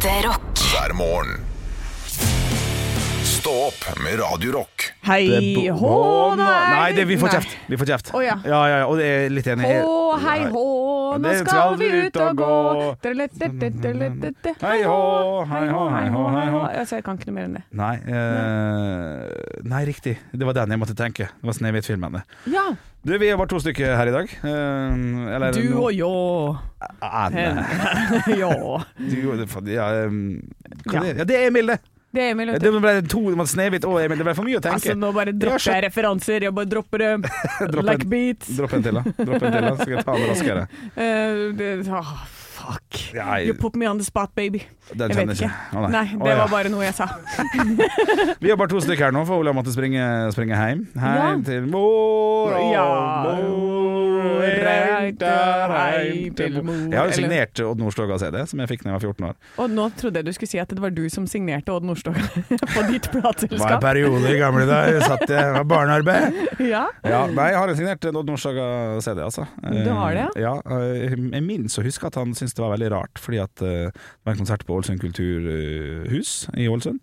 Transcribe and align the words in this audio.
Ekte 0.00 0.28
rock. 0.28 0.58
hver 0.72 0.92
morgen. 0.96 1.40
Stå 3.24 3.50
opp 3.50 3.98
med 4.04 4.20
Radio 4.20 4.52
Rock. 4.52 4.92
Hei 5.04 5.68
hå, 5.68 6.34
Nei, 6.36 6.92
det, 6.96 7.04
vi 7.04 7.18
får 7.20 7.28
kjeft. 7.34 7.56
Vi 7.68 7.76
får 7.76 7.90
kjeft. 7.90 8.12
Å, 8.16 8.22
ja. 8.24 8.38
ja, 8.48 8.60
ja, 8.70 8.78
og 8.88 8.96
det 8.96 9.10
er 9.10 9.28
litt 9.28 9.50
enig. 9.52 9.68
Å, 9.84 10.16
hei 10.24 10.38
hå, 10.48 10.64
nå 11.18 11.32
skal 11.40 11.76
vi 11.80 11.88
ut 12.06 12.16
og 12.22 12.36
gå. 12.38 12.50
Hei 14.62 14.78
hå, 14.86 14.98
hei 15.50 15.64
hå, 15.68 15.82
hei 15.94 16.06
hå, 16.14 16.24
hei 16.36 16.46
hå. 16.54 16.62
Altså, 16.68 16.98
jeg 17.00 17.04
kan 17.06 17.18
ikke 17.18 17.30
noe 17.30 17.36
mer 17.38 17.48
enn 17.48 17.56
det. 17.58 17.64
Nei, 17.80 17.94
eh, 18.06 19.64
nei, 19.72 19.82
riktig. 19.88 20.16
Det 20.32 20.46
var 20.46 20.56
den 20.60 20.76
jeg 20.76 20.82
måtte 20.82 20.96
tenke. 20.98 21.30
Det 21.40 21.50
var 21.50 21.56
Snehvit-filmen. 21.58 22.20
det. 22.20 22.22
Ja. 22.54 22.66
Du, 23.02 23.14
Vi 23.18 23.30
er 23.32 23.36
bare 23.40 23.48
to 23.48 23.58
stykker 23.62 23.96
her 23.96 24.10
i 24.10 24.12
dag. 24.12 24.34
Eh, 24.44 25.34
eller 25.36 25.52
Du 25.58 25.78
og 25.80 25.92
jo. 25.96 26.10
Anne. 27.00 27.46
Er? 30.92 31.16
ja, 31.18 31.24
det 31.24 31.36
er 31.36 31.48
Emil, 31.48 31.74
det. 31.74 31.80
Det 32.10 32.22
er 32.24 32.32
Emil, 32.34 32.50
Det 32.58 32.70
ble 32.74 32.92
to 33.06 33.20
det 33.28 33.36
var 33.38 33.46
Snehvit 33.46 33.84
og 33.86 34.00
Emil. 34.02 34.18
Det 34.18 34.26
ble 34.26 34.34
for 34.34 34.48
mye 34.48 34.58
å 34.58 34.64
tenke. 34.64 34.80
Altså, 34.80 34.96
nå 34.98 35.12
bare 35.14 35.30
Jeg 35.30 35.38
dropper 35.44 35.76
jeg 35.76 35.84
referanser. 35.86 36.46
Jeg 36.48 36.54
bare 36.56 36.70
dropper 36.72 37.04
dem. 37.04 37.26
Dropp 37.72 37.86
like 37.86 38.10
beats. 38.10 38.50
Dropp 38.56 38.74
en 38.74 38.86
til, 38.86 38.98
da. 38.98 39.04
Dropp 39.20 39.46
en 39.46 39.54
til, 39.54 39.66
da. 39.68 39.72
Så 39.76 39.86
skal 39.86 39.94
jeg 39.94 40.06
ta 40.08 40.16
den 40.18 40.30
raskere. 40.32 40.64
Uh, 40.96 41.44
det, 41.60 41.70
åh, 41.86 42.14
fuck. 42.60 43.00
Jeg- 43.14 43.46
You 43.48 43.54
put 43.54 43.76
me 43.76 43.86
on 43.90 43.98
the 43.98 44.04
spot, 44.04 44.34
baby. 44.36 44.62
Den 44.94 45.10
Jeg 45.10 45.26
vet 45.28 45.36
ikke. 45.40 45.50
Å, 45.72 45.84
Nei, 45.90 46.04
nei. 46.04 46.24
det 46.24 46.30
ja. 46.32 46.36
var 46.44 46.48
bare 46.50 46.68
noe 46.72 46.82
jeg 46.84 46.94
sa. 46.94 47.06
Vi 48.42 48.48
har 48.50 48.56
bare 48.58 48.68
to 48.72 48.80
stykker 48.82 49.04
her 49.08 49.12
nå, 49.14 49.24
for 49.28 49.38
Olav 49.42 49.54
måtte 49.54 49.72
springe, 49.74 50.02
springe 50.34 50.56
hjem. 50.58 50.86
Heim 50.98 51.20
Ja. 51.20 51.44
til 51.46 51.66
mor 51.70 52.52
og 52.58 52.72
Ja. 52.72 52.86
mor. 53.22 54.40
Heim 54.90 56.34
til 56.34 56.62
mor. 56.64 56.74
Jeg 56.90 56.98
har 56.98 57.06
jo 57.10 57.12
signert 57.16 57.60
Odd 57.64 57.78
Nordstoga-CD, 57.80 58.42
som 58.50 58.60
jeg 58.62 58.68
fikk 58.72 58.82
da 58.84 58.90
jeg 58.90 58.96
var 58.98 59.04
14 59.06 59.26
år. 59.30 59.34
Og 59.62 59.70
nå 59.72 59.86
trodde 59.98 60.20
jeg 60.20 60.26
du 60.28 60.32
skulle 60.36 60.50
si 60.50 60.58
at 60.62 60.68
det 60.72 60.80
var 60.82 60.90
du 60.94 61.02
som 61.12 61.26
signerte 61.30 61.72
Odd 61.74 61.84
Nordstoga 61.88 62.20
på 62.74 62.84
ditt 62.90 63.08
Det 63.12 63.22
var 63.60 63.76
en 63.76 63.82
periode 63.84 64.26
i 64.32 64.38
gamle 64.40 64.66
dager, 64.68 65.00
satt 65.06 65.26
jeg 65.28 65.54
var 65.56 65.64
barnearbeid. 65.64 66.38
Ja. 66.70 66.84
Ja, 67.06 67.22
nei, 67.32 67.46
jeg 67.54 67.56
har 67.56 67.70
jo 67.72 67.74
signert 67.78 68.04
Odd 68.10 68.26
Nordstoga-CD, 68.28 69.22
altså. 69.24 69.46
Du 69.64 69.90
har 69.96 70.14
det, 70.18 70.26
ja? 70.36 70.54
Ja, 70.60 70.80
Jeg 70.92 71.42
minnes 71.46 71.78
å 71.80 71.84
huske 71.84 72.06
at 72.10 72.18
han 72.20 72.34
syntes 72.36 72.49
det 72.54 72.62
var 72.64 72.74
veldig 72.76 72.90
rart, 72.92 73.18
fordi 73.22 73.38
at 73.42 73.62
eh, 73.62 73.90
det 73.90 74.24
var 74.26 74.32
en 74.36 74.42
konsert 74.44 74.64
på 74.66 74.76
Ålesund 74.78 75.00
kulturhus 75.02 76.48
i 76.56 76.68
Ålesund, 76.70 77.00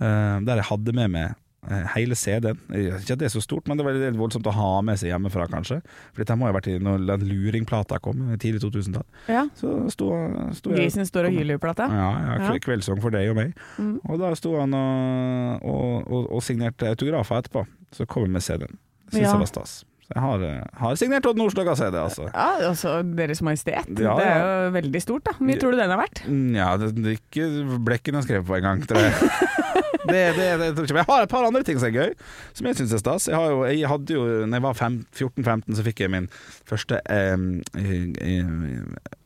eh, 0.00 0.40
der 0.46 0.60
jeg 0.60 0.68
hadde 0.70 0.94
med 0.96 1.10
meg 1.14 1.34
eh, 1.70 1.86
hele 1.94 2.16
CD-en. 2.16 2.58
Ikke 2.72 3.14
at 3.16 3.20
det 3.20 3.28
er 3.28 3.34
så 3.34 3.42
stort, 3.44 3.68
men 3.68 3.76
det 3.78 3.84
var 3.86 3.96
litt 3.96 4.16
voldsomt 4.18 4.46
å 4.48 4.54
ha 4.56 4.70
med 4.86 5.00
seg 5.00 5.10
hjemmefra, 5.12 5.46
kanskje. 5.52 5.80
For 6.14 6.22
dette 6.22 6.36
må 6.40 6.48
ha 6.48 6.54
vært 6.56 6.70
i 6.72 6.78
når 6.82 7.04
den 7.10 7.26
luringplata 7.28 7.98
kom, 8.02 8.22
tidlig 8.40 8.62
2000-tall. 8.64 9.04
ja. 9.28 9.46
Så 9.60 9.74
sto, 9.92 10.08
sto 10.56 10.72
Grisen 10.74 11.06
står 11.08 11.28
og 11.30 11.36
hyler 11.40 11.60
plata. 11.62 11.88
Ja, 11.90 12.08
ja, 12.24 12.38
Ja. 12.48 12.58
kveldssang 12.64 13.02
for 13.02 13.10
deg 13.14 13.30
og 13.32 13.36
meg. 13.40 13.52
Mm. 13.78 13.98
Og 14.08 14.18
da 14.22 14.32
sto 14.38 14.56
han 14.60 14.74
og, 14.74 15.62
og, 15.62 16.08
og, 16.10 16.30
og 16.38 16.42
signerte 16.46 16.88
autografer 16.94 17.42
etterpå. 17.42 17.66
Så 17.92 18.06
kom 18.06 18.24
han 18.28 18.32
med 18.38 18.42
CD-en. 18.46 18.78
Syns 19.10 19.22
Ja. 19.24 19.32
jeg 19.34 19.40
var 19.42 19.50
stas. 19.50 19.80
Så 20.10 20.16
jeg 20.18 20.22
har, 20.24 20.42
eh, 20.42 20.62
har 20.80 20.96
signert 20.98 21.26
Odd 21.30 21.38
Nordstoga 21.38 21.76
CD, 21.78 21.94
altså. 21.94 22.24
Ja, 22.32 22.48
altså 22.66 22.96
Deres 23.06 23.42
Majestet. 23.46 23.86
Ja, 23.86 24.16
Det 24.18 24.26
er 24.26 24.40
jo 24.42 24.72
veldig 24.74 25.02
stort, 25.02 25.22
da. 25.28 25.36
Hvor 25.38 25.46
mye 25.46 25.60
tror 25.60 25.70
du 25.70 25.78
den 25.78 25.94
er 25.94 26.00
verdt? 26.00 26.24
Ja, 26.56 26.76
det, 26.76 26.96
det 26.98 27.12
er 27.12 27.20
ikke 27.20 27.78
blekken 27.86 28.18
jeg 28.18 28.26
skrev 28.26 28.44
på 28.44 28.58
en 28.58 28.66
gang, 28.66 28.82
tror 28.90 29.06
jeg. 29.06 29.14
Det, 30.10 30.32
det, 30.36 30.46
det, 30.58 30.68
tror 30.74 30.84
jeg 30.84 30.88
ikke. 30.88 30.94
Men 30.96 31.02
jeg 31.02 31.08
har 31.10 31.24
et 31.24 31.32
par 31.32 31.46
andre 31.46 31.62
ting 31.66 31.78
som 31.80 31.88
er 31.90 31.96
gøy, 31.96 32.12
som 32.56 32.68
jeg 32.68 32.78
syns 32.78 32.94
er 32.96 33.02
stas. 33.02 33.28
Jeg, 33.28 33.36
har 33.36 33.52
jo, 33.52 33.60
jeg 33.68 33.90
hadde 33.90 34.16
jo, 34.16 34.24
når 34.48 34.56
jeg 34.56 34.64
var 34.64 34.78
14-15, 34.80 35.76
så 35.76 35.84
fikk 35.86 36.02
jeg 36.04 36.12
min 36.14 36.28
første 36.68 37.00
eh, 37.04 37.44
eh, 37.76 38.52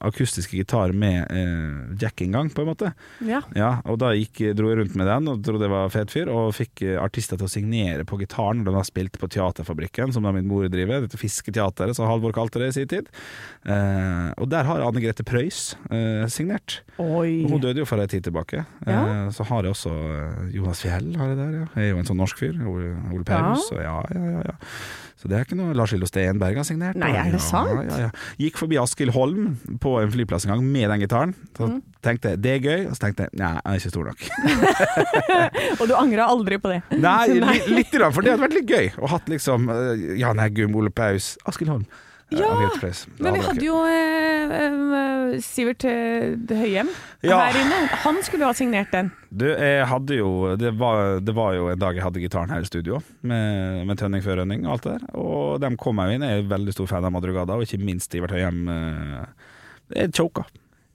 akustiske 0.04 0.58
gitar 0.58 0.94
med 0.96 1.30
eh, 1.30 1.94
jackinngang, 2.02 2.50
på 2.54 2.64
en 2.64 2.70
måte. 2.72 2.92
Ja. 3.24 3.42
Ja, 3.56 3.70
og 3.88 4.00
da 4.02 4.12
gikk, 4.16 4.42
dro 4.58 4.72
jeg 4.72 4.82
rundt 4.82 4.98
med 4.98 5.08
den 5.10 5.30
og 5.30 5.44
trodde 5.46 5.68
jeg 5.68 5.74
var 5.74 5.94
fet 5.94 6.14
fyr, 6.14 6.32
og 6.32 6.54
fikk 6.56 6.84
eh, 6.86 6.98
artister 7.00 7.40
til 7.40 7.48
å 7.48 7.54
signere 7.54 8.08
på 8.08 8.18
gitaren 8.20 8.62
når 8.62 8.72
de 8.72 8.76
da 8.78 8.86
spilte 8.86 9.22
på 9.22 9.30
Teaterfabrikken, 9.32 10.14
som 10.14 10.26
da 10.26 10.34
min 10.34 10.48
mor 10.50 10.66
driver, 10.74 11.04
dette 11.04 11.20
Fisketeateret, 11.20 11.96
som 11.96 12.08
Halvor 12.10 12.34
kalte 12.36 12.60
det 12.62 12.72
i 12.72 12.76
sin 12.78 12.90
tid. 12.90 13.08
Eh, 13.64 14.28
og 14.38 14.50
der 14.52 14.66
har 14.68 14.84
Anne 14.84 15.02
Grete 15.02 15.26
Preus 15.26 15.74
eh, 15.90 16.26
signert. 16.32 16.80
Oi. 17.02 17.44
Hun 17.48 17.62
døde 17.62 17.82
jo 17.82 17.88
for 17.88 18.00
en 18.02 18.10
tid 18.10 18.26
tilbake. 18.28 18.64
Ja. 18.86 18.98
Eh, 19.00 19.30
så 19.34 19.46
har 19.48 19.64
jeg 19.66 19.76
også 19.76 19.94
eh, 19.94 20.44
Jonas 20.58 20.84
Fjell, 20.84 21.14
har 21.20 21.32
jeg 21.32 21.40
der, 21.40 21.56
ja. 21.62 21.66
Jeg 21.78 21.88
er 21.88 21.94
jo 21.94 22.02
en 22.02 22.10
sånn 22.12 22.20
norsk 22.20 22.44
fyr. 22.44 22.60
Ole, 22.68 23.24
Perus. 23.24 23.70
Ja. 23.72 23.78
og 23.78 23.82
Ja, 23.84 23.96
ja, 24.18 24.36
ja, 24.36 24.46
ja. 24.52 24.58
Så 25.16 25.28
det 25.30 25.36
er 25.38 25.44
ikke 25.46 25.56
noe 25.56 25.72
Lars 25.78 25.92
Lillo 25.94 26.08
Stenberg 26.10 26.56
har 26.58 26.66
signert. 26.66 26.96
Nei, 27.00 27.12
er 27.14 27.28
det 27.30 27.38
ja, 27.38 27.44
sant? 27.46 27.70
Ja, 27.88 27.98
ja. 28.06 28.08
Gikk 28.40 28.58
forbi 28.60 28.76
Askild 28.82 29.14
Holm 29.14 29.54
på 29.80 29.92
en 30.02 30.10
flyplass 30.12 30.44
en 30.48 30.52
gang 30.56 30.64
med 30.66 30.90
den 30.90 31.04
gitaren. 31.06 31.34
Så 31.56 31.68
Mm. 31.70 31.78
tenkte 32.04 32.32
jeg 32.34 32.42
det 32.44 32.50
er 32.56 32.58
gøy, 32.66 32.86
og 32.90 32.96
så 32.96 33.00
tenkte 33.06 33.22
jeg 33.28 33.38
nei, 33.40 33.52
jeg 33.54 33.62
er 33.64 33.78
ikke 33.78 33.92
stor 33.94 34.04
nok. 34.10 34.24
Og 35.80 35.84
du 35.88 35.94
angra 35.96 36.26
aldri 36.28 36.58
på 36.60 36.72
det? 36.74 36.80
Nei, 37.06 37.38
nei. 37.40 37.56
litt 37.70 37.90
grann, 37.94 38.12
for 38.12 38.20
det 38.26 38.34
hadde 38.34 38.44
vært 38.44 38.58
litt 38.58 38.68
gøy 38.74 38.90
å 39.00 39.10
hatt 39.14 39.30
liksom 39.32 39.70
Ja, 39.70 40.28
Jan 40.28 40.42
Heggum, 40.42 40.74
Ole 40.76 40.90
Paus, 40.94 41.34
Askild 41.48 41.70
Holm. 41.72 41.86
Eh, 42.34 42.42
Ja, 42.42 42.92
Men 43.24 43.34
vi 43.38 43.40
hadde 43.46 43.64
jo 43.64 43.76
eh, 43.86 44.54
eh, 44.58 45.40
Sivert 45.44 45.84
eh, 45.88 46.34
Høyem 46.58 46.88
Ja. 47.22 47.38
her 47.46 47.58
inne. 47.60 47.78
Han 48.04 48.18
skulle 48.22 48.44
jo 48.44 48.50
ha 48.50 48.56
signert 48.58 48.90
den. 48.92 49.10
Du, 49.30 49.46
jeg 49.46 49.86
hadde 49.90 50.18
jo 50.18 50.56
det 50.60 50.74
var, 50.78 51.20
det 51.24 51.34
var 51.34 51.54
jo 51.56 51.68
en 51.72 51.78
dag 51.78 51.94
jeg 51.96 52.04
hadde 52.04 52.20
gitaren 52.22 52.50
her 52.54 52.60
i 52.60 52.68
studio, 52.68 53.00
med, 53.22 53.84
med 53.88 53.98
tønning 53.98 54.22
før 54.22 54.42
rønning 54.42 54.66
og 54.66 54.72
alt 54.76 54.82
det 54.88 54.96
der. 54.98 55.06
Og 55.18 55.60
de 55.64 55.72
kom 55.80 55.96
meg 55.98 56.10
jo 56.12 56.18
inn. 56.18 56.26
Jeg 56.28 56.44
er 56.44 56.50
veldig 56.52 56.74
stor 56.76 56.86
fan 56.90 57.04
av 57.08 57.12
Madrugada, 57.16 57.56
og 57.58 57.62
ikke 57.66 57.80
minst 57.82 58.12
Sivert 58.12 58.34
Høyem. 58.36 58.64
eh, 58.68 59.24
Jeg 60.00 60.12
choka. 60.16 60.44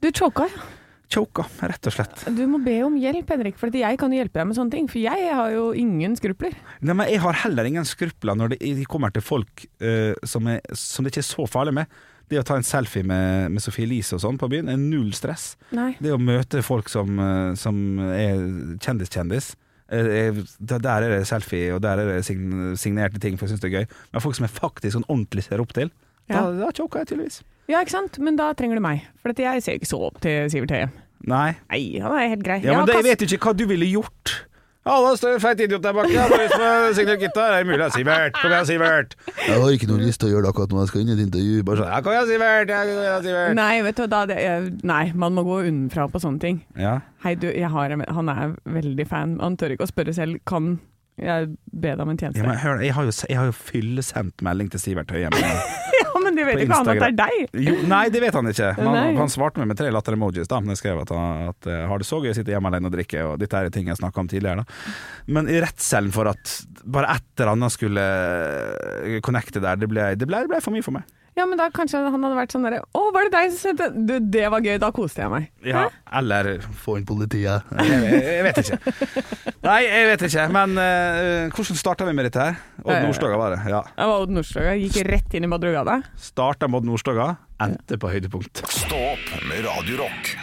Du 0.02 0.08
choka, 0.16 0.46
ja. 0.48 0.68
Choka, 1.10 1.48
rett 1.66 1.90
og 1.90 1.96
slett. 1.96 2.28
Du 2.38 2.44
må 2.46 2.60
be 2.62 2.76
om 2.86 2.94
hjelp, 3.02 3.32
Henrik, 3.34 3.56
for 3.58 3.74
jeg 3.74 3.98
kan 3.98 4.14
hjelpe 4.14 4.38
deg 4.38 4.52
med 4.52 4.58
sånne 4.60 4.76
ting. 4.76 4.90
For 4.92 5.02
jeg 5.02 5.32
har 5.34 5.56
jo 5.56 5.72
ingen 5.74 6.14
skrupler. 6.20 6.54
Nei, 6.86 6.94
men 6.94 7.10
jeg 7.10 7.24
har 7.24 7.40
heller 7.46 7.66
ingen 7.66 7.88
skrupler 7.88 8.38
når 8.38 8.54
det 8.54 8.76
kommer 8.92 9.14
til 9.16 9.26
folk 9.26 9.66
uh, 9.82 10.14
som, 10.22 10.46
er, 10.54 10.62
som 10.78 11.06
det 11.06 11.16
ikke 11.16 11.24
er 11.24 11.32
så 11.32 11.48
farlig 11.50 11.74
med. 11.82 12.00
Det 12.30 12.38
å 12.38 12.46
ta 12.46 12.60
en 12.60 12.66
selfie 12.66 13.06
med, 13.06 13.50
med 13.56 13.64
Sophie 13.64 13.88
Elise 13.88 14.14
og 14.18 14.22
sånn 14.22 14.38
på 14.38 14.52
byen 14.52 14.70
er 14.70 14.78
null 14.78 15.10
stress. 15.18 15.56
Nei. 15.74 15.96
Det 15.98 16.14
å 16.14 16.22
møte 16.22 16.62
folk 16.66 16.92
som, 16.94 17.18
eh, 17.18 17.56
som 17.58 17.80
er 18.14 18.44
kjendiskjendis 18.86 19.56
eh, 19.90 20.12
eh, 20.20 20.44
der 20.62 21.08
er 21.08 21.16
det 21.16 21.24
selfie, 21.30 21.72
og 21.74 21.82
der 21.82 22.04
er 22.04 22.12
det 22.12 22.20
signerte 22.28 23.22
ting, 23.22 23.40
for 23.40 23.48
jeg 23.48 23.56
syns 23.56 23.64
det 23.66 23.72
er 23.72 23.80
gøy. 23.80 23.90
Men 24.14 24.26
folk 24.26 24.38
som 24.38 24.46
jeg 24.46 24.54
faktisk 24.60 24.94
sånn 25.00 25.08
ordentlig 25.10 25.48
ser 25.48 25.64
opp 25.64 25.74
til, 25.74 25.90
Ja. 26.30 26.44
da, 26.46 26.66
da 26.66 26.72
choker 26.78 27.04
jeg 27.04 27.12
tydeligvis. 27.14 27.42
Ja, 27.70 27.82
ikke 27.86 27.94
sant? 27.94 28.18
Men 28.24 28.36
da 28.40 28.52
trenger 28.58 28.80
du 28.80 28.82
meg. 28.86 29.04
For 29.22 29.34
jeg 29.38 29.62
ser 29.66 29.78
ikke 29.78 29.90
så 29.90 30.00
opp 30.10 30.22
til 30.24 30.50
Sivert 30.50 30.72
Høie. 30.74 30.90
Nei. 31.30 31.56
Nei, 31.70 31.82
han 32.02 32.14
er 32.18 32.30
helt 32.36 32.46
grei. 32.46 32.62
Ja, 32.64 32.80
men 32.80 32.88
jeg 32.96 33.04
vet 33.12 33.26
ikke 33.28 33.50
hva 33.50 33.58
du 33.58 33.66
ville 33.70 33.86
gjort. 33.90 34.38
Ja, 34.88 34.96
da 35.04 35.10
står 35.20 35.34
det 35.36 35.38
en 35.38 35.42
feit 35.44 35.60
idiot 35.62 35.84
der 35.84 35.94
bak. 35.94 36.08
Ja, 36.10 36.24
har 36.32 36.40
lyst 36.40 36.56
gitar. 37.22 37.52
Er 37.54 37.66
det 37.66 37.68
mulig? 37.70 37.90
Sivert, 37.94 38.34
kom 38.40 38.50
igjen, 38.56 38.66
Sivert. 38.70 39.12
Jeg 39.46 39.60
har 39.62 39.74
ikke 39.76 39.90
noe 39.92 40.00
lyst 40.02 40.22
til 40.24 40.30
å 40.30 40.32
gjøre 40.34 40.48
det 40.48 40.54
akkurat 40.54 40.72
når 40.74 40.80
jeg 40.86 40.92
skal 40.94 41.02
inn 41.04 41.12
i 41.12 41.16
et 41.18 41.22
intervju. 41.28 41.58
Bare 41.68 41.82
sånn 41.82 41.92
Ja, 41.92 42.00
kom 42.06 42.16
igjen, 42.16 42.30
Sivert. 42.32 42.72
Ja, 42.74 43.18
Sivert. 43.28 43.54
Nei, 43.60 43.74
vet 43.86 44.00
du, 44.00 44.06
da, 44.16 44.22
det, 44.32 44.38
nei, 44.94 45.02
man 45.26 45.36
må 45.38 45.44
gå 45.46 45.60
unnafra 45.68 46.08
på 46.10 46.24
sånne 46.24 46.42
ting. 46.42 46.62
Ja. 46.80 46.96
Hei, 47.26 47.36
du, 47.38 47.50
jeg 47.52 47.70
har, 47.76 47.94
en- 47.94 48.08
han 48.18 48.34
er 48.34 48.56
veldig 48.80 49.08
fan. 49.12 49.36
Han 49.44 49.60
tør 49.60 49.76
ikke 49.76 49.86
å 49.86 49.92
spørre 49.92 50.16
selv. 50.16 50.40
Kan 50.50 50.78
jeg 51.20 51.52
be 51.76 51.92
deg 51.92 52.02
om 52.08 52.16
en 52.16 52.18
tjeneste? 52.24 52.40
Ja, 52.42 52.48
men 52.50 52.58
hør, 52.64 52.80
jeg 52.88 52.96
har 52.98 53.12
jo, 53.12 53.14
jeg 53.30 53.38
har 53.44 53.52
jo 53.52 53.58
fyllesendt 53.60 54.42
melding 54.42 54.72
til 54.74 54.80
Sivert 54.88 55.12
Høyem. 55.14 55.36
Ja, 56.40 56.48
vet 56.48 56.64
ikke 56.64 56.80
han 56.80 56.90
at 56.90 57.02
det 57.02 57.10
er 57.10 57.18
deg! 57.20 57.60
Jo, 57.68 57.76
nei, 57.92 58.02
det 58.14 58.24
vet 58.24 58.38
han 58.40 58.52
ikke. 58.52 58.72
Men 58.80 58.90
han, 59.00 59.20
han 59.24 59.34
svarte 59.34 59.62
meg 59.62 59.72
med 59.72 59.80
tre 59.80 59.92
latter-emojis 59.94 60.50
da 60.52 60.62
men 60.64 60.74
jeg 60.74 60.82
skrev 60.84 61.04
at, 61.04 61.14
han, 61.16 61.54
at 61.54 61.70
eh, 61.70 61.86
har 61.92 62.02
det 62.02 62.08
så 62.10 62.22
gøy 62.24 62.32
å 62.34 62.38
sitte 62.38 62.54
hjemme 62.56 62.72
alene 62.72 62.92
og 62.92 62.96
drikke, 62.96 63.24
og 63.28 63.38
dette 63.42 63.60
er 63.60 63.72
ting 63.74 63.92
jeg 63.92 64.00
snakka 64.00 64.24
om 64.24 64.32
tidligere. 64.32 64.64
Da. 64.64 64.94
Men 65.38 65.52
i 65.52 65.60
redselen 65.64 66.14
for 66.16 66.30
at 66.32 66.56
bare 66.84 67.16
et 67.18 67.30
eller 67.40 67.54
annet 67.56 67.76
skulle 67.76 68.10
eh, 69.04 69.20
connecte 69.26 69.64
der, 69.64 69.80
det 69.80 69.90
ble, 69.92 70.12
det 70.20 70.30
ble, 70.30 70.44
det 70.46 70.52
ble 70.52 70.62
for 70.64 70.76
mye 70.76 70.86
for 70.86 70.96
meg. 71.00 71.08
Ja, 71.40 71.46
men 71.48 71.60
da 71.60 71.70
kanskje 71.72 72.02
han 72.04 72.24
hadde 72.26 72.36
vært 72.36 72.52
sånn 72.52 72.66
derre 72.68 72.82
Å, 72.84 73.02
var 73.16 73.28
det 73.28 73.32
deg 73.38 73.54
som 73.54 73.60
sendte 73.70 73.88
Du, 73.96 74.16
det 74.34 74.48
var 74.52 74.66
gøy, 74.66 74.76
da 74.82 74.90
koste 74.96 75.24
jeg 75.24 75.32
meg. 75.32 75.46
Ja, 75.64 75.86
eller 76.20 76.50
få 76.84 76.98
inn 77.00 77.06
politiet. 77.08 77.70
jeg, 77.80 78.12
jeg 78.26 78.44
vet 78.48 78.60
ikke. 78.64 78.80
Nei, 79.64 79.80
jeg 79.86 80.10
vet 80.10 80.26
ikke. 80.28 80.46
Men 80.56 80.76
uh, 80.76 81.56
hvordan 81.56 81.80
starta 81.80 82.08
vi 82.08 82.16
med 82.18 82.28
dette 82.28 82.44
her? 82.44 82.60
Odd. 82.84 83.06
Nordstoga 83.06 83.40
var 83.40 83.56
det. 83.56 83.62
Ja. 83.72 83.82
Det 83.96 84.10
var 84.12 84.26
Odd 84.26 84.36
Nordstoga, 84.36 84.76
gikk 84.80 85.00
rett 85.08 85.40
inn 85.40 85.48
i 85.48 85.52
Madrugada. 85.52 86.00
Starta 86.20 86.68
med 86.68 86.82
Odd 86.82 86.92
Nordstoga, 86.92 87.32
endte 87.64 88.00
på 88.02 88.12
høydepunkt. 88.12 88.64
Stopp 88.68 89.34
med 89.48 89.64
radiorock. 89.68 90.34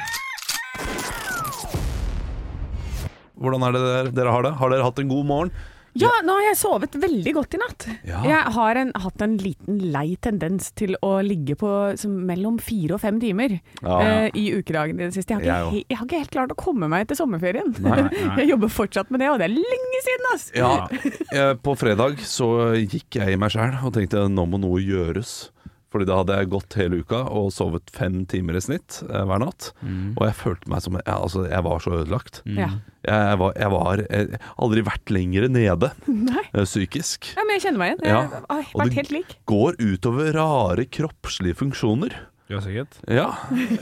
Hvordan 3.37 3.67
er 3.67 3.77
det 3.77 3.81
dere, 3.85 4.13
dere 4.17 4.33
har 4.33 4.47
det? 4.47 4.57
Har 4.57 4.73
dere 4.73 4.87
hatt 4.87 5.01
en 5.03 5.13
god 5.13 5.27
morgen? 5.29 5.57
Ja, 6.01 6.11
nå 6.27 6.35
har 6.39 6.45
jeg 6.51 6.59
sovet 6.61 6.97
veldig 7.01 7.33
godt 7.37 7.57
i 7.57 7.61
natt. 7.63 7.87
Ja. 8.09 8.21
Jeg 8.27 8.53
har 8.57 8.81
en, 8.83 8.93
hatt 9.05 9.23
en 9.25 9.37
liten 9.41 9.79
lei 9.95 10.17
tendens 10.23 10.71
til 10.77 10.97
å 11.05 11.17
ligge 11.25 11.57
på 11.59 11.71
som, 12.01 12.15
mellom 12.29 12.59
fire 12.63 12.97
og 12.99 13.03
fem 13.05 13.21
timer 13.23 13.57
Ja. 13.83 13.97
uh, 13.97 14.29
i 14.37 14.47
ukedagen 14.59 15.01
i 15.01 15.07
det 15.09 15.15
siste. 15.17 15.37
Jeg 15.41 15.49
har, 15.51 15.69
ikke, 15.71 15.81
jeg, 15.81 15.87
jeg 15.89 16.01
har 16.01 16.07
ikke 16.09 16.23
helt 16.23 16.35
klart 16.37 16.55
å 16.55 16.59
komme 16.61 16.91
meg 16.93 17.07
etter 17.07 17.19
sommerferien. 17.19 17.73
Nei, 17.85 17.99
nei. 18.07 18.23
Jeg 18.43 18.51
jobber 18.53 18.71
fortsatt 18.73 19.11
med 19.11 19.23
det, 19.23 19.29
og 19.33 19.41
det 19.41 19.49
er 19.49 19.55
lenge 19.57 20.01
siden, 20.05 20.31
ass! 20.35 20.47
Ja, 20.57 20.71
eh, 21.33 21.53
På 21.63 21.75
fredag 21.79 22.21
så 22.27 22.49
gikk 22.79 23.19
jeg 23.19 23.35
i 23.35 23.39
meg 23.41 23.53
sjæl 23.55 23.77
og 23.81 23.95
tenkte 23.97 24.27
nå 24.31 24.45
må 24.51 24.61
noe 24.61 24.81
gjøres. 24.83 25.37
Fordi 25.97 26.09
da 26.11 26.19
hadde 26.21 26.37
jeg 26.37 26.51
gått 26.53 26.77
hele 26.77 27.01
uka 27.01 27.23
og 27.33 27.49
sovet 27.57 27.89
fem 27.97 28.19
timer 28.29 28.59
i 28.59 28.61
snitt 28.61 28.99
eh, 29.09 29.23
hver 29.25 29.41
natt. 29.41 29.71
Og 29.81 30.23
jeg 30.29 30.37
følte 30.37 30.69
meg 30.69 30.85
som 30.85 30.99
jeg, 31.01 31.07
altså, 31.09 31.47
jeg 31.49 31.65
var 31.65 31.81
så 31.81 31.95
ødelagt. 32.03 32.43
Ja. 32.45 32.69
Jeg 33.07 33.39
var, 33.41 33.53
jeg 33.57 33.71
var 33.73 34.01
jeg, 34.03 34.39
aldri 34.61 34.83
vært 34.83 35.13
lenger 35.15 35.47
nede 35.55 35.93
Nei. 36.11 36.43
eh, 36.53 36.65
psykisk. 36.67 37.31
ja, 37.37 37.45
men 37.47 37.57
jeg 37.57 37.65
kjenner 37.69 37.81
meg 37.81 37.93
igjen. 37.95 38.07
Ja. 38.11 38.23
Jeg 38.27 38.69
har 38.69 38.81
vært 38.83 38.99
helt 39.01 39.15
lik. 39.15 39.37
Går 39.49 39.79
utover 39.81 40.33
rare 40.37 40.85
kroppslige 40.91 41.57
funksjoner. 41.63 42.19
Ja, 42.47 42.61
sikkert. 42.63 42.95
Ja, 43.11 43.25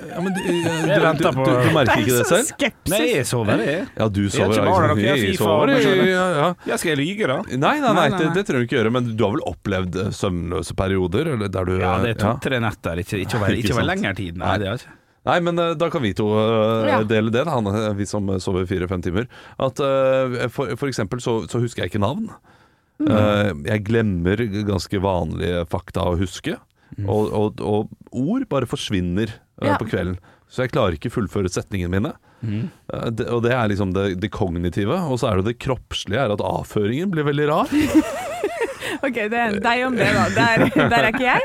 ja 0.09 0.21
men 0.25 0.33
du, 0.33 0.39
du, 0.41 0.53
du, 0.57 1.27
du, 1.37 1.49
du 1.53 1.67
merker 1.77 2.01
ikke 2.01 2.15
det 2.17 2.25
selv? 2.31 2.47
skepsis. 2.49 2.93
Nei, 2.95 3.01
jeg 3.11 3.27
sover, 3.29 3.61
jeg. 3.61 3.83
Ja, 3.93 4.07
du 4.09 4.23
sover. 4.33 4.55
ikke 4.57 4.65
bare 4.71 4.95
liksom, 4.95 5.03
jeg 5.05 5.35
sover, 5.37 5.73
og 5.75 6.09
ja, 6.09 6.25
ja. 6.39 6.47
Ja, 6.71 6.79
skal 6.81 6.95
jeg 6.95 7.01
lyge, 7.03 7.29
da? 7.29 7.37
Nei, 7.45 7.59
nei, 7.61 7.75
nei, 7.85 7.93
Nei, 7.99 8.07
nei, 8.09 8.23
det, 8.23 8.31
det 8.39 8.47
trenger 8.49 8.65
du 8.65 8.69
ikke 8.71 8.79
gjøre. 8.79 8.95
Men 8.97 9.13
du 9.13 9.27
har 9.27 9.35
vel 9.37 9.45
opplevd 9.53 10.01
eh, 10.01 10.11
søvnløse 10.17 10.79
perioder? 10.81 11.35
Eller 11.35 11.53
der 11.53 11.69
du, 11.69 11.75
Ja, 11.83 11.93
det 12.01 12.15
er 12.15 12.21
to-tre 12.25 12.63
netter, 12.65 13.05
ikke, 13.05 13.21
ikke 13.27 13.43
over, 13.43 13.53
Ikke 13.59 13.69
ikke 13.69 13.77
over 13.77 13.89
lengre 13.91 14.17
tid. 14.17 14.41
Nei, 14.41 14.57
det 14.63 14.73
er 14.73 14.81
ikke. 14.81 14.97
Nei, 15.29 15.39
men 15.45 15.61
eh, 15.61 15.77
da 15.85 15.93
kan 15.93 16.05
vi 16.09 16.17
to 16.17 16.33
uh, 16.33 16.97
dele 17.09 17.37
det, 17.37 17.45
da, 17.45 17.61
han, 17.61 17.69
vi 18.01 18.09
som 18.09 18.33
sover 18.41 18.65
fire-fem 18.71 19.05
timer. 19.05 19.29
At 19.61 19.85
uh, 19.85 20.41
for, 20.53 20.73
for 20.81 20.89
eksempel 20.89 21.21
så, 21.25 21.43
så 21.53 21.61
husker 21.61 21.85
jeg 21.85 21.93
ikke 21.93 22.07
navn. 22.09 22.33
Mm. 22.97 23.13
Uh, 23.13 23.51
jeg 23.69 23.85
glemmer 23.91 24.41
ganske 24.71 25.05
vanlige 25.05 25.67
fakta 25.69 26.09
å 26.09 26.17
huske. 26.17 26.57
Og, 27.03 27.33
og, 27.35 27.61
og 27.65 27.89
ord 28.15 28.47
bare 28.53 28.67
forsvinner 28.71 29.29
eh, 29.35 29.69
Ja. 29.69 29.77
på 29.81 29.89
kvelden. 29.91 30.19
Så 30.49 30.63
jeg 30.67 30.71
klarer 30.75 30.95
ikke 30.99 31.11
fullføre 31.11 31.51
setningene 31.51 31.91
mine. 31.91 32.13
Eh, 32.45 33.09
det, 33.11 33.27
og 33.33 33.43
det 33.47 33.53
er 33.57 33.69
liksom 33.73 33.95
det, 33.97 34.21
det 34.23 34.31
kognitive. 34.31 35.01
Og 35.11 35.19
så 35.19 35.31
er 35.33 35.41
det 35.41 35.49
det 35.53 35.59
kroppslige, 35.65 36.21
er 36.29 36.35
at 36.37 36.45
avføringen 36.45 37.11
blir 37.15 37.27
veldig 37.31 37.49
rar. 37.51 37.73
Ok, 39.05 39.17
det 39.29 39.37
er 39.37 39.57
deg 39.61 39.81
om 39.85 39.97
det, 39.99 40.07
da. 40.15 40.23
Der, 40.33 40.63
der 40.93 40.95
er 40.95 41.07
ikke 41.11 41.25
jeg. 41.27 41.43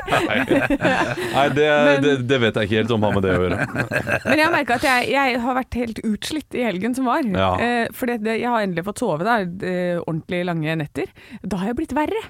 Nei, 1.34 1.44
det, 1.52 1.66
Men- 1.66 2.02
det, 2.04 2.12
det 2.30 2.38
vet 2.40 2.56
jeg 2.56 2.68
ikke 2.68 2.78
helt 2.78 2.92
om 2.94 3.04
har 3.04 3.12
med 3.16 3.24
det 3.26 3.32
å 3.34 3.40
gjøre. 3.42 3.58
Men 4.30 4.38
jeg 4.38 4.44
har 4.46 4.54
merka 4.54 4.76
at 4.78 4.86
jeg, 4.86 5.08
jeg 5.12 5.40
har 5.42 5.56
vært 5.58 5.76
helt 5.80 6.00
utslitt 6.06 6.56
i 6.56 6.64
helgen 6.64 6.96
som 6.96 7.08
var. 7.10 7.26
Ja. 7.26 7.50
Eh, 7.60 7.90
for 7.96 8.12
jeg 8.12 8.46
har 8.46 8.64
endelig 8.64 8.86
fått 8.86 9.02
sove 9.02 9.26
da, 9.26 9.34
eh, 9.44 9.98
ordentlig 10.04 10.40
lange 10.48 10.78
netter. 10.80 11.12
Da 11.42 11.60
har 11.60 11.72
jeg 11.72 11.80
blitt 11.82 11.96
verre. 11.96 12.22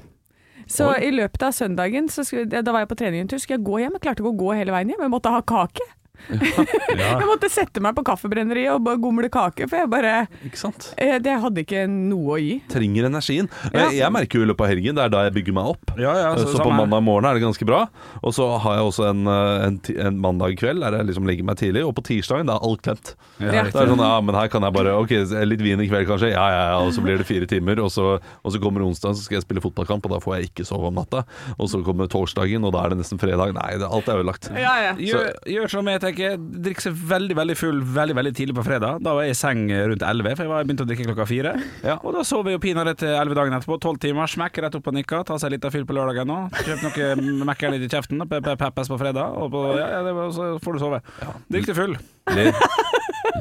Så 0.71 0.93
Oi. 0.93 0.99
i 1.09 1.15
løpet 1.15 1.43
av 1.43 1.55
søndagen, 1.57 2.09
så 2.13 2.23
skulle, 2.27 2.47
da 2.47 2.71
var 2.71 2.85
jeg 2.85 2.91
på 2.93 2.99
trening 3.01 3.25
en 3.25 3.31
tur, 3.31 3.41
skulle 3.43 3.59
jeg 3.59 3.67
gå 3.67 3.81
hjem. 3.83 3.97
Jeg 3.99 4.05
klarte 4.05 4.23
ikke 4.23 4.31
å 4.31 4.39
gå 4.39 4.53
hele 4.55 4.75
veien 4.75 4.93
hjem, 4.93 5.03
jeg 5.03 5.13
måtte 5.13 5.33
ha 5.35 5.43
kake. 5.43 5.87
Jeg 7.01 7.27
måtte 7.29 7.49
sette 7.53 7.81
meg 7.83 7.95
på 7.97 8.05
kaffebrenneriet 8.07 8.75
og 8.75 8.85
bare 8.87 9.01
gomle 9.03 9.29
kake, 9.33 9.67
for 9.71 9.81
jeg 9.81 9.91
bare 9.93 10.13
Ikke 10.47 10.59
sant? 10.61 10.91
eh, 11.01 11.17
Det 11.23 11.37
hadde 11.43 11.65
ikke 11.65 11.85
noe 11.91 12.37
å 12.37 12.39
gi. 12.41 12.59
Trenger 12.71 13.09
energien. 13.09 13.49
Ja. 13.75 13.89
Jeg, 13.95 14.11
merker 14.15 14.41
jo 14.41 14.47
i 14.47 14.51
løpet 14.51 14.67
av 14.67 14.71
helgen, 14.73 14.97
det 14.99 15.05
er 15.07 15.13
da 15.15 15.25
jeg 15.27 15.35
bygger 15.39 15.57
meg 15.57 15.71
opp. 15.73 15.93
Ja, 16.01 16.13
ja, 16.19 16.31
så 16.39 16.49
så, 16.51 16.61
på 16.63 16.73
mandag 16.75 17.03
morgen 17.07 17.27
er 17.31 17.39
det 17.39 17.45
ganske 17.45 17.67
bra. 17.69 17.83
Og 18.23 18.35
så 18.37 18.47
har 18.63 18.79
jeg 18.79 18.89
også 18.91 19.09
en, 19.11 19.23
eh, 19.31 19.67
en, 19.69 19.81
en 20.07 20.21
mandag 20.23 20.57
kveld 20.61 20.83
der 20.85 20.99
jeg 21.01 21.11
liksom 21.11 21.29
legger 21.31 21.47
meg 21.49 21.59
tidlig. 21.61 21.85
Og 21.87 21.95
på 21.99 22.05
tirsdagen 22.11 22.51
da 22.51 22.59
er 22.59 22.67
alt 22.71 22.85
klemt. 22.87 23.15
Ja, 23.41 23.51
Ja. 23.61 23.65
Det 23.71 23.77
er 23.77 23.91
sånn, 23.93 24.03
ja, 24.03 24.21
men 24.25 24.35
her 24.37 24.49
kan 24.53 24.65
jeg 24.67 24.75
bare 24.75 24.93
Ok, 25.01 25.13
litt 25.47 25.63
vin 25.65 25.81
i 25.83 25.87
kveld 25.91 26.09
kanskje. 26.09 26.33
Ja, 26.35 26.47
ja, 26.53 26.63
ja. 26.75 26.79
Og 26.85 26.93
så 26.97 27.03
blir 27.05 27.19
det 27.21 27.27
fire 27.29 27.47
timer. 27.51 27.81
Og 27.85 27.91
så, 27.95 28.19
og 28.21 28.53
så 28.55 28.61
kommer 28.63 28.85
onsdag, 28.87 29.15
så 29.17 29.23
skal 29.27 29.39
jeg 29.39 29.45
spille 29.47 29.63
fotballkamp, 29.65 30.05
og 30.09 30.15
da 30.17 30.19
får 30.23 30.37
jeg 30.39 30.51
ikke 30.51 30.67
sove 30.69 30.91
om 30.91 30.97
natta. 30.99 31.23
Og 31.57 31.71
så 31.71 31.81
kommer 31.87 32.11
torsdagen, 32.11 32.65
og 32.67 32.75
da 32.75 32.85
er 32.85 32.95
det 32.95 33.01
nesten 33.03 33.21
fredag. 33.23 33.55
Nei, 33.57 33.71
det, 33.81 33.87
alt 33.89 34.09
er 34.11 34.21
ødelagt. 34.21 34.51
Ja, 34.57 34.75
ja. 34.89 34.93
Gjør, 34.99 35.31
gjør 35.55 35.73
som 35.77 35.89
jeg 35.89 36.01
tenker. 36.03 36.10
Drikk 36.17 36.81
seg 36.83 36.93
veldig 36.95 37.37
veldig 37.39 37.57
full 37.57 37.81
veldig 37.83 38.17
veldig 38.19 38.33
tidlig 38.37 38.55
på 38.57 38.65
fredag. 38.67 38.99
Da 39.05 39.13
var 39.15 39.23
jeg 39.27 39.35
i 39.37 39.39
seng 39.39 39.63
rundt 39.71 40.03
11, 40.03 40.37
for 40.37 40.43
jeg 40.45 40.51
var 40.53 40.65
begynte 40.65 40.85
å 40.87 40.89
drikke 40.91 41.07
klokka 41.09 41.27
fire. 41.31 41.53
Ja. 41.87 41.97
Og 42.03 42.15
da 42.17 42.25
sov 42.27 42.47
jeg 42.51 42.57
jo 42.59 42.63
pinadø 42.65 42.95
til 42.99 43.09
11 43.15 43.35
dagen 43.39 43.57
etterpå. 43.59 43.79
12 43.81 43.99
timer, 44.07 44.27
smekk 44.27 44.59
rett 44.65 44.75
opp 44.81 44.85
på 44.89 44.95
nikka. 44.97 45.23
Ta 45.29 45.39
seg 45.39 45.55
litt 45.55 45.65
av 45.65 45.73
fyll 45.75 45.87
på 45.89 45.97
lørdagen 45.97 46.27
nå. 46.31 46.39
Kjøp 46.67 46.83
noe 46.87 47.45
Mækkern 47.51 47.77
litt 47.77 47.87
i 47.87 47.93
kjeften. 47.93 48.21
pe- 48.29 48.41
pe- 48.45 48.57
Peppes 48.61 48.89
på 48.93 48.99
fredag. 49.01 49.37
Og 49.41 49.51
på, 49.55 49.65
ja, 49.79 49.89
ja, 49.99 50.03
det 50.07 50.15
var, 50.17 50.31
så 50.37 50.53
får 50.63 50.73
du 50.73 50.79
sove. 50.85 51.03
Drikk 51.51 51.71
deg 51.71 51.77
full. 51.79 51.97
Lev, 52.37 52.55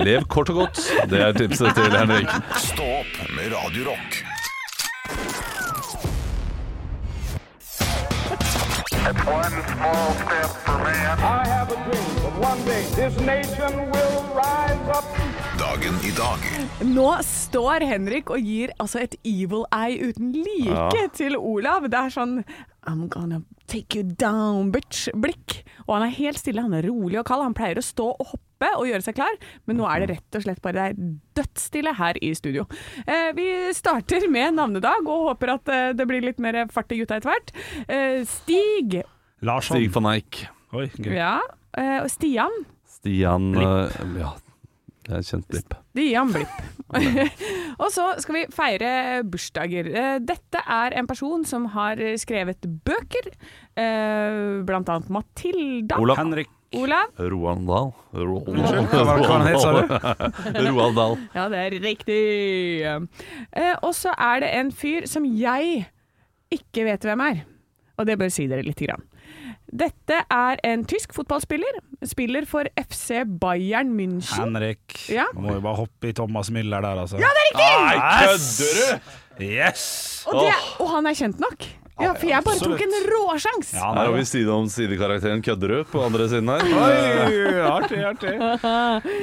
lev 0.05 0.27
kort 0.31 0.49
og 0.53 0.63
godt. 0.65 0.81
Det 1.11 1.21
er 1.27 1.33
tipset 1.37 1.75
til 1.77 1.91
Henrik. 1.97 2.29
Stå 2.57 2.89
opp 3.01 3.23
med 3.35 3.51
Radio 3.53 3.89
Dagen 15.59 15.95
i 16.03 16.11
dag 16.17 16.43
Nå 16.87 17.07
står 17.25 17.85
Henrik 17.87 18.29
og 18.33 18.43
gir 18.43 18.73
altså 18.79 19.03
et 19.05 19.15
evil 19.23 19.63
eye 19.75 20.09
uten 20.09 20.33
like 20.35 21.05
til 21.15 21.37
Olav. 21.37 21.87
Det 21.87 21.99
er 21.99 22.13
sånn 22.13 22.35
I'm 22.89 23.07
gonna 23.11 23.41
take 23.67 23.95
you 23.95 24.03
down, 24.03 24.71
bitch-blikk. 24.73 25.61
Og 25.87 25.95
han 25.95 26.07
er 26.07 26.15
helt 26.19 26.39
stille, 26.41 26.63
han 26.65 26.73
er 26.73 26.87
rolig 26.89 27.19
og 27.21 27.27
kald. 27.29 27.43
Han 27.45 27.57
pleier 27.57 27.79
å 27.79 27.85
stå 27.85 28.11
og 28.15 28.31
hoppe 28.33 28.48
og 28.67 28.87
gjøre 28.89 29.05
seg 29.05 29.15
klar, 29.15 29.37
men 29.65 29.79
nå 29.79 29.87
er 29.87 30.03
det 30.03 30.09
rett 30.17 30.37
og 30.39 30.43
slett 30.43 30.61
bare 30.63 30.75
det 30.75 30.85
er 30.89 31.13
dødsstille 31.39 31.93
her 31.95 32.19
i 32.25 32.33
studio. 32.35 32.65
Eh, 33.05 33.29
vi 33.37 33.47
starter 33.75 34.27
med 34.31 34.57
navnedag 34.57 35.07
og 35.07 35.29
håper 35.31 35.53
at 35.55 35.71
eh, 35.71 35.87
det 35.95 36.07
blir 36.09 36.25
litt 36.25 36.41
mer 36.43 36.65
fart 36.73 36.91
i 36.91 36.99
gutta 36.99 37.19
etter 37.19 37.31
hvert. 37.31 37.53
Eh, 37.87 38.19
Stig. 38.27 38.99
Larsson. 39.45 39.77
Stig 39.79 39.93
van 39.95 40.11
Eijk. 40.11 40.43
Oi, 40.75 40.89
gøy. 40.99 41.15
Ja. 41.15 41.37
Eh, 41.77 41.97
og 42.03 42.11
Stian. 42.11 42.53
Stian 42.99 43.51
Blipp. 43.55 43.95
Ja, 44.19 44.33
det 45.07 45.15
er 45.15 45.25
kjent 45.25 45.47
blipp. 45.49 45.73
Stian 45.93 46.33
Blipp. 46.35 46.59
og 47.81 47.89
så 47.93 48.11
skal 48.21 48.35
vi 48.35 48.45
feire 48.53 48.91
bursdager. 49.23 49.89
Eh, 49.89 50.19
Dette 50.19 50.61
er 50.65 50.97
en 50.99 51.07
person 51.09 51.45
som 51.47 51.69
har 51.77 52.01
skrevet 52.19 52.67
bøker, 52.85 53.31
eh, 53.79 54.59
blant 54.67 54.91
annet 54.91 55.09
Matilda. 55.13 55.97
Olav. 56.01 56.19
Henrik 56.19 56.51
Olav. 56.77 57.13
Roald 57.17 57.65
Dahl. 57.67 57.91
Roald 60.69 60.95
Dahl. 60.95 61.15
Ja, 61.33 61.47
det 61.49 61.61
er 61.65 61.77
riktig. 61.81 62.19
Eh, 62.85 63.75
og 63.81 63.93
så 63.97 64.13
er 64.13 64.43
det 64.45 64.51
en 64.59 64.69
fyr 64.75 65.07
som 65.09 65.25
jeg 65.25 65.87
ikke 66.53 66.85
vet 66.85 67.07
hvem 67.09 67.23
er. 67.25 67.41
Og 67.99 68.05
det 68.07 68.19
bør 68.21 68.29
si 68.31 68.45
dere 68.49 68.63
lite 68.65 68.85
grann. 68.87 69.03
Dette 69.69 70.23
er 70.33 70.61
en 70.65 70.85
tysk 70.89 71.13
fotballspiller. 71.13 71.81
Spiller 72.09 72.45
for 72.49 72.69
FC 72.79 73.21
Bayern 73.41 73.91
München. 73.97 74.39
Henrik. 74.39 74.95
Ja. 75.11 75.27
Må 75.37 75.57
jo 75.57 75.61
bare 75.65 75.81
hoppe 75.83 76.09
i 76.09 76.13
Thomas 76.17 76.49
Müller 76.53 76.81
der, 76.85 77.03
altså. 77.03 77.19
Ja, 77.21 77.29
det 77.35 77.43
er 77.43 77.49
riktig! 77.49 77.73
Nei, 77.83 77.97
kødder 78.23 78.71
du?! 78.79 79.45
Yes! 79.45 79.83
Og, 80.27 80.41
det, 80.43 80.55
og 80.83 80.89
han 80.95 81.05
er 81.07 81.15
kjent 81.15 81.39
nok. 81.43 81.67
Ja, 81.99 82.13
for 82.15 82.29
jeg 82.29 82.45
bare 82.45 82.61
tok 82.63 82.83
en 82.85 82.95
råsjans. 83.11 83.73
Ja, 83.75 83.89
Her 83.91 84.07
har 84.07 84.13
vi 84.15 84.25
side 84.29 84.53
om 84.53 84.69
side-karakteren 84.71 85.41
Kødderud 85.43 85.89
på 85.91 86.03
andre 86.05 86.29
siden 86.31 86.47
her. 86.51 86.63
Oi, 86.63 87.49
artig, 87.67 87.99
artig. 88.13 88.33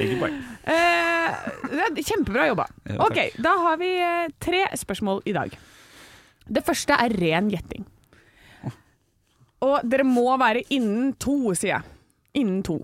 Ikke 0.05 0.19
poeng. 0.23 0.37
Eh, 0.67 1.35
det 1.71 2.01
er 2.01 2.03
kjempebra 2.03 2.43
jobba. 2.49 2.65
Ja, 2.89 2.97
ok, 3.05 3.17
da 3.39 3.53
har 3.63 3.77
vi 3.79 3.87
eh, 4.03 4.25
tre 4.43 4.65
spørsmål 4.75 5.21
i 5.23 5.31
dag. 5.37 5.53
Det 6.43 6.63
første 6.67 6.97
er 6.99 7.15
ren 7.15 7.47
gjetting. 7.53 7.85
Og 9.63 9.79
dere 9.87 10.03
må 10.03 10.25
være 10.37 10.65
innen 10.75 11.13
to, 11.23 11.53
sier 11.55 11.77
jeg. 11.77 11.87
Innen 12.37 12.59
to. 12.67 12.75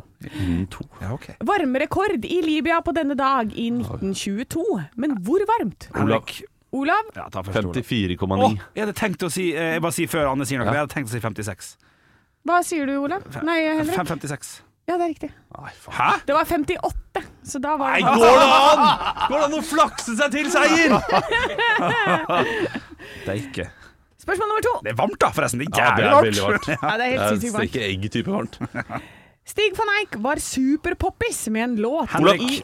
Ja, 1.01 1.12
okay. 1.13 1.36
Varmerekord 1.46 2.24
i 2.25 2.39
Libya 2.46 2.79
på 2.82 2.96
denne 2.96 3.18
dag 3.20 3.51
i 3.51 3.68
1922. 3.75 4.63
Men 4.96 5.18
hvor 5.27 5.44
varmt? 5.50 5.89
Olav. 6.00 6.32
Olav? 6.74 7.06
Ja, 7.15 7.27
ta 7.30 7.44
først, 7.46 7.58
Olav. 7.70 7.75
54,9. 7.86 8.44
Å, 8.44 8.48
jeg 8.74 8.82
hadde 8.88 8.96
tenkt 8.98 9.22
å 9.25 9.30
si 9.32 9.51
eh, 9.53 9.74
Jeg 9.75 9.82
bare 9.86 9.94
sier 9.94 10.10
før 10.10 10.25
Anne 10.32 10.46
sier 10.50 10.58
noe. 10.62 10.65
Ja. 10.68 10.74
Jeg 10.80 10.84
hadde 10.88 10.94
tenkt 10.96 11.10
å 11.12 11.13
si 11.13 11.20
56. 11.22 11.68
Hva 12.50 12.58
sier 12.65 12.86
du, 12.89 12.96
Olav? 13.06 13.22
Nei, 13.46 13.60
Henrik? 13.70 13.94
556. 13.96 14.56
Ja, 14.89 14.94
det 15.00 15.06
er 15.06 15.12
riktig. 15.13 15.30
Hæ? 15.96 16.10
Det 16.27 16.34
var 16.36 16.44
58, 16.50 17.22
så 17.48 17.60
da 17.63 17.77
var 17.80 17.94
Nei, 17.94 18.01
det 18.03 18.15
går 18.20 18.36
det 18.42 18.48
an?! 18.51 18.82
Går 19.30 19.38
det 19.38 19.46
an 19.46 19.53
å 19.56 19.62
flakse 19.63 20.12
seg 20.20 20.27
til 20.34 20.48
seier?! 20.51 20.92
Det 23.24 23.32
er 23.32 23.39
ikke 23.39 23.68
Spørsmål 24.24 24.48
nummer 24.53 24.63
to. 24.63 24.72
Det 24.86 24.92
er 24.94 24.96
varmt, 24.96 25.18
da, 25.20 25.27
forresten. 25.36 25.60
Det 25.60 25.65
er 25.68 25.72
Ja, 25.84 25.88
det 25.96 26.03
jævlig 26.03 26.08
er 26.08 26.13
varmt. 26.13 26.25
veldig 26.27 26.44
varmt. 26.48 26.68
Ja, 26.72 26.75
det 27.00 27.06
er 27.06 27.10
helt 27.12 27.24
Det 27.24 27.27
sinnssykt 27.30 27.50
er 27.50 27.53
varmt. 27.58 27.70
ikke 27.74 27.84
egg 27.89 28.01
type 28.13 28.32
varmt. 28.32 28.56
Stig 29.51 29.72
van 29.75 29.89
Eijk 29.98 30.13
var 30.24 30.38
superpoppis 30.39 31.39
med 31.51 31.62
en 31.65 31.74
låt 31.84 32.08
Henrik. 32.13 32.42
i 32.48 32.63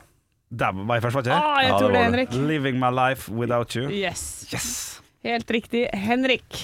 Der 0.49 0.73
var 0.73 0.97
jeg 0.97 1.03
først, 1.05 1.15
var 1.15 1.27
ikke 1.27 1.35
ah, 1.37 1.59
jeg? 1.61 1.69
Ja, 1.69 1.77
tror 1.77 1.91
det 1.93 2.03
Henrik. 2.07 2.33
Living 2.33 2.79
my 2.81 2.89
life 2.89 3.29
without 3.29 3.75
you. 3.77 3.85
Yes. 3.93 4.47
Yes! 4.49 4.69
Helt 5.23 5.51
riktig, 5.51 5.83
Henrik. 5.93 6.63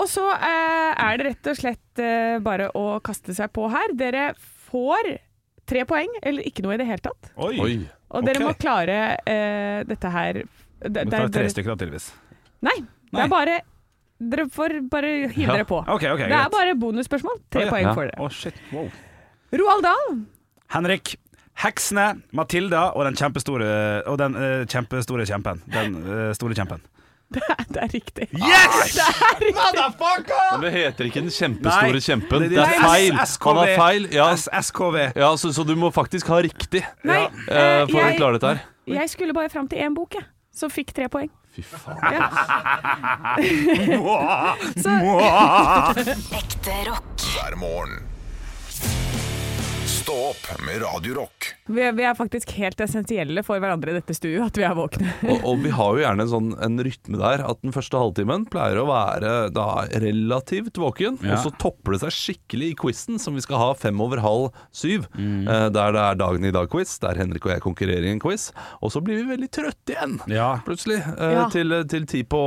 Og 0.00 0.08
så 0.10 0.24
eh, 0.32 0.92
er 0.96 1.18
det 1.20 1.26
rett 1.28 1.50
og 1.52 1.58
slett 1.58 2.02
eh, 2.02 2.38
bare 2.42 2.70
å 2.74 2.98
kaste 3.04 3.34
seg 3.36 3.52
på 3.54 3.68
her. 3.70 3.92
Dere 3.98 4.30
får 4.70 5.12
tre 5.68 5.84
poeng, 5.88 6.10
eller 6.22 6.46
ikke 6.48 6.64
noe 6.64 6.76
i 6.76 6.80
det 6.80 6.88
hele 6.88 7.04
tatt. 7.04 7.30
Oi. 7.36 7.52
Oi. 7.60 7.76
Og 8.14 8.24
dere 8.26 8.40
okay. 8.40 8.48
må 8.48 8.56
klare 8.58 8.98
eh, 9.28 9.84
dette 9.88 10.10
her 10.14 10.40
det, 10.44 11.04
Det 11.04 11.18
er 11.18 11.30
tre 11.34 11.46
stykker, 11.50 11.74
da, 11.74 11.78
tydeligvis. 11.84 12.10
Nei, 12.64 12.76
det 13.10 13.24
er 13.24 13.30
bare 13.32 13.60
Dere 14.24 14.44
får 14.52 14.76
bare 14.88 15.08
hive 15.34 15.42
Ja. 15.42 15.56
dere 15.58 15.66
på. 15.68 15.80
Okay, 15.82 16.08
okay, 16.14 16.28
det 16.30 16.36
er 16.36 16.46
greit. 16.46 16.52
bare 16.54 16.76
bonusspørsmål. 16.80 17.40
Tre 17.52 17.64
oh, 17.64 17.66
ja. 17.66 17.72
poeng 17.74 17.88
Ja. 17.88 17.94
for 17.98 18.08
dere. 18.08 18.20
Oh, 18.22 18.30
shit. 18.30 18.60
Wow. 18.72 18.86
Roald 19.52 19.84
Dahl. 19.84 20.14
Henrik. 20.72 21.16
Heksene, 21.62 22.08
Matilda 22.34 22.88
og 22.98 23.04
den 23.06 23.14
kjempestore 23.14 23.68
Og 24.10 24.16
den 24.18 24.34
eh, 24.34 24.64
kjempestore 24.66 25.26
kjempen. 25.28 25.60
Den 25.70 25.94
eh, 26.02 26.32
store 26.34 26.54
kjempen. 26.58 26.80
Det 27.34 27.40
er, 27.50 27.62
det 27.72 27.80
er 27.82 27.88
riktig. 27.94 28.26
Yes! 28.36 28.94
Det 28.94 29.04
er 29.04 29.38
riktig. 29.40 29.54
Motherfucker! 29.56 30.50
Men 30.52 30.60
det 30.66 30.72
heter 30.74 31.08
ikke 31.08 31.22
Den 31.24 31.32
kjempestore 31.34 31.94
Nei, 31.96 32.02
kjempen. 32.04 32.42
det- 32.44 32.50
Det, 32.50 32.58
det 32.58 32.66
er 32.66 32.82
feil. 32.84 33.14
Han 33.46 33.56
har 33.62 33.72
feil. 33.80 34.08
Ja, 34.12 34.26
S- 34.36 34.48
SKV. 34.68 34.98
ja 35.16 35.30
så, 35.40 35.52
så 35.56 35.64
du 35.66 35.72
må 35.78 35.90
faktisk 35.94 36.28
ha 36.30 36.38
riktig 36.44 36.84
Nei, 37.02 37.22
eh, 37.48 37.56
eh, 37.56 37.86
for 37.88 37.98
å 37.98 38.04
jeg, 38.10 38.18
klare 38.20 38.38
dette 38.38 38.52
her. 38.52 38.60
jeg 38.98 39.10
skulle 39.14 39.32
bare 39.34 39.48
fram 39.50 39.66
til 39.68 39.78
én 39.82 39.94
bok, 39.96 40.14
jeg. 40.20 40.26
Som 40.54 40.70
fikk 40.70 40.92
tre 40.94 41.08
poeng. 41.10 41.30
Fy 41.56 41.62
faen. 41.62 41.98
Ja. 42.14 42.28
Så, 44.84 44.90
Ekte 46.38 46.76
rock. 46.90 47.24
hver 47.34 47.56
morgen. 47.58 48.02
Stå 50.04 50.12
opp 50.30 50.60
med 50.66 50.82
Radio 50.82 51.14
Rock. 51.14 51.46
vi, 51.66 51.80
er- 51.80 51.92
vi 51.96 52.02
er 52.04 52.14
faktisk 52.18 52.50
helt 52.58 52.80
essensielle 52.84 53.40
for 53.46 53.56
hverandre 53.62 53.92
i 53.92 53.94
dette 53.96 54.12
stuet, 54.16 54.42
at 54.44 54.58
vi 54.60 54.64
er 54.66 54.74
våkne. 54.76 55.08
Og, 55.32 55.44
og 55.48 55.62
vi 55.62 55.70
har 55.72 55.94
jo 55.96 56.02
gjerne 56.02 56.24
en 56.26 56.30
sånn 56.32 56.50
en 56.66 56.76
rytme 56.84 57.20
der 57.22 57.44
at 57.48 57.62
den 57.64 57.72
første 57.72 57.96
halvtimen 58.02 58.44
pleier 58.52 58.82
å 58.82 58.84
være 58.90 59.30
da 59.54 59.66
relativt 60.02 60.76
våken, 60.82 61.16
Ja. 61.24 61.38
og 61.38 61.46
så 61.46 61.54
topper 61.62 61.96
det 61.96 62.02
seg 62.04 62.12
skikkelig 62.18 62.68
i 62.74 62.76
quizen 62.82 63.20
som 63.22 63.38
vi 63.38 63.44
skal 63.46 63.62
ha 63.62 63.70
fem 63.80 64.02
over 64.04 64.20
halv 64.24 64.50
syv. 64.76 65.08
Eh, 65.16 65.68
der 65.72 65.96
det 65.96 66.04
er 66.04 66.20
Dagen 66.20 66.44
i 66.44 66.52
dag-quiz, 66.58 66.98
der 67.00 67.16
Henrik 67.22 67.48
og 67.48 67.54
jeg 67.54 67.64
konkurrerer 67.64 68.04
i 68.04 68.12
en 68.12 68.20
quiz. 68.22 68.50
Og 68.84 68.92
så 68.92 69.00
blir 69.04 69.22
vi 69.22 69.30
veldig 69.32 69.50
trøtte 69.56 69.96
igjen, 69.96 70.18
Ja. 70.28 70.50
plutselig, 70.68 71.00
eh, 71.16 71.32
Ja. 71.38 71.48
til, 71.48 71.78
til 71.88 72.04
ti, 72.10 72.22
på, 72.28 72.44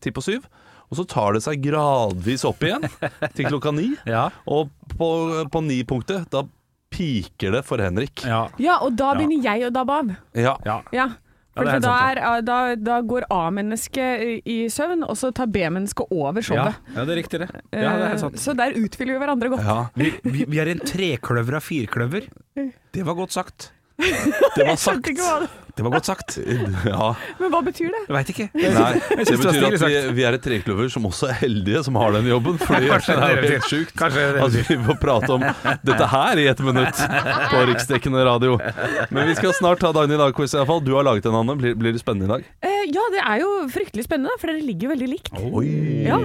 ti 0.00 0.10
på 0.14 0.22
syv. 0.22 0.46
Og 0.92 0.98
så 1.00 1.08
tar 1.08 1.32
det 1.34 1.42
seg 1.42 1.62
gradvis 1.64 2.44
opp 2.46 2.60
igjen 2.62 2.86
til 3.34 3.46
klokka 3.50 3.74
ni. 3.74 3.90
Ja. 4.06 4.28
Og 4.46 4.70
på, 4.94 5.08
på 5.50 5.62
ni-punktet, 5.66 6.28
da 6.30 6.44
piker 7.02 7.58
det 7.58 7.64
for 7.66 7.82
Henrik. 7.82 8.22
Ja. 8.28 8.44
Ja, 8.62 8.78
og 8.86 8.94
da 8.98 9.12
begynner 9.18 9.42
jeg 9.42 9.66
å 9.66 9.72
dabbe 9.74 9.98
av. 9.98 10.14
Ja. 10.38 10.54
ja. 10.64 10.78
Ja. 10.94 11.08
For 11.52 11.66
det 11.68 11.72
er 11.74 11.82
da, 11.84 11.94
er, 12.08 12.40
da, 12.46 12.58
da 12.80 12.94
går 13.04 13.26
A-mennesket 13.28 14.40
i- 14.48 14.68
søvn, 14.72 15.02
og 15.04 15.18
så 15.20 15.28
tar 15.36 15.50
B-mennesket 15.52 16.08
over 16.10 16.40
showet. 16.40 16.78
ja, 16.94 17.04
det 17.04 17.12
er 17.12 17.18
riktig, 17.20 17.40
det. 17.42 17.48
Ja, 17.76 17.90
det 18.00 18.06
er 18.14 18.16
sant. 18.22 18.38
Eh, 18.38 18.40
Så 18.40 18.54
der 18.56 18.72
utfyller 18.72 19.18
vi 19.18 19.20
hverandre 19.20 19.50
godt. 19.52 19.60
ja. 19.66 19.88
Vi, 19.94 20.12
vi, 20.24 20.46
vi 20.48 20.58
er 20.62 20.70
en 20.72 20.80
trekløver 20.80 21.58
av 21.58 21.66
firkløver. 21.66 22.30
Det 22.56 23.04
var 23.04 23.14
godt 23.18 23.32
sagt. 23.36 23.70
Det 24.56 24.64
var 24.66 24.76
sagt. 24.76 25.08
Det 25.74 25.82
var 25.82 25.90
godt 25.90 26.06
sagt. 26.06 26.38
Ja. 26.84 27.14
Men 27.38 27.52
hva 27.52 27.62
betyr 27.64 27.88
det? 27.94 28.00
Veit 28.12 28.28
ikke. 28.32 28.48
Nei, 28.52 28.90
det 29.00 29.36
betyr 29.40 29.66
at 29.70 29.76
vi, 29.80 30.00
vi 30.18 30.24
er 30.28 30.36
et 30.36 30.44
trekløver 30.44 30.90
som 30.92 31.06
også 31.08 31.30
er 31.32 31.38
heldige 31.40 31.80
som 31.86 31.96
har 31.96 32.12
den 32.16 32.28
jobben. 32.28 32.58
Fordi 32.60 32.90
Kanskje 32.92 33.16
det 33.16 33.30
er 33.30 33.46
helt 33.54 33.68
sjukt 33.70 34.04
at 34.04 34.58
vi 34.58 34.76
får 34.84 34.98
prate 35.00 35.30
om 35.32 35.46
dette 35.86 36.10
her 36.12 36.42
i 36.42 36.46
ett 36.52 36.60
minutt 36.64 37.00
på 37.52 37.62
riksdekkende 37.72 38.26
radio. 38.28 38.58
Men 39.08 39.30
vi 39.30 39.38
skal 39.38 39.56
snart 39.56 39.80
ta 39.80 39.94
dagen 39.96 40.12
i 40.12 40.20
dag-quiz 40.20 40.56
iallfall. 40.58 40.84
Du 40.84 40.92
har 40.98 41.08
laget 41.08 41.30
en, 41.30 41.40
Anne. 41.40 41.56
Blir, 41.56 41.78
blir 41.78 41.96
det 41.96 42.04
spennende 42.04 42.28
i 42.28 42.34
dag? 42.34 42.52
Eh, 42.68 42.84
ja, 42.92 43.08
det 43.14 43.24
er 43.24 43.40
jo 43.44 43.50
fryktelig 43.72 44.04
spennende, 44.08 44.36
for 44.42 44.52
dere 44.52 44.66
ligger 44.66 44.90
jo 44.90 44.94
veldig 44.96 45.10
likt. 45.14 45.32
Oi. 45.40 45.66
Ja, 46.04 46.20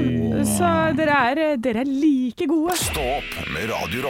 så 0.58 0.76
dere 0.98 1.24
er, 1.32 1.44
dere 1.62 1.86
er 1.86 1.96
like 1.96 2.52
gode. 2.52 2.76
Stå 2.84 3.10
opp 3.22 3.34
med 3.56 3.72
Radio 3.72 4.08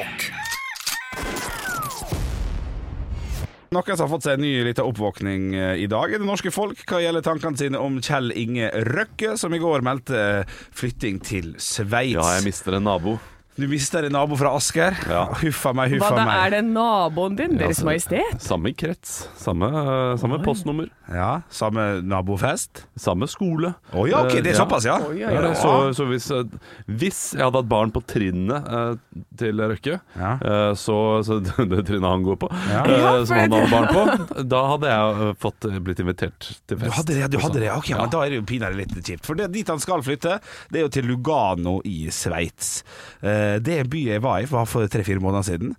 Noen 3.75 3.97
som 3.97 4.05
har 4.05 4.11
fått 4.13 4.23
seg 4.23 4.37
en 4.37 4.45
ny 4.45 4.51
liten 4.63 4.85
oppvåkning 4.87 5.47
eh, 5.57 5.81
i 5.83 5.87
dag 5.91 6.13
er 6.13 6.21
det 6.21 6.27
norske 6.27 6.53
folk 6.55 6.85
hva 6.87 7.01
gjelder 7.03 7.25
tankene 7.25 7.59
sine 7.59 7.81
om 7.83 7.97
Kjell 7.99 8.31
Inge 8.31 8.69
Røkke, 8.87 9.33
som 9.35 9.51
i 9.51 9.59
går 9.59 9.83
meldte 9.83 10.21
flytting 10.47 11.19
til 11.19 11.51
Sveits. 11.59 12.15
Ja, 12.15 12.29
jeg 12.37 12.47
mister 12.47 12.77
en 12.77 12.87
nabo. 12.87 13.17
Du 13.57 13.65
mister 13.67 14.05
en 14.05 14.13
nabo 14.13 14.35
fra 14.37 14.51
Asker. 14.53 14.93
Ja. 15.09 15.23
Huffa 15.41 15.71
meg, 15.73 15.95
Hva 15.95 16.05
huffa 16.11 16.15
da, 16.19 16.25
meg. 16.29 16.41
er 16.45 16.51
det 16.53 16.59
naboen 16.67 17.37
din, 17.39 17.55
Deres 17.57 17.79
altså, 17.79 17.87
Majestet? 17.87 18.43
Samme 18.45 18.69
krets. 18.77 19.15
Samme, 19.41 19.69
samme 20.21 20.37
postnummer. 20.45 20.91
Ja, 21.09 21.39
Samme 21.49 21.87
nabofest? 22.05 22.83
Samme 22.99 23.25
skole. 23.31 23.71
Å 23.97 24.03
ja, 24.09 24.19
ok, 24.27 24.35
det 24.43 24.51
er 24.51 24.57
Eh, 24.57 24.59
såpass, 24.59 24.85
ja. 24.85 24.97
Oi, 25.07 25.21
ja, 25.23 25.31
Ja, 25.33 25.53
så, 25.57 25.71
så 25.97 26.05
hvis, 26.09 26.27
eh, 26.35 26.43
hvis 26.85 27.21
jeg 27.33 27.41
hadde 27.47 27.61
hatt 27.63 27.69
barn 27.71 27.93
på 27.95 28.03
trinnet 28.05 28.67
eh, 28.67 28.91
til 29.41 29.63
Røkke, 29.71 29.97
Ja. 30.19 30.31
eh, 30.37 30.73
så, 30.77 30.97
så 31.25 31.39
det 31.71 31.81
trinnet 31.87 32.05
han 32.11 32.27
går 32.27 32.37
på, 32.43 32.51
Ja. 32.69 32.83
eh, 32.85 33.23
som 33.25 33.39
han 33.41 33.57
hadde 33.57 33.71
barn 33.73 33.89
på, 33.89 34.43
da 34.53 34.61
hadde 34.75 34.93
jeg 34.93 35.33
fått 35.41 35.69
blitt 35.87 36.03
invitert 36.05 36.51
til 36.67 36.77
fest. 36.77 36.91
Du 36.91 36.97
hadde 36.99 37.17
det, 37.23 37.31
du 37.33 37.39
hadde 37.41 37.63
det. 37.65 37.73
Ok, 37.73 37.89
Ja. 37.95 38.03
men 38.03 38.13
Da 38.13 38.21
er 38.27 38.35
det 38.35 38.41
jo 38.43 38.45
pinadø 38.53 38.77
litt 38.83 38.93
kjipt. 39.01 39.25
For 39.25 39.39
det, 39.39 39.49
dit 39.55 39.73
han 39.73 39.81
skal 39.81 40.05
flytte, 40.05 40.37
det 40.69 40.83
er 40.83 40.85
jo 40.85 40.93
til 40.99 41.09
Lugano 41.09 41.79
i 41.87 41.97
Sveits. 42.13 42.83
Eh, 43.23 43.45
det 43.59 43.77
er 43.77 43.85
en 43.85 43.89
by 43.95 44.03
jeg 44.13 44.21
var 44.23 44.41
i 44.43 44.49
var 44.51 44.65
for 44.69 44.87
tre-fire 44.91 45.19
måneder 45.23 45.47
siden. 45.47 45.73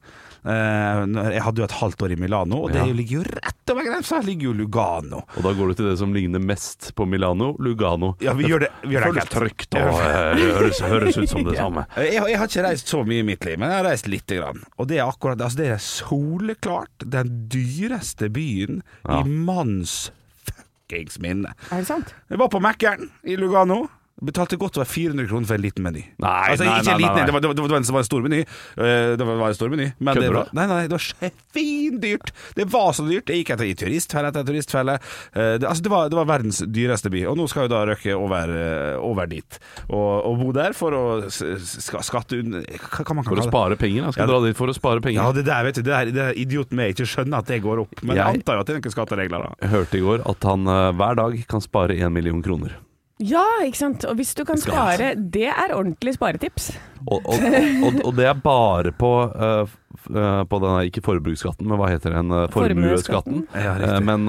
Eh, 0.49 0.99
jeg 1.35 1.43
hadde 1.43 1.61
jo 1.61 1.65
et 1.67 1.75
halvt 1.81 2.03
år 2.07 2.13
i 2.15 2.17
Milano, 2.17 2.61
og 2.65 2.71
det 2.73 2.79
Ja. 2.87 2.93
ligger 2.95 3.17
jo 3.19 3.23
rett 3.27 3.73
over 3.75 3.85
grensa. 3.85 4.21
ligger 4.25 4.49
jo 4.49 4.53
Lugano. 4.55 5.23
Og 5.37 5.43
da 5.43 5.53
går 5.53 5.69
du 5.69 5.75
til 5.75 5.89
det 5.91 5.97
som 5.99 6.15
ligner 6.15 6.39
mest 6.41 6.93
på 6.97 7.05
Milano, 7.11 7.51
Lugano. 7.59 8.15
Ja, 8.23 8.33
vi 8.39 8.45
gjør 8.49 8.61
det, 8.61 8.69
vi 8.85 8.95
gjør 8.95 9.13
det 9.19 9.27
trygt 9.35 9.75
og 9.75 9.99
eh, 9.99 10.39
høres, 10.39 10.81
høres 10.81 11.19
ut 11.19 11.29
som 11.29 11.45
det 11.45 11.57
samme. 11.63 11.85
Jeg, 11.99 12.15
jeg 12.23 12.39
har 12.39 12.47
ikke 12.49 12.65
reist 12.69 12.89
så 12.95 13.03
mye 13.05 13.19
i 13.21 13.27
mitt 13.33 13.45
liv, 13.45 13.59
men 13.59 13.69
jeg 13.75 13.83
har 13.83 13.91
reist 13.91 14.09
lite 14.09 14.39
grann. 14.41 14.63
Og 14.79 14.89
det 14.89 14.99
er 15.03 15.11
akkurat 15.11 15.43
altså 15.43 15.59
Det 15.59 15.69
er 15.75 15.83
soleklart 15.83 17.05
den 17.05 17.35
dyreste 17.53 18.31
byen 18.33 18.83
Ja. 19.05 19.21
i 19.21 19.29
manns 19.29 20.11
fuckings 20.47 21.19
minne. 21.21 21.53
Er 21.73 21.83
det 21.83 21.87
sant? 21.91 22.15
Jeg 22.31 22.39
var 22.41 22.49
på 22.49 22.61
Mækkern 22.63 23.11
i 23.27 23.37
Lugano. 23.37 23.89
Betalte 24.19 24.57
godt 24.59 24.77
over 24.81 24.89
400 24.91 25.29
kroner 25.31 25.47
for 25.47 25.55
en 25.55 25.63
liten 25.63 25.85
meny. 25.87 26.01
Nei, 26.19 26.31
altså, 26.51 26.65
nei, 26.67 26.79
ikke 26.81 26.89
nei, 26.89 26.95
en 26.95 27.03
liten, 27.03 27.17
nei. 27.19 27.27
Det, 27.29 27.33
var, 27.35 27.41
det, 27.41 27.49
var, 27.49 27.55
det, 27.55 27.63
var 27.63 27.79
en, 27.79 27.85
det 27.87 27.95
var 27.95 28.03
en 28.03 28.09
stor 28.09 28.23
meny. 28.25 28.41
Eh, 28.43 29.11
Det 29.19 29.27
var, 29.29 29.43
en 29.49 29.55
stor 29.55 29.71
meny 29.71 29.87
men 30.03 30.19
det 30.19 30.31
var. 30.35 30.49
Nei, 30.59 30.65
nei, 30.67 30.81
det 30.91 30.97
var 30.97 31.05
svindyrt. 31.53 32.33
Det 32.59 32.67
var 32.73 32.93
så 32.99 33.05
dyrt. 33.07 33.31
Jeg 33.31 33.45
gikk 33.45 33.53
etter 33.55 33.69
i 33.71 33.77
turistfelle 33.79 34.33
etter 34.33 34.47
turistfelle. 34.49 34.97
Eh, 35.33 35.53
Det, 35.63 35.69
altså, 35.71 35.85
det, 35.87 35.93
var, 35.93 36.09
det 36.11 36.19
var 36.19 36.27
verdens 36.33 36.59
dyreste 36.67 37.13
by. 37.15 37.23
Og 37.31 37.39
nå 37.39 37.47
skal 37.53 37.69
jo 37.69 37.73
da 37.77 37.85
Røkke 37.93 38.17
over, 38.19 38.51
eh, 38.59 38.97
over 39.07 39.31
dit 39.31 39.59
og, 39.87 40.11
og 40.29 40.43
bo 40.43 40.51
der 40.57 40.75
for 40.77 40.97
å 40.99 41.05
skatte 41.31 42.41
unna 42.43 42.65
Hva 42.67 43.05
kan 43.07 43.17
man 43.21 43.25
For 43.29 43.39
å 43.39 43.47
spare 43.47 43.79
penger. 43.81 44.09
Han 44.09 44.17
skal 44.17 44.27
Ja, 44.27 44.33
dra 44.35 44.41
dit 44.49 44.59
for 44.59 44.69
å 44.71 44.75
spare 44.77 45.01
penger. 45.05 45.23
Ja, 45.23 45.31
det 45.37 45.47
der, 45.47 45.63
vet 45.69 45.79
du, 45.79 45.85
det 45.87 45.95
er, 45.95 46.11
det 46.15 46.25
er 46.33 46.43
idioten 46.43 46.79
meg 46.81 46.97
ikke 46.97 47.07
skjønner 47.09 47.39
at 47.45 47.49
det 47.55 47.63
går 47.65 47.85
opp. 47.87 48.03
Men 48.03 48.17
jeg, 48.17 48.25
Jeg- 48.25 48.43
antar 48.43 48.59
jo 48.59 48.67
at 48.67 48.67
det 48.67 48.75
er 48.77 48.83
noen 48.83 48.97
skatteregler, 48.99 49.47
da. 49.47 49.55
Jeg 49.63 49.75
hørte 49.77 49.99
i 49.99 50.05
går 50.05 50.27
at 50.35 50.51
han 50.51 50.69
hver 50.99 51.19
dag 51.23 51.39
kan 51.49 51.63
spare 51.65 51.95
én 51.99 52.13
million 52.13 52.43
kroner. 52.43 52.75
Ja, 53.19 53.43
ikke 53.67 53.81
sant. 53.81 54.05
Og 54.07 54.15
hvis 54.21 54.31
du 54.39 54.45
kan 54.47 54.61
spare, 54.63 55.13
det 55.19 55.49
er 55.51 55.73
ordentlig 55.75 56.15
sparetips. 56.15 56.71
Og, 57.09 57.19
og, 57.27 57.47
og, 57.83 58.01
og 58.07 58.13
det 58.19 58.27
er 58.31 58.39
bare 58.43 58.93
på, 58.95 59.11
uh, 59.33 59.71
eh, 60.11 60.43
på 60.51 60.61
denne, 60.63 60.85
ikke 60.87 61.03
forbruksskatten, 61.07 61.67
men 61.67 61.81
hva 61.81 61.89
heter 61.91 62.15
den? 62.15 62.31
eh, 62.35 62.47
Formuesskatten. 62.55 63.45
Ja, 63.59 63.99
men, 64.05 64.27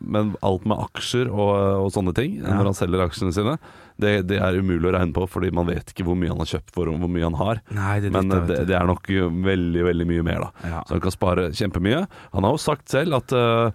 men 0.00 0.32
alt 0.42 0.66
med 0.66 0.82
aksjer 0.88 1.30
og, 1.30 1.52
og 1.84 1.92
sånne 1.94 2.14
ting, 2.16 2.40
Ja. 2.40 2.56
når 2.58 2.72
han 2.72 2.78
selger 2.80 3.06
aksjene 3.06 3.34
sine, 3.36 3.56
det, 3.98 4.12
det 4.30 4.38
er 4.38 4.58
umulig 4.58 4.88
å 4.88 4.94
regne 4.94 5.14
på, 5.16 5.26
fordi 5.30 5.50
man 5.54 5.68
vet 5.68 5.92
ikke 5.92 6.06
hvor 6.06 6.18
mye 6.18 6.30
han 6.30 6.42
har 6.42 6.50
kjøpt 6.52 6.72
for 6.74 6.90
og 6.90 6.98
hvor 7.02 7.10
mye 7.12 7.26
han 7.26 7.38
har. 7.38 7.62
Nei, 7.74 7.98
det 8.04 8.10
er 8.10 8.16
Men 8.16 8.32
eh, 8.34 8.44
det, 8.48 8.58
det 8.70 8.76
er 8.78 8.88
nok 8.88 9.10
eh, 9.10 9.28
veldig, 9.48 9.84
veldig 9.88 10.08
mye 10.08 10.26
mer, 10.26 10.46
da. 10.46 10.70
Ja. 10.72 10.82
Så 10.86 10.96
han 10.96 11.04
kan 11.04 11.14
spare 11.14 11.48
kjempemye. 11.58 12.02
Han 12.36 12.46
har 12.46 12.56
jo 12.56 12.62
sagt 12.62 12.88
selv 12.92 13.18
at 13.18 13.34
uh, 13.34 13.70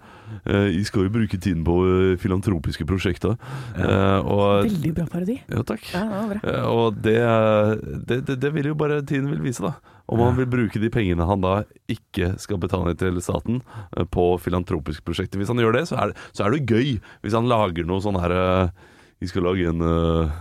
jeg 0.48 0.86
skal 0.88 1.06
jo 1.06 1.14
bruke 1.14 1.38
tiden 1.38 1.64
på 1.66 1.78
eh, 1.86 2.14
filantropiske 2.20 2.86
prosjekter. 2.88 3.36
Uh, 3.76 4.20
og 4.24 4.44
Veldig 4.70 4.94
bra 4.96 5.08
parodi. 5.12 5.38
Jo, 5.52 5.64
takk. 5.68 5.84
Ja, 5.92 6.04
det 6.08 6.20
var 6.20 6.30
bra. 6.32 6.54
Eh, 6.54 6.68
og 6.70 7.02
det, 7.04 7.18
det, 8.08 8.22
det, 8.28 8.38
det 8.42 8.54
vil 8.56 8.72
jo 8.72 8.78
bare 8.78 9.02
tiden 9.04 9.28
vil 9.32 9.44
vise, 9.44 9.64
da. 9.64 9.76
Om 10.06 10.20
han 10.20 10.34
vil 10.36 10.48
bruke 10.52 10.80
de 10.82 10.90
pengene 10.92 11.24
han 11.24 11.40
da 11.40 11.62
ikke 11.88 12.34
skal 12.40 12.58
betale 12.60 12.92
til 13.00 13.20
staten, 13.24 13.62
eh, 13.96 14.04
på 14.04 14.34
filantropiske 14.42 15.04
prosjekter. 15.06 15.40
Hvis 15.40 15.52
han 15.52 15.62
gjør 15.62 15.78
det, 15.78 15.86
så 15.88 16.00
er 16.00 16.12
det, 16.12 16.26
så 16.36 16.44
er 16.44 16.56
det 16.56 16.66
gøy. 16.68 16.98
Hvis 17.24 17.36
han 17.36 17.48
lager 17.48 17.88
noe 17.88 18.04
sånn 18.04 18.20
her 18.20 18.34
eh, 18.36 18.90
Vi 19.24 19.30
skal 19.32 19.46
lage 19.46 19.70
en 19.72 19.80
eh, 19.80 20.32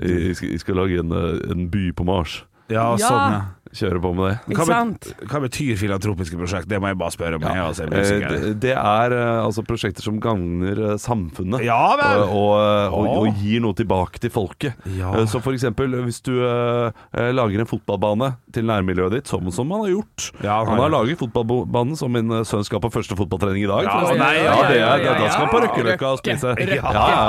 jeg 0.00 0.36
skal, 0.38 0.52
jeg 0.54 0.60
skal 0.62 0.78
lage 0.78 1.00
en, 1.02 1.10
eh, 1.12 1.50
en 1.50 1.66
by 1.70 1.90
på 1.98 2.04
Mars. 2.06 2.44
Ja, 2.70 2.92
Ja. 2.94 3.08
sånn, 3.08 3.32
ja. 3.34 3.40
Kjøre 3.70 4.00
på 4.02 4.10
med 4.18 4.24
det. 4.26 4.56
Hva, 4.58 4.64
sant? 4.66 5.06
hva 5.30 5.40
betyr 5.44 5.76
filantropiske 5.78 6.34
prosjekt? 6.40 6.66
Det 6.70 6.80
må 6.82 6.90
jeg 6.90 6.98
bare 6.98 7.14
spørre 7.14 7.38
om. 7.38 7.44
Jeg, 7.46 7.62
altså, 7.62 7.86
det, 7.86 8.54
det 8.64 8.72
er 8.74 9.14
eh, 9.14 9.44
altså 9.44 9.62
prosjekter 9.66 10.02
som 10.02 10.18
gagner 10.22 10.80
eh, 10.88 10.96
samfunnet. 10.98 11.62
Ja 11.62 11.78
vel! 12.00 12.24
Og, 12.24 12.50
og, 12.58 12.96
og, 12.98 13.28
og 13.28 13.38
gir 13.38 13.62
noe 13.62 13.78
tilbake 13.78 14.18
til 14.24 14.34
folket. 14.34 14.74
Ja. 14.98 15.12
Så 15.30 15.38
for 15.44 15.54
eksempel 15.54 15.94
hvis 16.02 16.18
du 16.26 16.32
eh, 16.42 17.30
lager 17.30 17.62
en 17.62 17.70
fotballbane 17.70 18.32
til 18.50 18.66
nærmiljøet 18.66 19.20
ditt, 19.20 19.30
som, 19.30 19.46
som 19.54 19.70
han 19.70 19.86
har 19.86 19.94
gjort. 19.94 20.30
Ja, 20.42 20.58
han 20.66 20.82
har 20.82 20.90
laget 20.90 21.22
fotballbanen 21.22 21.94
som 22.00 22.10
min 22.14 22.40
sønn 22.48 22.66
skal 22.66 22.82
på 22.82 22.90
første 22.90 23.14
fotballtrening 23.18 23.68
i 23.68 23.70
dag. 23.70 23.86
Ja, 23.86 24.14
nei, 24.18 24.34
ja, 24.40 24.50
ja, 24.50 24.60
det 24.66 24.80
ja, 24.82 24.92
er, 24.96 25.06
ja, 25.06 25.14
Da 25.14 25.30
skal 25.30 25.46
han 25.46 25.54
på 25.54 25.62
ja. 25.62 25.66
Røkkeløkka 25.68 26.14
og 26.16 26.22
spise. 26.24 26.58
Ja, 26.74 26.94
ja. 26.98 27.24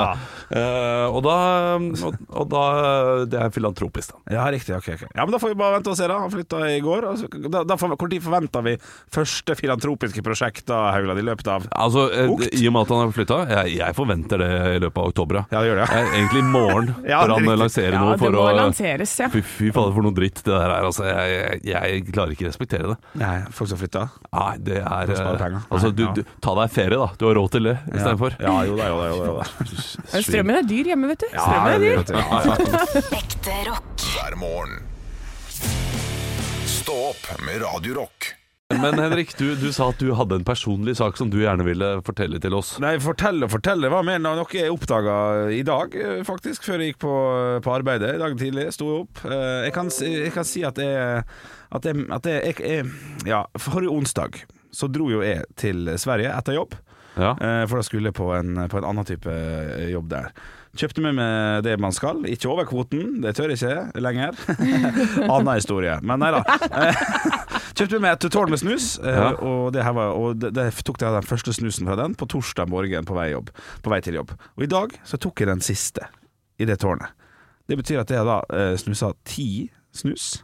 Eh, 0.52 1.06
og, 1.08 1.22
da, 1.24 1.36
og, 1.80 2.16
og 2.28 2.48
da 2.52 2.62
Det 3.24 3.38
er 3.40 3.52
filantropisk, 3.54 4.12
da. 4.12 4.34
Ja, 4.36 4.42
riktig. 4.52 4.74
Okay, 4.76 4.98
okay. 4.98 5.08
Ja, 5.14 5.24
men 5.24 5.32
Da 5.32 5.40
får 5.40 5.54
vi 5.54 5.60
bare 5.62 5.78
vente 5.78 5.92
og 5.94 5.96
se, 5.96 6.08
da. 6.10 6.18
Flytta 6.32 6.60
i 6.72 6.80
går. 6.84 7.06
Altså, 7.12 7.28
da, 7.48 7.62
da, 7.68 7.76
for- 7.80 7.94
hvor 7.96 8.10
tid 8.12 8.22
forventer 8.24 8.64
vi 8.66 8.76
første 9.12 9.56
filantropiske 9.58 10.24
prosjekt 10.24 10.66
da, 10.70 10.80
Haugland, 10.96 11.20
i 11.22 11.26
løpet 11.26 11.48
av 11.52 11.66
Altså, 11.72 12.06
eh, 12.12 12.48
I 12.62 12.66
og 12.68 12.74
med 12.76 12.82
at 12.86 12.92
han 12.94 13.02
har 13.04 13.12
flytta, 13.16 13.38
jeg, 13.52 13.76
jeg 13.78 13.96
forventer 13.98 14.42
det 14.42 14.50
i 14.76 14.80
løpet 14.82 14.98
av 15.02 15.10
oktober. 15.12 15.40
ja. 15.42 15.44
Ja, 15.52 15.60
det 15.62 15.70
gjør 15.72 15.80
det. 15.82 15.88
Jeg, 15.92 16.10
egentlig 16.18 16.42
i 16.42 16.46
morgen 16.52 16.90
Ja, 17.12 17.20
bør 17.26 17.34
han 17.36 17.58
lansere 17.62 17.92
Ja, 17.92 18.00
noe 18.02 18.12
det 18.16 18.22
for 18.22 18.36
må 18.36 18.44
å 18.46 18.54
lanseres, 18.56 19.14
ja. 19.20 19.28
Fy, 19.32 19.42
fy 19.46 19.70
fader, 19.74 19.92
for 19.96 20.06
noe 20.06 20.16
dritt 20.16 20.42
det 20.42 20.52
der 20.52 20.68
er. 20.70 20.86
Altså, 20.88 21.04
jeg, 21.08 21.60
jeg, 21.68 21.72
jeg 21.72 22.06
klarer 22.12 22.34
ikke 22.36 22.48
respektere 22.48 22.92
det. 22.94 22.98
Nei, 23.22 23.34
folk 23.54 23.70
som 23.72 23.80
flytter? 23.80 24.08
Nei, 24.32 24.52
det 24.64 24.78
er 24.82 25.12
å 25.12 25.18
eh. 25.36 25.58
Altså, 25.68 25.90
du, 25.94 26.04
du, 26.16 26.22
ta 26.42 26.54
deg 26.58 26.72
ferie, 26.74 26.98
da. 26.98 27.10
Du 27.18 27.26
har 27.28 27.36
råd 27.38 27.52
til 27.56 27.68
det 27.70 27.76
istedenfor. 27.92 28.38
Ja, 28.42 28.54
jo 28.68 28.78
da, 28.78 28.88
jo 28.92 29.00
da. 29.00 29.10
Jo 29.12 29.18
da, 29.18 29.28
jo 29.32 29.36
da. 29.40 30.22
Strømmen 30.28 30.60
er 30.62 30.68
dyr 30.68 30.92
hjemme, 30.92 31.12
vet 31.12 31.24
du. 31.24 31.28
Ja, 31.34 31.44
Strømmen 31.44 31.74
er 31.74 31.84
dyr. 31.84 32.16
Ja, 32.16 32.40
ja. 32.46 32.56
Ekte 33.22 33.58
rock. 33.68 34.08
hver 34.12 34.38
morgen. 34.40 34.80
Stå 36.82 36.92
opp 37.10 37.26
med 37.46 37.62
Radio 37.62 37.94
Rock. 37.94 38.32
Men 38.80 38.96
Henrik, 38.98 39.34
du, 39.38 39.52
du 39.60 39.68
sa 39.72 39.90
at 39.92 40.00
du 40.00 40.08
hadde 40.16 40.38
en 40.40 40.44
personlig 40.48 40.94
sak 40.96 41.18
som 41.20 41.28
du 41.30 41.36
gjerne 41.42 41.64
ville 41.66 41.88
fortelle 42.06 42.38
til 42.40 42.54
oss. 42.56 42.70
Nei, 42.80 42.94
fortell 43.04 43.44
og 43.44 43.50
fortell. 43.52 43.84
Det 43.84 43.90
var 43.92 44.06
mer 44.06 44.16
enn 44.16 44.24
noe 44.24 44.46
jeg 44.56 44.72
oppdaga 44.72 45.16
i 45.52 45.60
dag, 45.66 45.92
eh, 45.94 46.22
faktisk, 46.26 46.64
før 46.66 46.80
jeg 46.80 46.94
gikk 46.94 47.02
på, 47.04 47.12
på 47.66 47.74
arbeidet. 47.74 48.14
I 48.16 48.22
dag 48.22 48.34
tidlig 48.40 48.64
sto 48.74 48.88
jeg 48.88 49.04
opp. 49.04 49.20
Eh, 49.28 49.58
Jeg 49.68 49.74
kan, 49.76 49.92
jeg 50.08 50.32
kan 50.34 50.48
si 50.48 50.64
at 50.64 50.80
jeg, 50.80 51.22
at 51.76 51.90
jeg, 51.90 52.06
at 52.16 52.30
jeg, 52.32 52.40
jeg, 52.48 52.64
jeg 52.72 53.28
Ja, 53.28 53.42
forrige 53.60 53.92
onsdag 53.92 54.40
så 54.72 54.88
dro 54.88 55.10
jo 55.12 55.20
jeg 55.20 55.44
til 55.60 55.92
Sverige 56.00 56.32
etter 56.32 56.56
jobb. 56.56 56.78
Ja. 57.18 57.34
Eh, 57.36 57.62
For 57.68 57.76
da 57.80 57.84
skulle 57.86 58.08
jeg 58.10 58.16
på 58.16 58.30
en, 58.36 58.54
på 58.72 58.78
en 58.80 58.86
annen 58.88 59.04
type 59.08 59.28
eh, 59.32 59.90
jobb 59.92 60.08
der. 60.12 60.30
Kjøpte 60.72 61.02
med 61.04 61.18
meg 61.18 61.64
det 61.66 61.74
man 61.82 61.92
skal. 61.92 62.22
Ikke 62.32 62.48
over 62.48 62.64
kvoten, 62.64 63.18
det 63.20 63.34
tør 63.36 63.50
jeg 63.52 63.58
ikke 63.60 64.00
lenger. 64.00 64.38
Anna 65.34 65.58
historie. 65.58 65.98
Men 66.00 66.22
nei 66.24 66.30
da. 66.32 66.40
Eh, 66.70 67.02
Kjøpte 67.76 67.98
med 67.98 68.04
meg 68.06 68.14
et 68.16 68.26
tårn 68.32 68.52
med 68.52 68.60
snus, 68.62 68.86
Ja. 69.04 69.30
og, 69.36 69.70
det 69.76 69.84
her 69.84 69.92
var, 69.96 70.14
og 70.16 70.38
det, 70.40 70.52
det 70.56 70.66
tok 70.84 71.00
jeg 71.02 71.12
den 71.18 71.28
første 71.28 71.52
snusen 71.56 71.88
fra 71.88 71.96
den 72.00 72.14
på 72.16 72.28
torsdag 72.32 72.68
morgen 72.72 73.04
på 73.08 73.16
vei, 73.16 73.30
jobb, 73.34 73.52
på 73.84 73.92
vei 73.92 74.00
til 74.04 74.16
jobb. 74.20 74.32
Og 74.56 74.64
i 74.64 74.70
dag 74.72 74.96
så 75.08 75.20
tok 75.20 75.40
jeg 75.44 75.48
den 75.52 75.60
siste 75.64 76.08
i 76.60 76.68
det 76.68 76.78
tårnet. 76.84 77.12
Det 77.68 77.76
betyr 77.80 78.00
at 78.02 78.10
jeg 78.12 78.24
da 78.28 78.40
snusa 78.80 79.12
ti 79.28 79.68
snus 79.96 80.42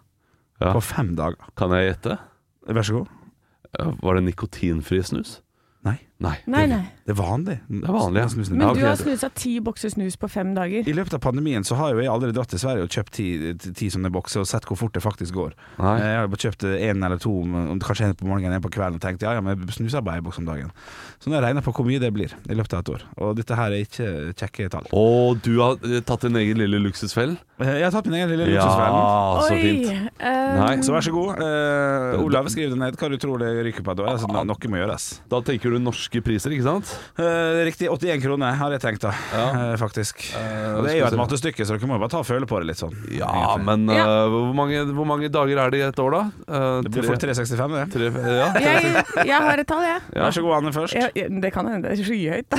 Ja. 0.61 0.73
på 0.75 0.81
fem 0.83 1.13
dager. 1.19 1.37
Kan 1.57 1.71
jeg 1.77 1.93
gjette? 1.93 2.17
Vær 2.69 2.83
så 2.89 3.01
god. 3.01 3.13
Var 4.03 4.17
det 4.19 4.25
nikotinfri 4.29 4.99
snus? 5.07 5.37
Nei, 5.87 5.99
Nei. 6.19 6.35
Nei, 6.51 6.65
nei. 6.67 6.81
det 7.07 7.13
er 7.13 7.17
vanlig. 7.21 7.55
Det 7.71 7.87
er 7.87 7.95
vanlig, 7.95 8.23
jeg. 8.25 8.47
Men 8.51 8.73
du 8.75 8.81
har 8.83 8.97
snusa 8.99 9.29
ti 9.39 9.53
bokser 9.63 9.93
snus 9.93 10.17
på 10.19 10.27
fem 10.27 10.51
dager. 10.57 10.89
I 10.91 10.95
løpet 10.97 11.15
av 11.15 11.21
pandemien 11.23 11.63
så 11.63 11.77
har 11.79 11.93
jo 11.95 12.01
jeg 12.03 12.11
aldri 12.11 12.33
dratt 12.35 12.51
til 12.51 12.59
Sverige 12.59 12.89
og 12.89 12.91
kjøpt 12.91 13.13
ti, 13.15 13.27
ti, 13.63 13.71
ti 13.79 13.91
sånne 13.95 14.11
bokser 14.11 14.43
og 14.43 14.49
sett 14.51 14.67
hvor 14.67 14.81
fort 14.81 14.97
det 14.99 15.05
faktisk 15.05 15.37
går. 15.37 15.55
Nei. 15.79 15.93
Jeg 16.03 16.17
har 16.19 16.43
kjøpt 16.43 16.67
én 16.75 17.07
eller 17.07 17.23
to, 17.23 17.37
kanskje 17.87 18.09
en 18.11 18.17
på 18.19 18.27
morgenen 18.27 18.59
en 18.59 18.65
på 18.65 18.73
kvelden, 18.75 18.99
og 18.99 19.05
tenkt 19.05 19.23
ja, 19.23 19.37
ja, 19.39 19.45
men 19.45 19.55
jeg 19.63 19.77
snuser 19.79 20.03
bare 20.03 20.19
en 20.19 20.27
boks 20.27 20.41
om 20.43 20.49
dagen. 20.49 20.73
Så 21.23 21.31
nå 21.31 21.39
har 21.39 21.47
jeg 21.47 21.53
regna 21.53 21.63
på 21.69 21.77
hvor 21.79 21.87
mye 21.87 22.03
det 22.03 22.11
blir 22.17 22.35
i 22.35 22.59
løpet 22.59 22.75
av 22.75 22.83
et 22.83 22.93
år. 22.97 23.07
Og 23.23 23.39
dette 23.39 23.61
her 23.61 23.79
er 23.79 23.87
ikke 23.87 24.11
kjekke 24.43 24.69
tall. 24.75 24.91
Og 24.99 25.39
du 25.47 25.53
har 25.63 25.79
eh, 25.87 26.03
tatt 26.03 26.27
din 26.27 26.41
egen 26.43 26.59
lille 26.59 26.83
luksusfell? 26.83 27.39
Eh, 27.63 27.77
Jeg 27.79 27.87
har 27.87 27.95
tatt 27.95 28.11
min 28.11 28.19
egen 28.19 28.35
lille 28.35 28.51
Ja, 28.51 28.67
luksusfellen. 28.67 29.47
så 29.47 29.63
fint. 29.63 30.11
Um... 30.19 30.59
Nei. 30.59 30.75
Så 30.83 30.95
vær 30.95 31.07
så 31.07 31.15
god. 31.15 31.39
Uh, 31.43 32.27
Olav, 32.27 32.51
skriv 32.51 32.75
det 32.75 32.83
ned 32.83 32.99
hva 32.99 33.11
du 33.15 33.19
tror 33.23 33.43
det 33.43 33.55
ryker 33.71 33.87
på. 33.87 33.95
Da. 33.99 34.11
Altså, 34.17 34.27
noe 34.35 34.73
må 34.75 34.83
gjøres. 34.83 35.09
Da 35.31 35.43
tenker 35.47 35.75
du 35.75 35.79
norske 36.09 36.23
priser, 36.25 36.53
ikke 36.55 36.65
sant? 36.65 36.89
Eh, 37.21 37.65
riktig 37.69 37.89
81 37.91 38.23
kroner 38.23 38.55
har 38.57 38.71
jeg 38.73 38.81
tenkt, 38.81 39.03
da. 39.05 39.11
Eh, 39.13 39.77
faktisk. 39.77 40.23
og 40.35 40.85
det 40.87 40.95
er 40.95 40.99
jo 41.03 41.07
et 41.11 41.17
mattestykke, 41.19 41.65
så 41.67 41.77
dere 41.77 41.87
må 41.89 41.97
jo 41.99 42.03
bare 42.03 42.11
ta 42.15 42.21
og 42.23 42.27
føle 42.27 42.47
på 42.49 42.59
det 42.61 42.67
litt 42.71 42.81
sånn. 42.81 42.95
Ja, 43.13 43.29
egentlig. 43.29 43.65
men 43.67 43.89
Ja. 43.89 44.05
eh, 44.25 44.29
hvor, 44.33 44.55
mange, 44.55 44.85
hvor 44.95 45.07
mange 45.07 45.29
dager 45.29 45.59
er 45.59 45.71
det 45.71 45.81
i 45.81 45.87
et 45.89 45.99
år, 45.99 46.11
da? 46.11 46.23
Eh, 46.49 46.83
Det 46.83 46.91
blir 46.91 47.03
fort 47.05 47.21
365, 47.21 47.73
det. 47.73 47.93
tre- 47.93 48.09
ja. 48.39 48.53
jeg, 48.59 49.05
jeg 49.27 49.41
har 49.43 49.59
et 49.59 49.67
tall, 49.67 49.83
jeg. 49.85 50.01
Ja. 50.15 50.23
Vær 50.25 50.31
så 50.33 50.43
god, 50.43 50.57
Anne, 50.63 50.73
først. 50.73 50.95
jeg, 50.95 51.13
jeg 51.15 51.41
det 51.43 51.53
kan 51.53 51.67
hende 51.69 51.89
det 51.89 51.99
er 51.99 52.05
skyhøyt. 52.05 52.49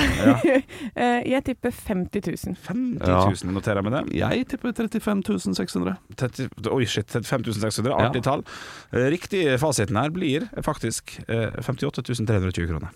Eh, 1.00 1.22
jeg 1.30 1.44
tipper 1.44 1.70
50 1.70 2.20
000. 2.26 2.56
50 2.56 3.06
Ja. 3.06 3.24
000, 3.24 3.52
noterer 3.54 3.80
jeg 3.80 3.84
med 3.84 3.92
det. 3.92 4.14
Jeg 4.18 4.46
tipper 4.48 4.72
35 4.72 5.54
600. 5.54 5.96
30, 6.16 6.48
oi, 6.70 6.84
shit, 6.84 7.06
5600. 7.08 7.94
artig 7.94 8.20
Ja. 8.24 8.30
tall. 8.30 8.44
Eh, 8.92 9.08
Riktig 9.10 9.58
fasiten 9.60 9.96
her 9.96 10.10
blir 10.10 10.48
faktisk 10.62 11.20
eh, 11.28 11.50
58 11.62 12.02
320 12.26 12.66
kroner. 12.68 12.90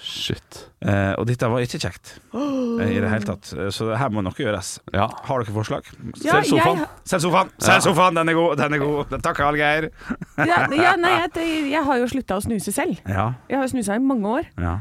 Shit. 0.00 0.58
Eh, 0.82 1.12
og 1.18 1.26
dette 1.26 1.48
var 1.50 1.60
ikke 1.64 1.80
kjekt 1.82 2.12
eh, 2.32 2.90
i 2.94 3.00
det 3.02 3.08
hele 3.10 3.26
tatt, 3.26 3.52
Eh, 3.58 3.70
så 3.74 3.88
her 3.98 4.10
må 4.14 4.22
noe 4.22 4.32
gjøres. 4.38 4.76
Ja. 4.94 5.08
Har 5.28 5.42
dere 5.42 5.54
forslag? 5.56 5.88
Ja, 6.22 6.38
Selg 6.38 6.50
sofaen. 6.52 6.82
jeg- 6.84 7.08
Selg 7.12 7.22
sofaen! 7.26 7.50
Selg 7.58 7.82
sofaen, 7.88 8.14
den 8.20 8.28
er 8.28 8.38
god! 8.38 8.56
Den 8.60 8.74
er 8.78 8.82
god. 8.84 9.16
Takk, 9.22 9.42
Hallgeir. 9.46 9.88
Ja, 10.48 10.66
ja, 10.70 10.92
nei, 10.96 11.16
jeg, 11.34 11.48
jeg 11.72 11.82
har 11.84 11.98
jo 11.98 12.06
slutta 12.10 12.38
å 12.38 12.44
snuse 12.44 12.72
selv. 12.72 13.00
Ja, 13.08 13.32
Jeg 13.50 13.58
har 13.58 13.66
jo 13.66 13.72
snusa 13.74 13.96
i 13.98 14.04
mange 14.04 14.28
år. 14.38 14.52
ja. 14.58 14.78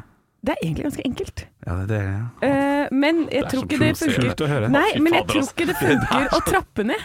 Det 0.47 0.53
er 0.53 0.59
egentlig 0.63 0.83
ganske 0.85 1.03
enkelt. 1.03 1.41
Ja, 1.65 1.73
det 1.73 1.83
er 1.83 1.87
det. 1.89 2.01
Ja. 2.07 2.47
Eh, 2.47 2.89
men 2.93 3.23
jeg 3.25 3.41
er 3.41 3.47
tror 3.51 3.63
ikke 3.65 3.79
det 3.81 3.87
funker. 3.97 4.67
Nei, 4.69 4.91
men 5.01 5.15
jeg 5.17 5.25
tror 5.27 5.41
ikke 5.49 5.65
det 5.67 5.75
Det 5.81 5.89
funker 5.89 6.27
å 6.37 6.39
trappe 6.45 6.85
ned. 6.87 7.01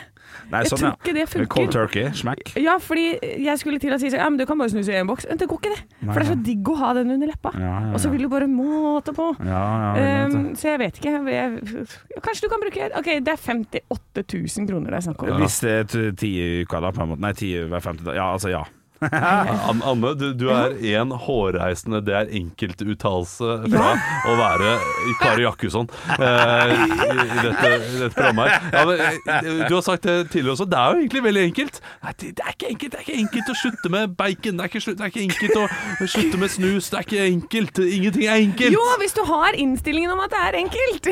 Nei, 0.51 0.63
Jeg 0.65 0.73
sånn, 0.73 0.81
tror 0.83 0.97
ikke 0.99 1.15
det 1.17 1.27
funker. 1.31 1.51
Cold 1.55 1.73
turkey, 1.73 2.11
smekk. 2.19 2.53
Ja, 2.61 2.77
fordi 2.83 3.05
jeg 3.45 3.61
skulle 3.63 3.79
til 3.83 3.95
å 3.95 3.99
si 4.01 4.11
sånn, 4.11 4.21
ja, 4.21 4.29
men 4.29 4.41
du 4.41 4.47
kan 4.49 4.59
bare 4.59 4.73
snuse 4.73 4.93
i 4.93 4.99
en 5.01 5.09
boks. 5.11 5.29
Men 5.31 5.41
det 5.41 5.49
går 5.51 5.61
ikke, 5.63 5.73
det. 5.77 5.85
For 6.03 6.19
det 6.19 6.25
er 6.27 6.31
så 6.33 6.39
digg 6.49 6.73
å 6.73 6.77
ha 6.83 6.93
den 6.99 7.15
under 7.15 7.31
leppa. 7.31 7.55
Ja, 7.57 7.73
ja, 7.87 7.93
Og 7.93 8.03
så 8.03 8.11
vil 8.13 8.27
du 8.27 8.29
bare 8.33 8.49
måte 8.51 9.15
på. 9.17 9.31
Ja, 9.47 9.63
ja, 9.97 10.11
Um, 10.23 10.55
så 10.59 10.73
jeg 10.73 10.79
vet 10.83 10.99
ikke. 10.99 11.13
Jeg, 11.31 11.87
kanskje 12.25 12.47
du 12.47 12.49
kan 12.53 12.63
bruke 12.63 12.89
Ok, 12.99 13.09
det 13.25 13.33
er 13.33 13.41
58 13.41 14.25
000 14.27 14.69
kroner 14.69 14.91
det 14.91 14.99
er 15.01 15.07
snakk 15.09 15.23
om. 15.25 15.35
Hvis 15.41 15.61
det 15.65 15.73
er 15.73 16.13
ti 16.19 16.31
i 16.43 16.63
uka, 16.67 16.81
da, 16.83 16.93
på 16.95 17.03
en 17.05 17.13
måte. 17.15 17.25
Nei, 17.25 17.33
ti 17.39 17.53
hver 17.57 17.85
femte 17.85 18.07
dag. 18.07 18.17
Ja, 18.19 18.33
altså, 18.35 18.51
ja. 18.53 18.63
An 19.11 19.81
Anne, 19.87 20.13
du, 20.19 20.29
du 20.39 20.47
er 20.55 20.75
en 20.99 21.11
hårreisende 21.25 22.01
Det 22.07 22.15
er 22.15 22.31
enkeltuttalelse 22.39 23.57
fra 23.73 23.93
å 24.31 24.35
være 24.39 24.75
Kari 25.21 25.43
Jakkusson 25.47 25.89
eh, 26.15 26.73
i, 26.73 26.87
i, 27.03 27.39
dette, 27.43 27.71
i 27.73 28.01
dette 28.03 28.13
programmet 28.15 28.49
her. 28.53 28.69
Ja, 28.73 28.85
men, 28.89 29.03
eh, 29.03 29.67
du 29.69 29.75
har 29.75 29.83
sagt 29.87 30.07
det 30.07 30.17
tidligere 30.33 30.55
også, 30.57 30.67
det 30.71 30.79
er 30.79 30.95
jo 30.97 31.03
egentlig 31.03 31.23
veldig 31.27 31.43
enkelt. 31.51 31.81
Nei, 32.05 32.13
det, 32.23 32.31
det, 32.39 32.47
er 32.47 32.55
ikke 32.57 32.71
enkelt. 32.73 32.93
det 32.95 33.01
er 33.01 33.07
ikke 33.07 33.19
enkelt 33.25 33.51
å 33.53 33.57
slutte 33.63 33.93
med 33.97 34.15
bacon. 34.19 34.59
Det 34.61 34.67
er 34.67 34.71
ikke, 34.73 34.85
det 34.93 35.07
er 35.07 35.13
ikke 35.13 35.25
enkelt 35.27 35.59
å 35.63 36.09
slutte 36.15 36.41
med 36.43 36.55
snus. 36.55 36.91
Det 36.93 37.01
er 37.01 37.09
ikke 37.09 37.27
enkelt. 37.27 37.83
Ingenting 37.99 38.27
er 38.29 38.41
enkelt. 38.47 38.77
Jo, 38.79 38.87
hvis 39.03 39.17
du 39.19 39.23
har 39.29 39.59
innstillingen 39.59 40.15
om 40.15 40.23
at 40.25 40.33
det 40.37 40.43
er 40.47 40.61
enkelt! 40.63 41.11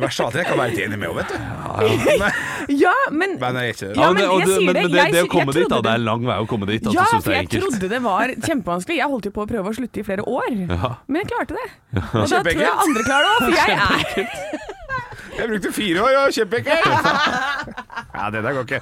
Verst 0.00 0.20
av 0.22 0.28
alt, 0.30 0.38
jeg 0.40 0.48
kan 0.48 0.58
være 0.60 0.72
litt 0.72 0.82
enig 0.86 0.98
med 1.00 1.08
henne, 1.10 1.16
vet 1.20 1.30
du. 1.32 2.76
ja, 2.80 2.94
men 3.12 3.36
Men 3.42 3.58
jeg 3.60 3.74
er 3.76 3.92
Ja, 3.96 4.10
men 4.12 4.22
jeg 4.22 4.30
jeg 4.32 4.46
det, 4.46 4.56
sier 4.56 4.66
men, 4.66 4.74
det. 4.76 4.82
men 4.82 4.92
det, 4.92 4.98
Jeg 5.02 5.12
det 5.12 5.20
sy- 5.22 5.26
å 5.26 5.32
komme 5.32 5.54
dit, 5.56 5.68
da. 5.70 5.80
Det 5.86 5.92
er 5.92 6.02
lang 6.02 6.24
vei 6.26 6.36
å 6.42 6.45
komme 6.50 6.68
dit. 6.70 6.86
At 6.86 6.94
Ja, 6.96 7.04
du 7.12 7.20
for 7.24 7.34
jeg 7.36 7.48
trodde 7.52 7.88
det 7.90 8.00
var 8.04 8.32
kjempevanskelig. 8.36 8.96
Jeg 9.00 9.10
holdt 9.12 9.28
jo 9.28 9.34
på 9.36 9.44
å 9.44 9.48
prøve 9.50 9.72
å 9.72 9.76
slutte 9.76 10.02
i 10.02 10.06
flere 10.06 10.26
år. 10.26 10.50
Ja. 10.76 10.90
Men 11.08 11.22
jeg 11.22 11.30
klarte 11.32 11.56
det. 11.56 11.68
Og 11.96 12.26
da 12.28 12.40
tror 12.42 12.60
jeg 12.60 12.72
andre 12.86 13.04
klarer 13.06 13.26
det 13.26 13.32
òg, 13.32 13.40
for 13.46 13.56
jeg 13.56 13.70
er 13.76 14.74
Jeg 15.36 15.48
brukte 15.50 15.70
fire 15.76 16.00
år, 16.00 16.10
ja, 16.14 16.20
kjempeekkelt! 16.32 17.08
ja, 18.16 18.28
det 18.32 18.40
der 18.46 18.54
går 18.56 18.62
ikke. 18.64 18.80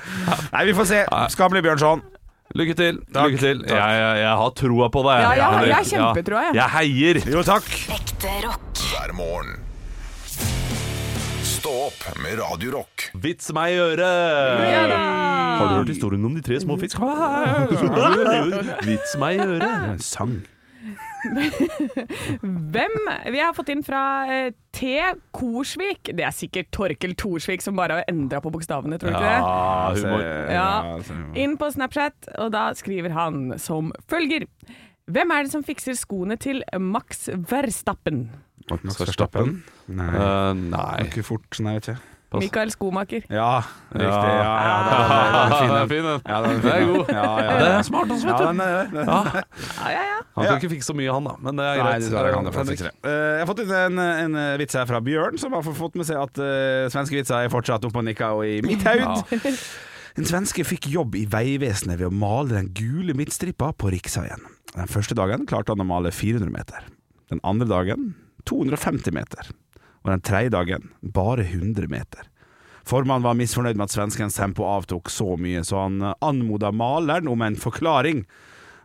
Nei, 0.53 0.63
vi 0.69 0.75
får 0.79 0.87
se. 0.93 1.01
Skamlig 1.35 1.65
Bjørnson. 1.67 2.05
Lykke 2.55 2.77
til. 2.79 3.01
Takk. 3.11 3.33
Lykke 3.33 3.41
til. 3.43 3.65
Jeg, 3.67 3.99
jeg, 3.99 4.23
jeg 4.23 4.37
har 4.45 4.55
troa 4.61 4.91
på 4.95 5.03
deg. 5.09 5.25
Ja, 5.25 5.33
jeg 5.41 5.69
jeg 5.73 5.75
har 5.75 5.91
kjempetroa, 5.91 6.47
jeg. 6.47 6.57
Jeg 6.61 6.75
heier. 6.79 7.23
Jo, 7.35 7.43
takk. 7.51 7.71
Ekte 7.99 8.39
rock. 8.47 8.85
hver 8.93 9.17
morgen. 9.19 9.64
Stå 11.65 11.73
opp 11.87 12.19
med 12.21 12.35
Radio 12.37 12.75
Rock. 12.75 13.07
Vits 13.17 13.47
meg 13.57 13.73
i 13.73 13.77
øret! 13.81 14.03
Har 14.93 15.63
du 15.71 15.79
hørt 15.79 15.89
historien 15.89 16.27
om 16.29 16.35
de 16.37 16.43
tre 16.45 16.59
små 16.61 16.77
fisk? 16.77 17.01
Vits 18.91 19.15
meg 19.17 19.39
i 19.39 19.47
øret. 19.47 19.65
En 19.95 20.03
sang. 20.05 20.35
Hvem 22.75 23.01
Vi 23.33 23.41
har 23.41 23.57
fått 23.57 23.73
inn 23.73 23.81
fra 23.81 24.05
eh, 24.29 24.53
T. 24.77 24.93
Korsvik. 25.33 26.13
Det 26.13 26.29
er 26.29 26.37
sikkert 26.37 26.69
Torkel 26.77 27.17
Thorsvik 27.17 27.65
som 27.65 27.81
bare 27.81 28.03
har 28.03 28.13
endra 28.13 28.45
på 28.45 28.53
bokstavene, 28.53 29.01
tror 29.01 29.15
du 29.15 29.17
ikke 29.17 29.25
det? 29.25 29.41
Ja, 29.41 29.89
humor. 29.97 30.31
Ja. 30.53 30.71
Inn 31.33 31.57
på 31.57 31.73
Snapchat, 31.73 32.29
og 32.45 32.53
da 32.53 32.75
skriver 32.77 33.17
han 33.17 33.55
som 33.57 33.95
følger. 34.05 34.45
Hvem 35.09 35.33
er 35.33 35.49
det 35.49 35.57
som 35.57 35.65
fikser 35.65 35.97
skoene 35.97 36.37
til 36.37 36.61
Max 36.77 37.31
Verstappen? 37.33 38.27
Max 38.71 38.97
Verstappen? 39.01 39.63
Nei. 39.93 40.11
Uh, 40.17 40.53
nei. 40.57 41.05
Ikke 41.09 41.23
fort, 41.27 41.61
nei, 41.61 41.75
vet 41.79 41.89
ikke. 41.95 42.11
Pass. 42.35 42.41
Mikael 42.43 42.71
Skomaker. 42.73 43.23
Ja, 43.31 43.61
riktig. 43.95 44.09
Ja, 44.11 44.55
ja, 44.67 44.77
det 44.89 44.95
er- 44.95 45.87
fin, 45.93 46.03
Den. 46.03 46.23
Ja, 46.27 46.39
den 46.43 46.57
er 46.57 46.63
Det 46.65 46.87
god. 46.89 47.13
Ja, 47.15 47.27
ja, 47.39 47.59
Det 47.61 47.69
er 47.69 47.83
smart, 47.87 48.09
også, 48.11 48.27
vet 48.27 48.41
du. 48.41 48.47
den 48.49 48.61
er 48.65 48.89
det. 48.91 49.05
Ja. 49.07 49.19
Ja, 49.85 49.91
ja, 49.93 50.03
ja. 50.09 50.17
Han 50.35 50.47
kan 50.49 50.57
ikke 50.59 50.71
fikse 50.73 50.89
så 50.91 50.97
mye, 50.99 51.13
han 51.15 51.29
da, 51.29 51.35
men 51.45 51.61
det 51.61 51.65
er 51.69 51.77
Nei, 51.79 51.85
greit. 51.85 52.03
det 52.03 52.11
tror 52.11 52.27
jeg 52.27 52.81
det 52.81 52.91
Eh, 53.05 53.11
Jeg 53.13 53.39
har 53.45 53.47
fått 53.53 53.63
inn 53.63 53.71
en, 53.79 53.99
en 54.03 54.35
eh, 54.41 54.57
vits 54.59 54.75
her 54.75 54.87
fra 54.91 55.01
Bjørn, 55.01 55.39
som 55.39 55.53
har 55.55 55.63
fått 55.63 55.95
med 56.01 56.09
seg 56.09 56.19
at 56.25 56.41
uh, 56.43 56.89
svenske 56.91 57.21
vitser 57.21 57.45
er 57.45 57.53
fortsatt 57.55 57.85
oppe 57.87 58.03
og 58.03 58.09
nikker 58.09 58.35
og 58.41 58.43
i 58.49 58.59
mitt 58.67 58.83
haud. 58.83 59.23
En 60.15 60.23
svenske 60.27 60.63
fikk 60.63 60.87
jobb 60.93 61.17
i 61.19 61.25
Vegvesenet 61.27 61.99
ved 61.99 62.07
å 62.07 62.15
male 62.15 62.53
den 62.55 62.69
gule 62.71 63.17
midtstripa 63.19 63.73
på 63.75 63.91
riksveien. 63.91 64.43
Den 64.75 64.87
første 64.87 65.15
dagen 65.19 65.43
klarte 65.51 65.75
han 65.75 65.83
å 65.83 65.87
male 65.89 66.13
400 66.15 66.53
meter. 66.55 66.85
Den 67.33 67.41
andre 67.43 67.67
dagen 67.67 68.13
250 68.49 69.15
meter. 69.15 69.51
Og 70.05 70.13
den 70.13 70.25
tredje 70.25 70.53
dagen 70.53 70.91
bare 71.01 71.47
100 71.47 71.89
meter. 71.89 72.31
Formannen 72.85 73.25
var 73.25 73.37
misfornøyd 73.39 73.79
med 73.81 73.89
at 73.89 73.95
svenskens 73.95 74.37
tempo 74.37 74.67
avtok 74.69 75.09
så 75.09 75.39
mye, 75.41 75.63
så 75.65 75.87
han 75.87 76.03
anmoda 76.21 76.69
maleren 76.73 77.31
om 77.33 77.43
en 77.43 77.57
forklaring. 77.57 78.25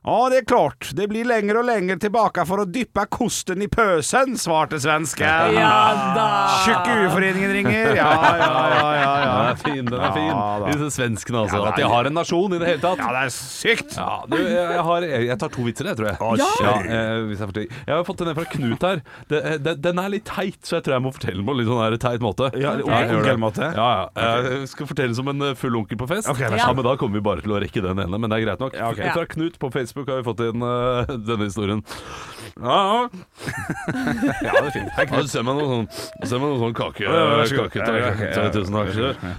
Ja, 0.03 0.29
det 0.31 0.37
er 0.37 0.45
klart, 0.47 0.91
det 0.95 1.09
blir 1.11 1.27
lenger 1.27 1.59
og 1.59 1.65
lenger 1.67 1.99
tilbake 1.99 2.45
for 2.47 2.63
å 2.63 2.65
dyppe 2.69 3.03
kosten 3.11 3.59
i 3.65 3.67
pøsen, 3.71 4.37
svarte 4.39 4.79
svensken. 4.79 5.57
Ja 5.57 6.13
da. 6.15 6.27
Tjukkuforeningen 6.63 7.51
ringer. 7.57 7.91
Ja, 7.97 8.07
ja, 8.39 8.47
ja, 8.47 8.85
ja, 8.95 9.13
ja. 9.23 9.33
Den 9.39 9.49
er 9.49 9.59
fin, 9.59 9.85
den 9.85 9.99
er 9.99 10.13
fin. 10.15 10.29
Ja, 10.29 10.45
da. 10.61 10.69
Disse 10.71 10.89
svenskene, 10.95 11.43
altså. 11.43 11.57
Ja, 11.57 11.63
er- 11.65 11.73
At 11.73 11.81
de 11.81 11.89
har 11.91 12.07
en 12.09 12.15
nasjon 12.15 12.55
i 12.55 12.59
det 12.61 12.69
hele 12.69 12.81
tatt. 12.83 13.01
Ja, 13.01 13.09
det 13.15 13.23
er 13.27 13.33
sykt. 13.33 13.97
Ja, 13.97 14.21
du, 14.29 14.37
jeg, 14.39 14.83
har, 14.87 15.07
jeg, 15.09 15.37
tar 15.41 15.51
to 15.53 15.65
vitser, 15.67 15.89
jeg, 15.91 15.99
tror 15.99 16.09
jeg. 16.11 16.17
Ja! 16.39 16.49
Ja, 16.63 16.73
eh, 16.79 17.11
hvis 17.29 17.41
jeg, 17.41 17.49
får 17.49 17.57
til 17.57 17.67
jeg 17.69 17.93
har 17.93 18.05
fått 18.07 18.21
den 18.21 18.29
ned 18.29 18.39
fra 18.39 18.47
Knut 18.53 18.85
her. 18.87 19.03
Det, 19.31 19.41
eh, 19.41 19.57
den, 19.67 19.81
den 19.83 20.01
er 20.03 20.13
litt 20.15 20.27
teit, 20.29 20.59
så 20.63 20.77
jeg 20.77 20.87
tror 20.87 20.97
jeg 20.97 21.05
må 21.05 21.13
fortelle 21.15 21.41
den 21.41 21.49
på 21.49 21.55
en 21.55 21.61
litt 21.61 21.71
sånn 21.71 21.83
her 21.83 21.97
teit 22.05 22.23
måte. 22.23 22.51
Ja, 22.55 22.75
litt 22.79 22.87
jeg 22.87 23.09
gjør 23.09 23.15
det. 23.15 23.19
onkelmåte? 23.23 23.71
Ja, 23.75 23.89
ja. 24.15 24.33
Jeg 24.47 24.71
skal 24.73 24.91
fortelle 24.93 25.19
som 25.19 25.31
en 25.33 25.49
eh, 25.49 25.55
full 25.59 25.79
onkel 25.79 25.99
på 25.99 26.09
fest. 26.11 26.29
Ok, 26.31 26.43
vær 26.45 26.55
ja. 26.55 26.63
så 26.63 26.71
god. 26.71 26.81
Men 26.81 26.89
da 26.89 26.95
kommer 27.01 27.19
vi 27.19 27.25
bare 27.29 27.45
til 27.45 27.55
å 27.55 27.61
rekke 27.63 27.83
den 27.85 28.03
ene, 28.05 28.21
men 28.21 28.31
det 28.31 28.39
er 28.39 28.45
greit 28.47 28.63
nok. 28.63 28.77
Ja, 28.79 28.91
ok. 28.93 29.03
Fra 29.17 29.27
Knut 29.35 29.59
på 29.59 29.71
Facebook 29.73 29.88
har 29.95 30.19
vi 30.21 30.27
fått 30.27 30.43
inn 30.47 30.65
uh, 30.65 31.09
denne 31.09 31.49
historien. 31.49 31.83
Ja, 32.59 32.77
ja. 32.89 33.09
Ja, 34.45 34.53
det 34.59 34.69
er 34.69 34.73
fint. 34.73 34.89
Ja, 34.97 35.21
ser 35.29 35.43
meg 35.47 35.57
noe 35.59 35.67
sånn, 35.69 35.87
ser 36.27 36.41
meg 36.41 36.51
noe 36.51 36.59
sånn 36.61 36.75
kake. 36.77 37.05
Ja, 37.05 37.43
så 37.47 37.63
kake 37.63 37.81
Ja, 37.81 37.95
ja, 37.95 38.09
ja. 38.19 38.47
Tusen 38.53 38.75
takk. 38.75 38.91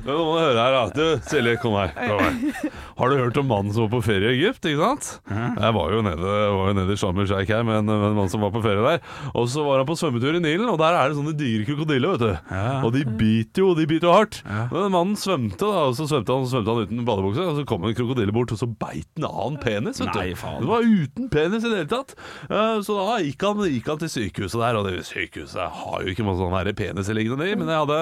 Du, 0.04 0.12
må 0.14 0.36
høre 0.38 0.56
her, 0.56 0.76
da. 0.76 0.82
Du, 0.94 1.04
Silje, 1.28 1.56
kom 1.62 1.76
her. 1.78 1.92
Kom 1.96 2.20
her. 2.22 2.70
Har 3.00 3.12
du 3.12 3.16
hørt 3.20 3.38
om 3.40 3.48
mannen 3.50 3.74
som 3.74 3.86
var 3.86 3.92
på 3.94 4.02
ferie 4.04 4.32
i 4.32 4.38
Egypt? 4.38 4.66
Ikke 4.68 4.80
sant? 4.82 5.10
Jeg 5.30 5.74
var 5.76 5.94
jo 5.94 6.02
nede, 6.04 6.34
var 6.56 6.70
jo 6.70 6.76
nede 6.76 6.96
i 6.96 7.00
Sharm 7.00 7.20
el 7.22 7.28
Sheikh 7.30 7.52
her 7.54 7.64
med 7.66 7.82
en, 7.82 7.92
en 7.94 8.16
mann 8.18 8.30
som 8.32 8.44
var 8.44 8.52
på 8.54 8.62
ferie 8.64 8.84
der. 8.84 9.00
Og 9.34 9.48
så 9.52 9.64
var 9.66 9.82
han 9.82 9.88
på 9.88 9.96
svømmetur 10.00 10.36
i 10.38 10.42
Nilen, 10.42 10.68
og 10.72 10.78
der 10.80 10.96
er 10.98 11.10
det 11.10 11.18
sånne 11.18 11.36
digre 11.38 11.66
krokodiller, 11.68 12.16
vet 12.16 12.24
du. 12.24 12.56
Og 12.86 12.90
de 12.96 13.04
biter 13.20 13.64
jo, 13.64 13.72
de 13.78 13.88
biter 13.90 14.10
jo 14.10 14.16
hardt. 14.16 14.40
Men 14.46 14.76
den 14.76 14.94
mannen 14.96 15.16
svømte, 15.20 15.60
da, 15.64 15.86
og 15.90 15.96
så 15.98 16.08
svømte 16.10 16.36
han, 16.36 16.48
svømte 16.50 16.76
han 16.76 16.88
uten 16.88 17.04
badebukse, 17.08 17.46
og 17.52 17.60
så 17.60 17.66
kom 17.68 17.86
en 17.88 17.96
krokodille 17.96 18.34
bort, 18.36 18.54
og 18.54 18.60
så 18.60 18.68
beit 18.70 19.08
den 19.16 19.28
av 19.28 19.46
en 19.46 19.60
penis, 19.60 20.00
vet 20.02 20.12
du. 20.12 20.20
Nei, 20.20 20.30
faen. 20.40 20.60
Det 20.64 20.70
var 20.70 20.86
uten 20.86 21.28
penis 21.32 21.64
i 21.64 21.70
det 21.72 21.80
hele 21.82 21.90
tatt. 21.92 22.14
Eh, 22.48 22.80
Så 22.86 22.96
da 22.98 23.18
gikk 23.24 23.44
han, 23.46 23.62
gikk 23.70 23.88
han 23.92 24.00
til 24.02 24.10
sykehuset 24.12 24.60
der, 24.60 24.78
og 24.80 24.86
det 24.88 25.04
sykehuset 25.08 25.76
har 25.80 26.04
jo 26.04 26.12
ikke 26.14 26.26
masse 26.26 26.40
sånne 26.42 26.74
peniser 26.78 27.16
liggende 27.16 27.48
i, 27.50 27.54
men 27.58 27.68
jeg 27.70 27.82
hadde, 27.82 27.98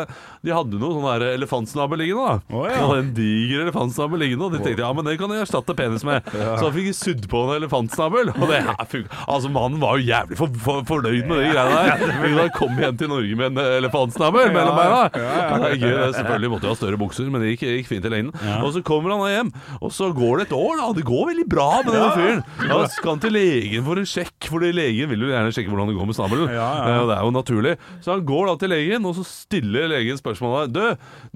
de 0.46 0.54
hadde 0.54 0.80
noe 0.80 0.94
sånn 0.96 1.24
elefantsnabel 1.28 2.02
liggende, 2.02 2.26
da. 2.28 2.56
Oh, 2.56 2.66
ja. 2.68 2.82
En 2.98 3.12
diger 3.16 3.64
elefantsnabel 3.66 4.22
liggende, 4.24 4.48
og 4.48 4.54
de 4.56 4.62
tenkte 4.64 4.84
ja, 4.84 4.92
men 4.96 5.06
det 5.08 5.16
kan 5.20 5.32
jeg 5.34 5.44
erstatte 5.46 5.76
penis 5.78 6.04
med. 6.06 6.26
Så 6.58 6.68
han 6.68 6.74
fikk 6.76 6.90
sydd 6.98 7.28
på 7.30 7.44
en 7.46 7.54
elefantsnabel, 7.58 8.32
og 8.34 8.46
det 8.52 8.62
her 8.66 8.88
funka. 8.88 9.22
Altså, 9.28 9.50
mannen 9.52 9.80
var 9.82 9.98
jo 9.98 10.06
jævlig 10.08 10.38
for, 10.40 10.54
for, 10.64 10.84
fornøyd 10.88 11.26
med 11.28 11.42
de 11.42 11.50
greiene 11.52 11.82
der. 11.82 12.06
Men 12.22 12.36
da 12.38 12.46
kom 12.54 12.78
igjen 12.78 12.98
til 13.00 13.10
Norge 13.12 13.38
med 13.38 13.58
en 13.58 13.64
elefantsnabel 13.78 14.52
mellom 14.54 14.78
beina. 14.78 15.00
Det 15.12 15.72
gøy, 15.80 15.90
det. 15.92 16.08
Selvfølgelig 16.18 16.50
måtte 16.54 16.68
jo 16.68 16.72
ha 16.74 16.78
større 16.78 16.98
bukser, 17.00 17.28
men 17.32 17.42
det 17.42 17.52
gikk, 17.54 17.64
gikk 17.78 17.88
fint 17.90 18.06
i 18.08 18.12
lengden. 18.12 18.32
Og 18.62 18.70
så 18.74 18.82
kommer 18.86 19.14
han 19.14 19.24
hjem, 19.32 19.50
og 19.80 19.92
så 19.94 20.08
går 20.16 20.40
det 20.42 20.46
et 20.48 20.54
år, 20.56 20.74
da. 20.80 20.88
Det 20.98 21.04
går 21.08 21.24
veldig 21.32 21.46
bra 21.50 21.68
med 21.82 21.92
denne 21.94 22.08
fyren. 22.14 22.27
Da 22.68 22.78
skal 22.92 23.10
han 23.14 23.22
til 23.22 23.32
legen 23.34 23.84
for 23.86 24.00
en 24.00 24.08
sjekk, 24.08 24.48
fordi 24.52 24.70
legen 24.76 25.10
vil 25.10 25.24
jo 25.26 25.30
gjerne 25.32 25.52
sjekke 25.54 25.70
hvordan 25.72 25.90
det 25.90 25.96
går 25.98 26.08
med 26.10 26.16
snabelen. 26.18 26.52
Ja, 26.52 26.68
ja. 26.78 26.84
Eh, 26.98 27.04
det 27.08 27.16
er 27.16 27.22
jo 27.26 27.32
naturlig. 27.34 27.74
Så 28.04 28.12
han 28.14 28.24
går 28.28 28.48
da 28.50 28.54
til 28.62 28.72
legen, 28.74 29.06
og 29.08 29.16
så 29.18 29.24
stiller 29.26 29.88
legen 29.92 30.18
spørsmålet 30.20 30.72
Du, 30.74 30.82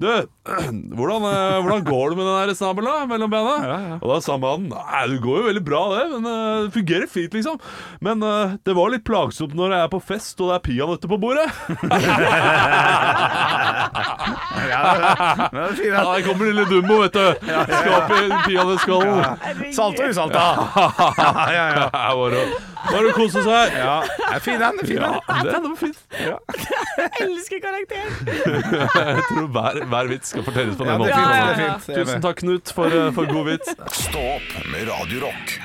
du, 0.03 0.09
hvordan, 0.97 1.27
eh, 1.29 1.57
hvordan 1.63 1.85
går 1.87 2.05
det 2.13 2.19
med 2.19 2.27
den 2.29 2.37
der 2.49 2.57
snabelen 2.59 3.09
mellom 3.11 3.33
bena? 3.33 3.55
Og 3.99 4.07
da 4.13 4.19
sa 4.23 4.37
mannen 4.41 4.69
Nei, 4.73 5.03
det 5.11 5.19
går 5.23 5.41
jo 5.41 5.47
veldig 5.49 5.65
bra, 5.67 5.83
det, 5.97 6.03
men 6.15 6.29
eh, 6.31 6.61
det 6.67 6.73
fungerer 6.77 7.09
fint, 7.11 7.33
liksom. 7.37 7.59
Men 8.03 8.23
det 8.63 8.73
var 8.77 8.91
litt 8.93 9.05
plagsomt 9.07 9.53
når 9.57 9.73
jeg 9.75 9.85
er 9.85 9.91
på 9.91 9.99
fest 10.03 10.39
og 10.43 10.51
det 10.51 10.55
er 10.59 10.63
peanøtter 10.65 11.11
på 11.11 11.19
bordet. 11.21 11.47
Ja, 14.69 14.81
det 15.51 15.59
er 15.63 15.75
fint, 15.77 15.91
Ja, 15.93 16.03
der 16.07 16.23
kommer 16.25 16.49
lille 16.49 16.65
Dumbo, 16.69 16.99
vet 17.03 17.13
du. 17.13 17.25
Skal 17.43 17.93
i 17.93 18.39
peanøttskallen. 18.47 19.71
Salta 19.75 20.09
usalta. 20.09 20.45
Ja, 20.83 21.33
ja, 21.53 21.65
ja. 21.77 21.87
Her 21.93 22.15
var 22.19 22.33
det 22.35 22.43
bare 22.83 23.09
å 23.09 23.13
kose 23.15 23.43
seg. 23.45 23.75
ja. 23.79 23.95
Det 24.17 24.29
er 24.35 24.41
fin 24.43 24.59
den. 24.61 24.79
det 24.79 24.83
er 24.83 24.89
fin 24.89 25.01
den. 25.03 25.13
Ja, 25.27 25.37
det 25.43 25.53
er 25.55 25.63
noe 25.63 25.77
fint. 25.79 25.99
Jeg 26.13 27.11
elsker 27.27 27.61
karakteren. 27.63 28.11
Jeg 29.13 29.27
tror 29.29 29.47
hver, 29.55 29.79
hver 29.93 30.11
vits 30.11 30.33
skal 30.33 30.45
fortelles 30.47 30.75
på 30.79 30.87
den 30.89 30.99
måten. 31.01 31.13
Ja, 31.13 31.21
ja, 31.23 31.45
Det 31.53 31.63
er 31.63 31.69
ja. 31.71 31.77
fint. 31.87 31.97
Tusen 32.03 32.25
takk, 32.25 32.41
Knut, 32.43 32.73
for, 32.75 32.97
eh, 33.03 33.11
for 33.15 33.29
god 33.31 33.49
vits. 33.53 33.75
Stå 34.03 34.25
opp 34.35 34.57
med 34.73 34.89
Radio 34.91 35.23
Rock. 35.27 35.57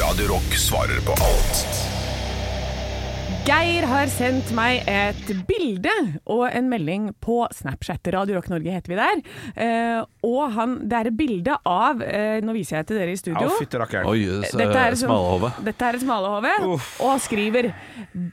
Radio 0.00 0.26
Rock 0.34 0.54
svarer 0.56 1.00
på 1.06 1.12
alt 1.12 1.89
Geir 3.50 3.82
har 3.90 4.06
sendt 4.06 4.52
meg 4.54 4.84
et 4.86 5.30
bilde 5.48 5.90
og 6.30 6.44
en 6.46 6.68
melding 6.70 7.08
på 7.18 7.40
Snapchat. 7.50 8.06
Radio 8.14 8.36
Rock 8.36 8.46
Norge 8.52 8.70
heter 8.76 8.92
vi 8.92 8.98
der. 8.98 9.22
Eh, 9.64 10.04
og 10.28 10.52
han, 10.54 10.76
det 10.86 10.98
er 11.00 11.08
et 11.10 11.16
bilde 11.18 11.56
av 11.66 12.04
eh, 12.04 12.36
Nå 12.46 12.54
viser 12.54 12.78
jeg 12.78 12.86
til 12.86 13.00
dere 13.00 13.16
i 13.16 13.18
studio. 13.18 13.48
Ja, 13.48 13.56
fytti 13.58 13.80
rakkeren. 13.80 14.06
Oi, 14.06 14.20
Dette 14.44 14.84
er, 14.84 14.94
smalahove. 15.00 15.50
dette 15.66 15.88
er 15.88 15.98
et 15.98 16.04
smalahove, 16.04 16.52
og 16.70 17.08
han 17.08 17.22
skriver 17.24 17.72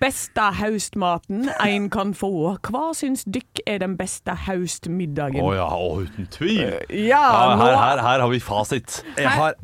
'Besta 0.04 0.52
haustmaten 0.60 1.50
ein 1.66 1.90
kan 1.90 2.14
få'. 2.14 2.60
Hva 2.70 2.92
syns 2.94 3.26
dykk 3.26 3.64
er 3.66 3.82
den 3.88 3.96
beste 3.98 4.36
haustmiddagen? 4.46 5.42
Å 5.42 5.56
ja, 5.58 5.66
oh, 5.74 6.04
uten 6.06 6.30
tvil. 6.30 6.62
Ja, 6.94 7.24
Ja, 7.26 7.56
nå 7.58 7.66
her, 7.66 7.80
her, 7.82 8.04
her 8.06 8.22
har 8.28 8.30
vi 8.30 8.44
fasit. 8.44 9.02
Jeg 9.18 9.34
har 9.34 9.58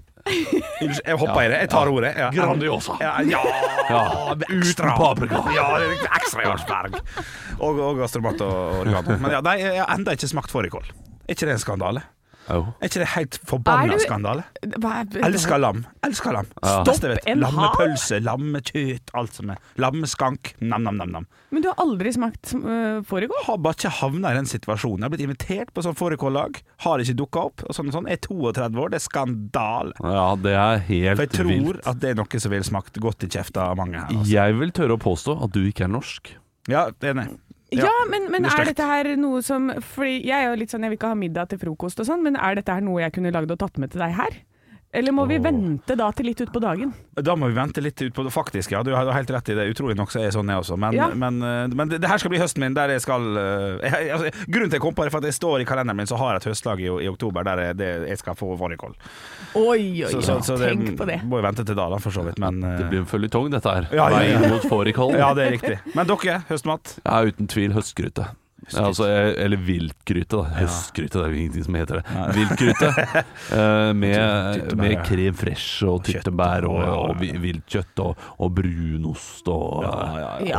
jeg 1.06 1.18
hoppa 1.20 1.44
i 1.44 1.50
det. 1.52 1.60
Jeg 1.66 1.70
tar 1.74 1.92
ordet. 1.92 2.14
Ja. 2.18 2.30
Grandiosa. 2.34 2.98
Ja, 3.02 3.14
ja, 3.28 3.42
Ja, 3.90 4.04
Uten 4.50 4.92
paprika. 4.98 5.44
Ja, 5.56 5.68
ekstra 6.18 6.46
Jarlsberg. 6.48 7.00
Og, 7.60 7.80
og 7.80 8.00
gastromat 8.00 8.42
og 8.46 8.82
oregano. 8.82 9.18
Men 9.20 9.36
ja, 9.38 9.42
jeg 9.60 9.80
har 9.82 9.92
ennå 9.98 10.16
ikke 10.16 10.32
smakt 10.32 10.54
fårikål. 10.54 10.88
Er 11.28 11.36
ikke 11.36 11.48
det 11.50 11.58
en 11.58 11.64
skandale? 11.64 12.06
Jo. 12.50 12.74
Er 12.80 12.90
ikke 12.90 13.02
det 13.04 13.10
helt 13.14 13.38
forbanna 13.48 13.96
du- 13.98 14.04
skandale? 14.04 14.44
Elsker 15.24 15.62
lam. 15.62 15.86
Elsker 16.04 16.36
lam. 16.36 16.50
Ja. 16.62 16.84
Stopp 16.84 17.06
en 17.28 17.40
Lammepølse, 17.44 18.20
lammekjøtt, 18.24 19.14
alt 19.14 19.34
som 19.38 19.54
er 19.54 19.62
Lammeskank. 19.80 20.54
Nam-nam-nam. 20.60 21.26
Men 21.54 21.62
du 21.62 21.70
har 21.70 21.80
aldri 21.84 22.12
smakt 22.16 22.54
uh, 22.58 23.02
fårikål? 23.08 23.44
Har 23.46 23.60
bare 23.62 23.78
ikke 23.78 23.94
havna 24.02 24.34
i 24.34 24.40
den 24.40 24.50
situasjonen. 24.50 25.04
Jeg 25.04 25.08
har 25.08 25.14
blitt 25.14 25.26
invitert 25.28 25.74
på 25.74 25.84
sånn 25.86 25.98
fårikållag, 25.98 26.60
har 26.86 27.04
ikke 27.04 27.18
dukka 27.20 27.48
opp. 27.50 27.66
Og 27.68 27.78
sånn 27.78 27.92
sånn. 27.94 28.10
Jeg 28.10 28.24
er 28.24 28.28
32 28.28 28.84
år, 28.84 28.94
det 28.94 29.00
er 29.00 29.06
skandale. 29.08 29.98
Ja, 30.04 30.30
det 30.36 30.56
er 30.58 30.86
helt 30.90 30.90
vilt. 30.90 31.18
For 31.20 31.28
jeg 31.28 31.36
tror 31.38 31.52
vilt. 31.54 31.84
at 31.94 32.00
det 32.04 32.14
er 32.14 32.22
noe 32.22 32.46
som 32.46 32.56
ville 32.56 32.68
smakt 32.68 33.00
godt 33.04 33.28
i 33.28 33.32
kjefta 33.38 33.70
av 33.72 33.78
mange 33.80 34.02
her. 34.02 34.10
Altså. 34.10 34.32
Jeg 34.34 34.58
vil 34.60 34.74
tørre 34.76 34.98
å 34.98 35.04
påstå 35.04 35.38
at 35.46 35.54
du 35.56 35.62
ikke 35.68 35.86
er 35.88 35.94
norsk. 35.94 36.34
Ja, 36.72 36.88
enig. 37.04 37.28
Ja, 37.78 37.92
men, 38.10 38.30
men 38.34 38.48
er 38.50 38.68
dette 38.70 38.88
her 38.88 39.10
noe 39.20 39.42
som 39.46 39.70
Fordi 39.94 40.20
jeg 40.28 40.36
er 40.38 40.52
jo 40.52 40.58
litt 40.62 40.74
sånn, 40.74 40.86
jeg 40.86 40.94
vil 40.94 41.00
ikke 41.00 41.14
ha 41.14 41.20
middag 41.20 41.52
til 41.52 41.62
frokost 41.62 42.02
og 42.04 42.10
sånn, 42.10 42.24
men 42.26 42.38
er 42.38 42.60
dette 42.60 42.76
her 42.76 42.84
noe 42.86 43.02
jeg 43.04 43.16
kunne 43.16 43.34
lagd 43.34 43.54
og 43.54 43.62
tatt 43.62 43.80
med 43.82 43.94
til 43.94 44.04
deg 44.04 44.16
her? 44.18 44.42
Eller 44.94 45.12
må 45.12 45.24
vi 45.26 45.40
vente 45.42 45.96
da 45.98 46.12
til 46.14 46.28
litt 46.30 46.42
utpå 46.46 46.60
dagen? 46.62 46.92
Da 47.18 47.34
må 47.36 47.48
vi 47.50 47.56
vente 47.58 47.82
litt 47.82 47.98
ut 48.04 48.14
på. 48.14 48.28
Faktisk, 48.30 48.76
ja. 48.76 48.84
Du 48.86 48.92
har 48.94 49.08
helt 49.16 49.32
rett 49.34 49.50
i 49.50 49.56
det. 49.58 49.64
Utrolig 49.74 49.96
nok 49.98 50.12
så 50.14 50.20
er 50.22 50.28
jeg 50.28 50.36
sånn, 50.36 50.52
jeg 50.54 50.62
også. 50.62 50.78
Men, 50.78 50.94
Ja. 50.94 51.08
men, 51.10 51.40
eh, 51.42 51.68
men 51.74 51.90
det, 51.90 51.98
det 52.04 52.10
her 52.12 52.22
skal 52.22 52.30
bli 52.30 52.38
høsten 52.38 52.62
min, 52.62 52.76
der 52.78 52.94
jeg 52.94 53.02
skal 53.02 53.26
eh, 53.42 53.90
jeg, 53.90 54.12
altså, 54.14 54.30
Grunnen 54.46 54.70
til 54.70 54.78
jeg 54.78 54.84
kom 54.86 54.94
på 54.94 55.02
det, 55.02 55.10
er 55.10 55.16
for 55.16 55.24
at 55.26 55.30
jeg 55.32 55.38
står 55.40 55.64
i 55.64 55.66
kalenderen 55.66 55.98
min, 55.98 56.06
så 56.12 56.20
har 56.22 56.36
jeg 56.36 56.44
et 56.44 56.48
høstlag 56.52 56.84
i, 56.86 56.92
i 57.06 57.10
oktober 57.10 57.44
der 57.50 57.64
jeg, 57.66 57.78
det, 57.82 57.90
jeg 58.12 58.22
skal 58.22 58.38
få 58.38 58.52
varikål. 58.62 58.94
Oi, 59.58 60.04
oi, 60.06 60.12
Så, 60.14 60.22
så, 60.22 60.38
så, 60.38 60.54
så 60.54 60.60
det 60.62 60.70
Tenk 60.78 60.94
på 61.02 61.10
det. 61.10 61.20
må 61.26 61.42
vi 61.42 61.48
vente 61.50 61.66
til 61.66 61.76
da, 61.82 61.90
da, 61.90 61.98
for 61.98 62.14
så 62.14 62.22
vidt. 62.30 62.38
Men 62.46 62.62
eh, 62.62 62.78
Det 62.84 62.92
blir 62.94 63.02
en 63.02 63.10
føljetong, 63.10 63.50
dette 63.58 63.74
her. 63.80 63.90
Ja, 63.90 64.12
ja, 64.14 64.22
ja. 64.22 64.38
Veien 64.38 64.54
mot 64.54 64.70
fårikål. 64.70 65.18
Ja, 65.18 65.34
det 65.34 65.48
er 65.50 65.56
riktig. 65.58 65.80
Men 65.98 66.06
dere, 66.14 66.38
høstmat? 66.54 67.00
Ja, 67.02 67.24
uten 67.26 67.50
tvil 67.50 67.74
høstgryte. 67.74 68.30
Ja, 68.72 68.86
altså, 68.88 69.08
eller 69.44 69.58
viltgryte, 69.60 70.38
da. 70.40 70.44
Høstgryte, 70.62 71.20
det 71.20 71.26
er 71.26 71.34
jo 71.34 71.40
ingenting 71.42 71.66
som 71.68 71.76
heter 71.80 72.00
det. 72.00 72.04
Viltgryte 72.38 72.90
eh, 73.60 73.90
med, 73.98 74.74
med 74.80 74.96
krem 75.08 75.36
fresh 75.38 75.84
og 75.90 76.04
tyttebær 76.08 76.68
og, 76.70 76.80
og- 76.88 77.24
viltkjøtt 77.44 78.00
og, 78.04 78.18
og 78.40 78.54
brunost 78.56 79.48
og 79.52 79.84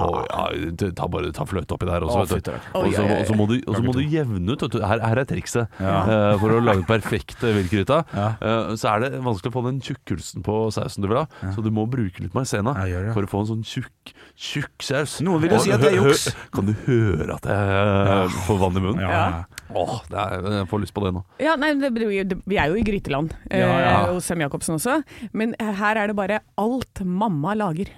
og, 0.04 0.26
ja, 0.30 0.90
Ta 0.94 1.06
bare 1.10 1.30
ta 1.34 1.44
fløte 1.48 1.74
oppi 1.76 1.86
der 1.88 2.04
også, 2.04 2.36
vet 2.36 2.48
du. 2.48 2.52
Og 2.80 3.26
så, 3.28 3.34
må 3.38 3.46
du, 3.50 3.54
må 3.84 3.94
du 3.96 4.02
jevne 4.12 4.52
ut. 4.54 4.64
Her, 4.74 5.00
her 5.04 5.20
er 5.22 5.28
trikset. 5.28 5.68
Eh, 5.80 6.36
for 6.42 6.54
å 6.56 6.60
lage 6.62 6.82
den 6.82 6.88
perfekte 6.88 7.52
viltgryta, 7.56 8.02
eh, 8.14 8.74
så 8.80 8.92
er 8.94 9.04
det 9.06 9.10
vanskelig 9.24 9.52
å 9.52 9.56
få 9.56 9.64
den 9.68 9.80
tjukkelsen 9.84 10.44
på 10.46 10.58
sausen 10.74 11.04
du 11.04 11.08
vil 11.10 11.22
ha. 11.22 11.26
Så 11.54 11.64
du 11.64 11.70
må 11.74 11.86
bruke 11.90 12.22
litt 12.24 12.34
maisena 12.36 12.74
for 13.16 13.26
å 13.26 13.30
få 13.30 13.42
en 13.44 13.50
sånn 13.54 13.64
tjukk, 13.68 14.14
tjukk 14.36 14.84
saus. 14.84 15.18
Noen 15.24 15.42
vil 15.44 15.54
jo 15.56 15.62
si 15.64 15.72
at 15.74 15.82
det 15.84 15.92
er 15.94 15.98
juks. 16.00 16.26
Kan 16.54 16.68
du 16.70 16.74
høre 16.86 17.36
at 17.38 17.48
jeg 17.48 17.93
eh, 17.94 18.38
får 18.46 18.60
vann 18.62 18.78
i 18.80 18.84
munnen? 18.84 19.02
Ja. 19.04 19.10
Ja. 19.10 19.64
Åh, 19.74 19.94
det 20.10 20.20
er, 20.20 20.46
jeg 20.60 20.68
får 20.70 20.82
lyst 20.84 20.94
på 20.94 21.02
det 21.06 21.14
nå. 21.16 21.22
Ja, 21.42 21.56
nei, 21.58 21.72
det, 21.80 21.90
vi 21.96 22.58
er 22.60 22.70
jo 22.70 22.76
i 22.78 22.84
gryteland 22.86 23.32
eh, 23.48 23.62
Ja, 23.62 23.70
ja. 23.80 23.94
hos 24.12 24.28
Sem 24.28 24.42
Jacobsen 24.44 24.76
også, 24.76 25.00
men 25.32 25.54
her 25.58 25.98
er 26.02 26.10
det 26.12 26.16
bare 26.18 26.42
alt 26.60 27.02
mamma 27.04 27.56
lager. 27.58 27.90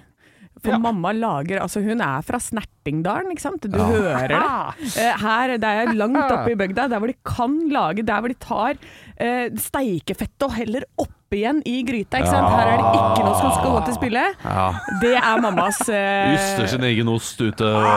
For 0.63 0.73
mamma 0.81 1.11
lager 1.13 1.59
Altså, 1.61 1.83
hun 1.85 2.01
er 2.01 2.23
fra 2.25 2.39
Snertingdalen, 2.41 3.29
ikke 3.35 3.43
sant? 3.43 3.67
Du 3.69 3.77
hører 3.77 4.31
det. 4.31 4.39
Eh, 4.97 5.13
Her, 5.21 5.53
det 5.61 5.69
er 5.83 5.91
langt 5.93 6.17
oppe 6.23 6.55
i 6.55 6.57
bygda, 6.57 6.87
der 6.89 6.97
hvor 7.03 7.11
de 7.11 7.17
kan 7.27 7.53
lage 7.69 8.01
Der 8.07 8.23
hvor 8.23 8.31
de 8.33 8.39
tar 8.41 8.79
eh, 9.21 9.51
steikefettet 9.61 10.47
og 10.47 10.55
heller 10.57 10.87
oppi 11.27 11.41
igjen 11.41 11.61
i 11.67 11.83
gryta. 11.83 12.21
Ikke 12.21 12.31
sant? 12.31 12.47
Her 12.55 12.69
er 12.71 12.79
det 12.79 12.87
ikke 12.95 13.23
noe 13.25 13.35
som 13.37 13.51
skal 13.51 13.73
gå 13.73 13.79
til 13.87 13.95
spille. 13.97 14.23
Ja. 14.43 14.67
Det 15.01 15.13
er 15.19 15.41
mammas 15.43 15.79
uh... 15.89 16.35
Yster 16.37 16.69
sin 16.71 16.85
egen 16.87 17.09
ost 17.11 17.41
ute 17.41 17.67
og 17.67 17.87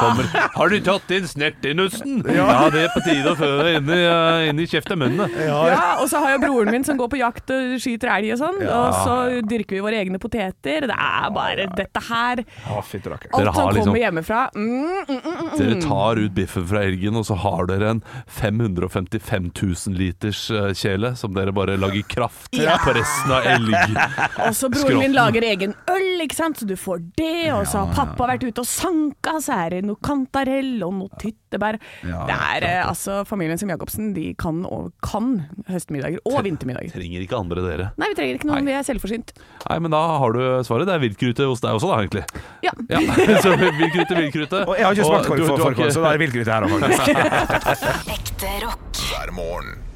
kommer. 0.00 0.30
Har 0.56 0.72
du 0.72 0.78
tatt 0.84 1.14
inn 1.14 1.28
snertinusten? 1.30 2.20
Ja. 2.26 2.66
det 2.72 2.86
er 2.88 2.90
på 2.94 3.02
tide 3.06 3.30
å 3.30 3.36
fø 3.38 3.50
deg 3.60 3.78
inn 3.78 3.92
i, 3.94 4.00
eh, 4.00 4.48
inn 4.50 4.62
i 4.62 4.66
kjeft 4.70 4.90
og 4.94 5.00
munnen. 5.04 5.36
Ja, 5.38 6.00
og 6.00 6.08
så 6.10 6.22
har 6.22 6.34
jeg 6.34 6.42
broren 6.44 6.72
min 6.74 6.86
som 6.86 6.98
går 6.98 7.10
på 7.12 7.20
jakt 7.20 7.52
og 7.54 7.76
skyter 7.82 8.10
elg 8.16 8.34
og 8.34 8.40
sånn. 8.42 8.60
Og 8.66 8.98
så 9.04 9.16
dyrker 9.46 9.78
vi 9.78 9.84
våre 9.84 10.00
egne 10.02 10.20
poteter. 10.22 10.88
Det 10.90 10.96
er 10.96 11.30
bare 11.34 11.68
dette 11.78 12.04
her. 12.08 12.42
Alt 12.70 12.90
som 12.90 13.14
har 13.14 13.72
liksom- 13.76 13.90
kommer 13.90 14.02
hjemmefra. 14.02 14.42
Mm, 14.54 15.04
mm, 15.06 15.20
mm, 15.20 15.38
mm. 15.40 15.58
Dere 15.60 15.80
tar 15.82 16.18
ut 16.24 16.34
biffen 16.34 16.66
fra 16.66 16.82
elgen, 16.88 17.16
og 17.16 17.26
så 17.28 17.38
har 17.38 17.70
dere 17.70 17.94
en 17.94 18.02
555 18.26 19.50
000 19.54 19.96
liters 20.00 20.42
eh, 20.50 20.72
kjele 20.74 21.14
som 21.16 21.34
dere 21.36 21.54
bare 21.54 21.78
lager 21.80 22.02
kraft 22.10 22.50
på 22.84 22.94
resten 22.96 23.32
av 23.34 23.46
elgskrotten. 23.54 23.98
Og 24.46 24.56
så 24.56 24.70
broren 24.72 25.00
min 25.02 25.14
lager 25.16 25.46
egen 25.50 25.74
øl, 25.90 26.24
ikke 26.24 26.38
sant? 26.38 26.60
så 26.60 26.68
du 26.68 26.76
får 26.78 27.02
det. 27.18 27.50
Og 27.54 27.66
så 27.70 27.84
har 27.84 27.94
pappa 27.96 28.28
vært 28.32 28.44
ute 28.46 28.62
og 28.64 28.68
sanka, 28.68 29.36
så 29.44 29.56
er 29.66 29.76
det 29.76 29.82
noe 29.88 30.00
kantarell 30.04 30.80
og 30.86 30.94
noe 30.98 31.20
tyttebær. 31.20 31.78
Det 32.02 32.36
er 32.36 32.66
eh, 32.66 32.80
altså 32.86 33.20
Familien 33.28 33.60
som 33.60 33.70
Jacobsen, 33.72 34.12
de 34.16 34.30
kan, 34.40 34.62
og, 34.68 34.90
kan 35.04 35.32
høstmiddager 35.70 36.22
og 36.28 36.40
vintermiddager. 36.46 36.94
Trenger 36.94 37.24
ikke 37.26 37.38
andre 37.40 37.66
dere. 37.66 37.90
Nei, 38.00 38.10
vi 38.12 38.18
trenger 38.18 38.40
ikke 38.40 38.50
noen, 38.50 38.68
vi 38.68 38.76
er 38.76 38.86
selvforsynt. 38.86 39.34
Nei, 39.66 39.78
men 39.84 39.94
da 39.94 40.02
har 40.22 40.36
du 40.36 40.42
svaret. 40.66 40.88
Det 40.90 40.96
er 40.96 41.04
viltgryte 41.04 41.50
hos 41.50 41.64
deg 41.64 41.78
også, 41.78 41.92
da, 41.92 42.00
egentlig. 42.04 42.24
Ja. 42.66 42.74
Ja, 42.90 43.02
så 43.44 43.54
viltgryte, 43.56 44.16
viltgryte. 44.16 44.64
Og 44.66 44.74
jeg 44.78 44.88
har 44.88 44.98
ikke 44.98 45.10
smakt 45.10 45.30
ikke- 45.30 45.90
så 45.90 46.02
da 46.04 46.12
er 46.12 46.18
det 46.18 46.26
villgryte 46.26 46.52
her 46.54 46.66
òg, 46.66 46.74
faktisk. 46.80 47.60
Ekte 48.16 48.56
rock. 48.64 49.04
hver 49.10 49.32
morgen. 49.34 49.89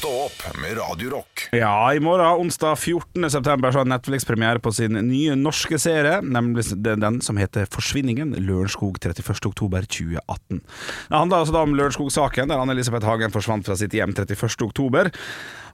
Stå 0.00 0.08
opp 0.08 0.56
med 0.56 0.78
Radio 0.78 1.10
Rock. 1.10 1.42
Ja, 1.52 1.94
i 1.94 2.00
morgen, 2.00 2.26
onsdag 2.40 2.76
14. 2.76 3.30
september, 3.30 3.72
så 3.72 3.82
har 3.82 3.88
Netflix 3.90 4.24
premiere 4.24 4.58
på 4.58 4.72
sin 4.72 4.96
nye 4.96 5.34
norske 5.36 5.76
serie, 5.76 6.22
nemlig 6.24 6.64
den, 6.80 7.18
som 7.20 7.36
heter 7.36 7.66
'Forsvinningen'. 7.68 8.32
Lørenskog 8.40 8.96
31. 8.96 9.46
oktober 9.46 9.84
2018. 9.84 10.62
Det 11.08 11.18
handler 11.18 11.36
altså 11.36 11.52
da 11.52 11.66
om 11.68 11.76
Lørenskog-saken, 11.76 12.48
der 12.48 12.62
Anne-Elisabeth 12.62 13.04
Hagen 13.04 13.30
forsvant 13.30 13.66
fra 13.68 13.76
sitt 13.76 13.92
hjem 13.92 14.14
31. 14.16 15.12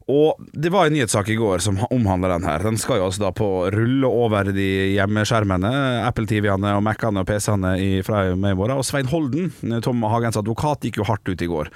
Og 0.07 0.39
det 0.55 0.71
var 0.71 0.87
en 0.87 0.95
nyhetssak 0.95 1.33
i 1.33 1.39
går 1.39 1.59
som 1.65 1.81
omhandler 1.91 2.31
den 2.37 2.45
her. 2.47 2.63
Den 2.63 2.77
skal 2.79 3.01
jo 3.01 3.09
altså 3.09 3.25
da 3.25 3.33
på 3.35 3.47
rulle 3.75 4.07
over 4.07 4.53
de 4.55 4.67
hjemmeskjermene, 4.95 5.73
Apple 6.07 6.29
TV-ene 6.31 6.77
og 6.79 6.85
Mac-ene 6.87 7.25
og 7.25 7.27
PC-ene 7.27 7.73
i- 7.83 8.03
fra 8.07 8.21
med 8.39 8.53
i 8.55 8.55
morgen. 8.55 8.77
Og 8.79 8.85
Svein 8.87 9.11
Holden, 9.11 9.51
Tom 9.83 10.05
Hagens 10.07 10.37
advokat, 10.39 10.79
gikk 10.87 10.99
jo 11.01 11.09
hardt 11.11 11.27
ut 11.29 11.43
i 11.43 11.49
går 11.51 11.73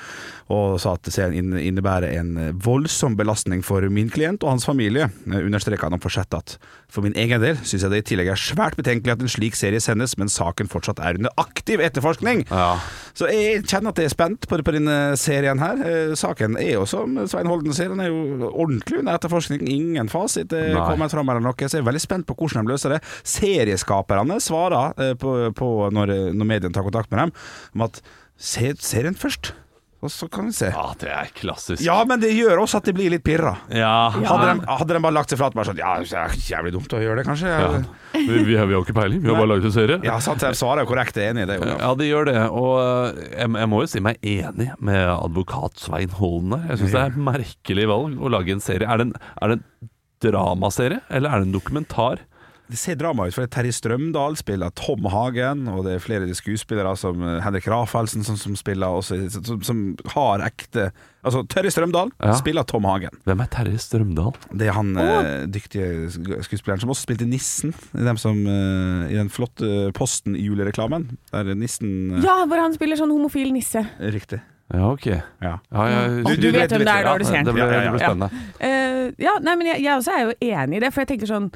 og 0.50 0.80
sa 0.82 0.92
at 0.96 1.06
serien 1.14 1.52
innebærer 1.54 2.10
en 2.18 2.58
voldsom 2.58 3.14
belastning 3.18 3.62
for 3.62 3.82
min 3.88 4.08
klient 4.10 4.42
og 4.42 4.50
hans 4.50 4.64
familie. 4.66 5.08
Understreka 5.26 5.86
han 5.86 5.94
og 5.94 6.02
fortsatte 6.02 6.38
at 6.38 6.56
for 6.90 7.02
min 7.06 7.14
egen 7.14 7.40
del 7.40 7.54
syns 7.62 7.82
jeg 7.86 7.90
det 7.92 8.00
i 8.02 8.08
tillegg 8.14 8.30
er 8.32 8.40
svært 8.40 8.74
betenkelig 8.78 9.12
at 9.14 9.22
en 9.22 9.30
slik 9.30 9.54
serie 9.54 9.78
sendes, 9.82 10.16
men 10.18 10.26
saken 10.26 10.66
fortsatt 10.70 10.98
er 10.98 11.18
under 11.20 11.30
aktiv 11.38 11.78
etterforskning. 11.80 12.46
Ja. 12.50 12.78
Så 13.14 13.30
jeg 13.30 13.62
kjenner 13.66 13.90
at 13.94 13.98
jeg 14.02 14.10
er 14.10 14.14
spent 14.16 14.48
på, 14.50 14.58
på 14.58 14.74
denne 14.74 15.16
serien 15.18 15.58
her. 15.62 15.82
Eh, 15.86 16.14
Saken 16.18 16.58
er 16.58 16.72
jo 16.80 16.86
som 16.86 17.14
Svein 17.30 17.46
Holden 17.46 17.72
sier, 17.74 17.88
den 17.94 18.00
er 18.02 18.10
jo 18.10 18.19
ordentlig 18.50 19.00
under 19.02 19.18
etterforskning. 19.18 19.64
Ingen 19.70 20.10
fasit 20.12 20.52
er 20.56 20.74
Nei. 20.76 20.84
kommet 20.88 21.14
fram 21.14 21.32
eller 21.32 21.44
noe, 21.44 21.56
så 21.56 21.78
jeg 21.78 21.84
er 21.84 21.88
veldig 21.90 22.02
spent 22.04 22.28
på 22.28 22.36
hvordan 22.38 22.66
de 22.66 22.74
løser 22.74 22.96
det. 22.96 23.00
Serieskaperne 23.26 24.40
svarer 24.42 24.94
eh, 25.00 25.14
på, 25.20 25.36
på 25.56 25.70
når, 25.94 26.14
når 26.36 26.50
mediene 26.54 26.76
tar 26.76 26.86
kontakt 26.86 27.12
med 27.12 27.26
dem, 27.26 27.34
om 27.76 27.88
at 27.88 28.02
se 28.40 28.72
serien 28.80 29.18
først, 29.18 29.52
og 30.00 30.08
så 30.08 30.26
kan 30.32 30.46
vi 30.48 30.54
se. 30.56 30.70
ja, 30.72 30.84
det 31.00 31.10
er 31.12 31.28
klassisk. 31.36 31.82
Ja, 31.84 31.98
men 32.08 32.22
det 32.22 32.30
gjør 32.32 32.62
også 32.62 32.78
at 32.80 32.86
de 32.88 32.94
blir 32.96 33.12
litt 33.12 33.24
pirra. 33.26 33.52
Ja. 33.68 34.08
Hadde, 34.14 34.54
de, 34.56 34.64
hadde 34.80 34.94
de 34.96 35.02
bare 35.04 35.12
lagt 35.12 35.32
seg 35.32 35.40
flat 35.42 35.52
bare 35.56 35.68
sånn 35.68 35.80
Ja, 35.82 35.90
det 36.00 36.16
er 36.16 36.36
jævlig 36.46 36.72
dumt 36.78 36.94
å 36.96 37.00
gjøre 37.02 37.20
det, 37.20 37.26
kanskje. 37.28 37.50
Ja. 37.52 37.68
Vi, 38.14 38.38
vi, 38.48 38.56
har, 38.56 38.64
vi 38.70 38.74
har 38.78 38.80
ikke 38.86 38.96
peiling, 38.96 39.20
vi 39.20 39.28
har 39.28 39.36
bare 39.36 39.50
laget 39.52 39.68
en 39.68 39.74
serie. 39.76 39.98
ja 40.08 40.16
sant, 40.24 40.40
de 40.40 40.56
svarer 40.56 40.86
jo 40.86 40.90
korrekt, 40.90 41.20
jeg 41.20 41.28
er 41.28 41.34
enig 41.36 41.44
i 41.44 41.50
det. 41.52 41.58
Olav. 41.60 41.76
Ja, 41.84 41.92
det 42.00 42.08
gjør 42.08 42.30
det. 42.30 42.38
Og 42.48 42.72
eh, 42.80 43.20
jeg, 43.36 43.52
jeg 43.62 43.70
må 43.74 43.82
jo 43.84 43.90
si 43.92 44.02
meg 44.08 44.24
enig 44.32 44.70
med 44.80 45.04
advokat 45.12 45.84
Svein 45.84 46.16
Holden 46.16 46.56
der. 46.56 46.64
Jeg 46.72 46.80
syns 46.82 46.96
det 46.96 47.04
er 47.04 47.12
et 47.12 47.22
merkelig 47.30 47.86
valg 47.92 48.16
å 48.24 48.32
lage 48.32 48.56
en 48.56 48.64
serie. 48.64 48.88
Er 48.88 49.02
det 49.02 49.10
en, 49.10 49.14
er 49.36 49.52
det 49.52 49.60
en 49.60 49.90
dramaserie, 50.24 51.00
eller 51.12 51.32
er 51.32 51.44
det 51.44 51.50
en 51.50 51.56
dokumentar? 51.60 52.24
Det 52.70 52.78
ser 52.78 52.94
drama 53.00 53.26
ut, 53.26 53.34
for 53.34 53.48
Terje 53.50 53.72
Strømdal 53.74 54.36
spiller 54.38 54.70
Tom 54.78 55.08
Hagen, 55.10 55.64
og 55.72 55.82
det 55.86 55.96
er 55.96 56.02
flere 56.04 56.28
skuespillere 56.38 56.92
som 56.98 57.18
eh, 57.26 57.40
Henrik 57.42 57.66
Rafaelsen 57.70 58.22
som, 58.26 58.36
som 58.38 58.54
spiller 58.58 59.00
også, 59.00 59.18
som, 59.34 59.62
som 59.66 59.80
har 60.14 60.44
ekte 60.46 60.90
Altså, 61.20 61.42
Terje 61.52 61.68
Strømdal 61.74 62.08
Ja. 62.16 62.32
spiller 62.38 62.64
Tom 62.64 62.86
Hagen. 62.88 63.12
Hvem 63.28 63.42
er 63.44 63.48
Terje 63.52 63.80
Strømdal? 63.82 64.38
Det 64.56 64.70
er 64.70 64.76
han 64.78 64.94
oh. 64.96 65.26
dyktige 65.52 66.08
skuespilleren 66.46 66.80
som 66.80 66.94
også 66.94 67.04
spilte 67.04 67.26
Nissen 67.28 67.74
i, 67.92 68.04
dem 68.06 68.16
som, 68.16 68.38
eh, 68.48 69.10
i 69.12 69.18
den 69.18 69.28
flotte 69.28 69.90
Posten 69.98 70.38
i 70.38 70.46
julereklamen. 70.46 71.10
Der 71.34 71.52
Nissen 71.58 72.22
Ja, 72.24 72.38
hvor 72.48 72.62
han 72.62 72.72
spiller 72.78 72.96
sånn 72.96 73.12
homofil 73.12 73.52
nisse. 73.52 73.84
Riktig. 74.00 74.40
Ja, 74.70 74.86
ok. 74.94 75.06
Ja. 75.10 75.56
Ja, 75.74 75.84
ja, 75.90 76.00
Du, 76.22 76.36
du 76.38 76.50
vet 76.54 76.70
hvem 76.70 76.84
det 76.86 76.94
er, 76.94 77.04
da 77.04 77.16
du 77.18 77.24
ser 77.26 77.42
Det 77.42 77.52
blir 77.56 77.64
Ja, 77.64 77.70
ja, 77.70 77.80
ja. 77.80 77.82
det 77.82 77.96
ble 77.96 78.06
spennende. 78.06 78.44
Eh, 78.62 79.24
ja, 79.26 79.34
nei, 79.42 79.56
men 79.58 79.66
jeg, 79.74 79.82
jeg 79.82 79.96
også 79.98 80.14
er 80.14 80.22
jo 80.28 80.36
enig 80.54 80.78
i 80.78 80.82
det, 80.84 80.92
for 80.94 81.02
jeg 81.02 81.10
tenker 81.10 81.30
sånn 81.30 81.50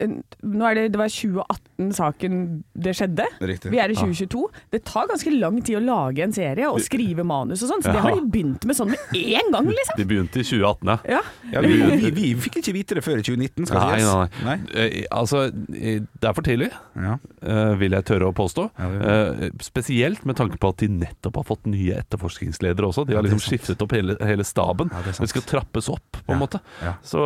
nå 0.00 0.66
er 0.68 0.74
det, 0.76 0.82
det 0.92 0.98
var 1.00 1.08
2018-saken 1.08 2.40
det 2.84 2.92
skjedde. 2.98 3.24
Riktig. 3.48 3.70
Vi 3.72 3.78
er 3.80 3.92
i 3.92 3.96
2022. 3.96 4.42
Det 4.74 4.80
tar 4.88 5.08
ganske 5.10 5.32
lang 5.32 5.60
tid 5.64 5.78
å 5.78 5.82
lage 5.84 6.24
en 6.24 6.34
serie 6.36 6.68
og 6.68 6.80
skrive 6.84 7.24
manus 7.26 7.62
og 7.64 7.70
sånn, 7.72 7.84
så 7.84 7.94
det 7.94 8.02
har 8.04 8.16
de 8.18 8.24
begynt 8.32 8.66
med 8.68 8.76
sånn 8.76 8.90
med 8.92 9.16
én 9.16 9.50
gang, 9.54 9.70
liksom. 9.72 9.96
De 10.00 10.06
begynte 10.10 10.42
i 10.42 10.44
2018, 10.46 10.90
ja. 10.92 10.98
Ja. 11.16 11.22
Ja, 11.54 11.62
vi, 11.64 11.78
vi, 12.02 12.10
vi 12.16 12.26
fikk 12.46 12.58
ikke 12.60 12.74
vite 12.76 12.98
det 12.98 13.04
før 13.06 13.22
i 13.22 13.24
2019, 13.26 13.68
skal 13.70 13.80
Nei, 13.80 14.00
sies. 14.00 14.10
nei, 14.12 14.44
nei. 14.50 14.56
Eh, 14.84 14.96
altså, 15.16 15.46
det 15.52 16.28
er 16.28 16.36
for 16.36 16.44
tidlig, 16.46 16.70
Ja. 16.96 17.16
eh, 17.46 17.72
vil 17.80 17.96
jeg 17.96 18.06
tørre 18.12 18.30
å 18.32 18.36
påstå. 18.36 18.68
Ja, 18.76 18.92
Eh, 19.06 19.50
spesielt 19.62 20.24
med 20.26 20.36
tanke 20.38 20.56
på 20.58 20.70
at 20.72 20.80
de 20.82 20.88
nettopp 20.90 21.36
har 21.38 21.44
fått 21.46 21.66
nye 21.70 21.98
etterforskningsledere 22.00 22.88
også. 22.88 23.04
De 23.06 23.14
har 23.14 23.22
liksom 23.22 23.38
sant. 23.42 23.52
skiftet 23.52 23.82
opp 23.84 23.92
hele, 23.94 24.16
hele 24.24 24.42
staben. 24.46 24.90
Ja, 24.92 25.02
det 25.06 25.28
skal 25.30 25.44
trappes 25.46 25.88
opp, 25.92 26.16
på 26.16 26.32
en 26.32 26.38
Ja, 26.38 26.40
måte. 26.42 26.60
ja. 26.82 26.94
Så 27.06 27.22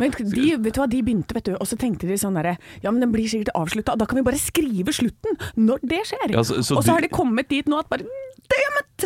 Men 0.00 0.10
de, 0.16 0.56
vet 0.56 0.74
du 0.74 0.80
hva, 0.80 0.86
de 0.88 1.02
begynte, 1.04 1.34
vet 1.36 1.50
du, 1.50 1.54
og 1.58 1.66
så 1.68 1.76
tenkte 1.80 2.07
de 2.07 2.07
sånn 2.16 2.34
derre 2.34 2.56
Ja, 2.82 2.90
men 2.90 3.00
den 3.00 3.12
blir 3.12 3.28
sikkert 3.28 3.52
avslutta, 3.54 3.96
da 3.98 4.06
kan 4.06 4.16
vi 4.16 4.22
bare 4.22 4.38
skrive 4.40 4.94
slutten 4.94 5.36
når 5.56 5.78
det 5.82 6.06
skjer. 6.06 6.30
Ja, 6.30 6.40
så- 6.42 6.62
så 6.62 6.76
og 6.78 6.84
så 6.84 6.92
har 6.92 7.00
de 7.00 7.08
kommet 7.08 7.48
dit 7.48 7.66
nå 7.66 7.78
at 7.78 7.88
bare 7.90 8.02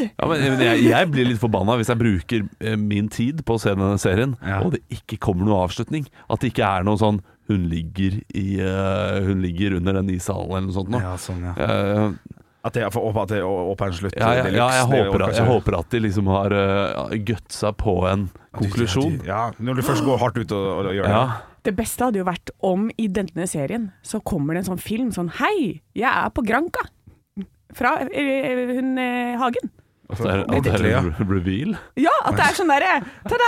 ja, 0.01 0.27
men 0.29 0.41
men 0.41 0.61
jeg, 0.63 0.85
jeg 0.87 1.09
blir 1.13 1.27
litt 1.27 1.41
forbanna 1.43 1.75
hvis 1.77 1.91
jeg 1.91 1.99
bruker 2.01 2.45
eh, 2.63 2.77
min 2.79 3.09
tid 3.13 3.43
på 3.45 3.57
å 3.57 3.61
se 3.61 3.75
denne 3.75 3.99
serien, 4.01 4.37
Ja. 4.41 4.61
og 4.63 4.73
det 4.77 4.83
ikke 4.89 5.19
kommer 5.19 5.45
noen 5.45 5.65
avslutning. 5.67 6.07
At 6.31 6.41
det 6.41 6.53
ikke 6.53 6.65
er 6.79 6.85
noe 6.87 6.97
sånn 6.97 7.21
hun 7.51 7.67
ligger, 7.69 8.21
i, 8.39 8.61
uh, 8.63 9.19
hun 9.27 9.43
ligger 9.43 9.75
under 9.77 9.99
den 9.99 10.09
ishallen 10.15 10.49
eller 10.49 10.69
noe 10.69 10.77
sånt. 10.77 10.93
Nå. 10.95 11.01
Ja, 11.03 11.17
sånn, 11.21 11.43
ja. 11.43 11.55
Uh, 11.59 12.39
At 12.65 12.77
det 12.77 12.85
er 12.87 12.93
for 12.95 13.11
at 13.19 13.29
det 13.29 13.41
er 13.43 13.87
en 13.89 13.93
slutt. 13.99 14.15
ja, 14.17 14.29
ja, 14.39 14.45
ja, 14.47 14.69
jeg, 14.79 14.87
håper 14.87 15.25
at, 15.27 15.35
jeg 15.35 15.47
håper 15.49 15.79
at 15.81 15.91
de 15.91 16.01
liksom 16.05 16.29
har 16.31 16.55
uh, 16.55 17.11
gutsa 17.27 17.73
på 17.75 17.97
en 18.09 18.29
konklusjon. 18.55 19.19
Ja, 19.27 19.51
når 19.59 19.81
du 19.81 19.83
først 19.83 20.05
går 20.07 20.23
hardt 20.23 20.39
ut 20.39 20.53
og, 20.55 20.87
og 20.87 20.95
gjør 20.95 21.11
det. 21.11 21.52
Ja. 21.63 21.69
Det 21.71 21.77
beste 21.79 22.09
hadde 22.09 22.19
jo 22.19 22.27
vært 22.27 22.51
om 22.67 22.89
i 22.99 23.07
denne 23.07 23.47
serien 23.47 23.93
så 24.03 24.19
kommer 24.21 24.55
det 24.57 24.65
en 24.65 24.73
sånn 24.73 24.83
film 24.83 25.13
sånn 25.15 25.31
Hei, 25.39 25.83
jeg 25.95 26.11
er 26.11 26.33
på 26.35 26.43
Granka! 26.43 26.89
Fra 27.73 28.01
eh, 28.11 28.75
hun 28.77 28.99
eh, 28.99 29.39
Hagen. 29.41 29.71
At 30.13 30.19
det 30.19 30.29
er, 30.29 30.41
at 30.43 30.65
det 30.67 30.73
er 30.75 30.97
en 30.99 31.15
reveal. 31.25 31.71
Ja, 31.97 32.13
at 32.27 32.35
det 32.37 32.45
er 32.45 32.57
sånn 32.59 32.69
derre 32.69 32.91
Ta-da! 33.31 33.47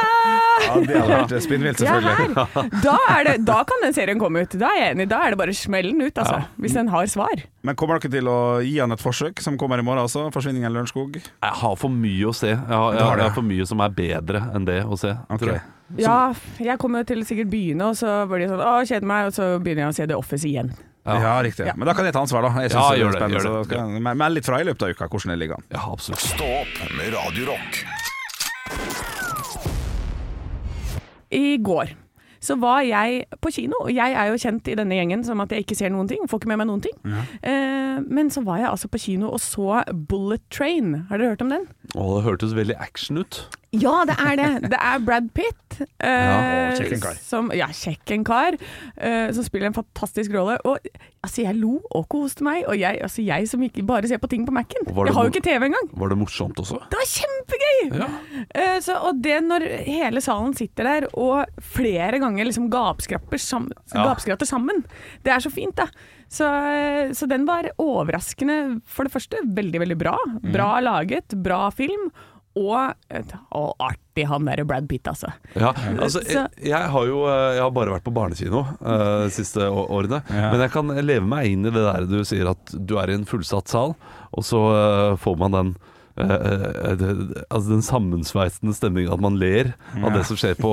Ja, 0.64 0.79
det 0.81 0.94
hadde 0.96 1.18
vært 1.18 1.35
spinnvilt, 1.44 1.83
selvfølgelig. 1.83 2.46
her! 2.55 2.70
Da, 2.87 2.94
er 3.18 3.27
det, 3.29 3.35
da 3.50 3.59
kan 3.68 3.85
den 3.85 3.92
serien 3.98 4.22
komme 4.22 4.46
ut. 4.46 4.57
Da 4.62 4.70
er 4.70 4.81
jeg 4.81 4.94
enig. 4.94 5.09
Da 5.11 5.18
er 5.27 5.35
det 5.35 5.40
bare 5.42 5.53
å 5.53 5.59
smelle 5.59 5.92
den 5.92 6.07
ut, 6.07 6.22
altså. 6.22 6.38
Hvis 6.62 6.79
den 6.79 6.88
har 6.94 7.11
svar. 7.12 7.44
Men 7.66 7.77
kommer 7.77 8.00
dere 8.00 8.14
til 8.16 8.31
å 8.33 8.38
gi 8.64 8.79
han 8.79 8.96
et 8.96 9.03
forsøk, 9.03 9.44
som 9.44 9.59
kommer 9.61 9.83
i 9.83 9.85
morgen 9.85 10.07
også? 10.07 10.31
'Forsvinningen 10.33 10.70
i 10.70 10.74
Lørenskog'? 10.79 11.20
Jeg 11.20 11.55
har 11.61 11.77
for 11.77 11.92
mye 11.92 12.31
å 12.31 12.33
se. 12.33 12.55
Jeg 12.55 12.64
har, 12.64 12.96
jeg, 12.96 13.05
jeg 13.05 13.27
har 13.27 13.37
for 13.37 13.50
mye 13.50 13.68
som 13.68 13.85
er 13.85 13.98
bedre 14.00 14.46
enn 14.55 14.70
det 14.70 14.81
å 14.87 14.96
se. 14.96 15.12
Ok. 15.29 15.42
Tror 15.44 15.57
jeg. 15.59 15.66
Ja, 16.00 16.32
jeg 16.58 16.78
kommer 16.80 17.04
til 17.06 17.20
sikkert 17.28 17.50
begynne, 17.52 17.90
og 17.92 17.98
så 17.98 18.24
blir 18.30 18.44
det 18.44 18.50
sånn 18.50 18.62
Å, 18.64 18.74
kjeder 18.88 19.06
meg, 19.08 19.28
og 19.28 19.36
så 19.36 19.48
begynner 19.62 19.84
jeg 19.86 19.92
å 19.92 19.96
se 19.98 20.06
The 20.10 20.16
Office 20.18 20.48
igjen. 20.48 20.72
Ja. 21.04 21.34
riktig. 21.44 21.66
Men 21.76 21.84
da 21.84 21.92
kan 21.92 22.06
jeg 22.08 22.14
ta 22.16 22.22
ansvar, 22.24 22.46
da. 22.46 22.62
Jeg 22.64 22.72
synes 22.72 22.80
Ja, 22.80 22.90
det 22.90 23.02
gjør 23.02 23.12
det, 23.12 23.20
gjør 23.34 23.44
det. 23.44 23.66
så 23.68 23.80
jeg 24.08 24.16
Meld 24.16 24.34
litt 24.38 24.46
fra 24.48 24.60
i 24.60 24.64
løpet 24.64 24.82
av 24.86 24.94
uka 24.94 25.08
hvordan 25.12 25.34
det 25.34 25.38
ligger 25.42 25.60
an. 25.60 25.66
Ja, 25.74 25.82
absolutt. 25.92 26.24
Stå 26.24 26.48
opp 26.62 26.80
med 26.96 27.12
Radiorock. 27.12 27.84
I 31.34 31.58
går 31.58 31.92
så 32.44 32.57
var 32.61 32.83
jeg 32.85 33.24
på 33.42 33.50
kino, 33.54 33.78
og 33.87 33.90
jeg 33.94 34.12
er 34.20 34.28
jo 34.30 34.38
kjent 34.40 34.68
i 34.68 34.76
denne 34.78 34.98
gjengen 34.98 35.24
som 35.26 35.40
at 35.44 35.52
jeg 35.54 35.64
ikke 35.64 35.78
ser 35.78 35.92
noen 35.94 36.11
ting, 36.11 36.22
får 36.28 36.42
ikke 36.42 36.52
med 36.52 36.61
meg 36.62 36.68
noen 36.70 36.85
ting. 36.85 36.96
Eh, 37.42 37.98
men 38.04 38.30
så 38.35 38.44
var 38.46 38.61
jeg 38.62 38.70
altså 38.70 38.90
på 38.92 39.00
kino 39.07 39.33
og 39.33 39.40
så 39.42 39.80
Bullet 40.11 40.44
Train. 40.54 40.94
Har 41.11 41.18
dere 41.20 41.35
hørt 41.35 41.44
om 41.46 41.52
den? 41.54 41.66
Å, 41.94 42.09
det 42.18 42.24
hørtes 42.28 42.54
veldig 42.57 42.76
action 42.83 43.20
ut. 43.22 43.44
Ja, 43.74 44.04
det 44.07 44.14
er 44.22 44.37
det. 44.38 44.50
Det 44.70 44.78
er 44.78 45.00
Brad 45.02 45.33
Pitt. 45.35 45.80
eh, 45.98 46.07
ja, 46.07 46.74
kjekk 46.78 46.92
en 46.94 47.00
kar. 47.02 47.16
Som, 47.18 47.48
ja, 47.59 47.66
kjekk 47.74 48.12
en 48.14 48.24
kar. 48.28 48.57
eh, 48.96 49.33
som 49.35 49.46
spiller 49.46 49.66
en 49.72 49.74
fantastisk 49.74 50.30
rolle. 50.37 50.61
Og 50.68 50.78
altså, 51.24 51.42
jeg 51.42 51.57
lo 51.59 51.80
og 51.90 52.07
koste 52.12 52.46
meg. 52.46 52.62
Og 52.70 52.78
jeg, 52.78 53.00
altså, 53.02 53.24
jeg 53.26 53.48
som 53.50 53.62
ikke 53.66 53.83
bare 53.88 54.11
ser 54.11 54.20
på 54.22 54.30
ting 54.30 54.44
på 54.46 54.54
Mac-en. 54.54 54.87
Jeg 54.87 55.16
har 55.16 55.26
jo 55.26 55.33
ikke 55.33 55.42
TV 55.42 55.66
engang. 55.70 55.90
Var 55.90 56.12
det 56.14 56.18
morsomt 56.20 56.61
også? 56.62 56.78
Det 56.92 57.00
var 57.00 57.11
kjempegøy! 57.16 57.80
Ja. 57.98 58.09
Eh, 58.62 58.78
så, 58.85 59.00
og 59.11 59.18
det 59.24 59.40
når 59.48 59.66
hele 59.88 60.22
salen 60.22 60.54
sitter 60.59 60.90
der 60.92 61.09
og 61.18 61.59
flere 61.74 62.18
ganger 62.22 62.33
liksom 62.42 62.66
gapskratter 62.72 63.38
sam 63.38 63.70
Ja. 63.94 64.14
sammen, 64.44 64.84
det 65.22 65.32
er 65.32 65.40
så 65.40 65.50
fint, 65.52 65.76
da. 65.76 65.86
Så, 66.28 66.44
eh, 66.44 67.12
så 67.14 67.28
den 67.30 67.46
var 67.46 67.70
overraskende, 67.78 68.80
for 68.86 69.04
det 69.04 69.12
første, 69.12 69.36
veldig, 69.44 69.80
veldig 69.80 69.98
bra. 69.98 70.16
Bra 70.42 70.80
laget, 70.80 71.36
bra 71.42 71.70
film. 71.70 72.10
Og, 72.54 72.94
og 73.50 73.70
artig 73.82 74.28
han 74.30 74.46
derre 74.46 74.62
Brad 74.64 74.86
Pitt, 74.86 75.08
altså. 75.10 75.32
Ja, 75.58 75.72
altså, 75.98 76.20
jeg, 76.22 76.46
jeg 76.62 76.90
har 76.92 77.06
jo 77.08 77.24
eh, 77.26 77.56
jeg 77.56 77.64
har 77.64 77.72
bare 77.74 77.96
vært 77.96 78.04
på 78.06 78.14
barnekino 78.14 78.60
uh, 78.78 79.24
de 79.26 79.32
siste 79.34 79.66
årene. 79.66 80.20
Ja. 80.30 80.52
Men 80.52 80.62
jeg 80.62 80.70
kan 80.70 80.92
leve 81.02 81.26
meg 81.26 81.50
inn 81.50 81.66
i 81.66 81.72
det 81.74 81.82
der 81.82 82.06
du 82.06 82.20
sier 82.22 82.52
at 82.52 82.76
du 82.78 82.94
er 83.02 83.10
i 83.10 83.18
en 83.18 83.26
fullsatt 83.26 83.72
sal, 83.74 83.96
og 84.30 84.46
så 84.46 84.62
uh, 84.70 85.16
får 85.18 85.42
man 85.42 85.58
den 85.58 85.74
Uh, 86.14 86.30
uh, 86.30 86.92
uh, 86.94 87.22
altså 87.50 87.72
den 87.72 87.80
sammensveisende 87.82 88.70
stemninga, 88.76 89.16
at 89.16 89.22
man 89.24 89.34
ler 89.34 89.72
av 89.98 90.12
det 90.14 90.20
som 90.28 90.38
skjer 90.38 90.54
på, 90.60 90.70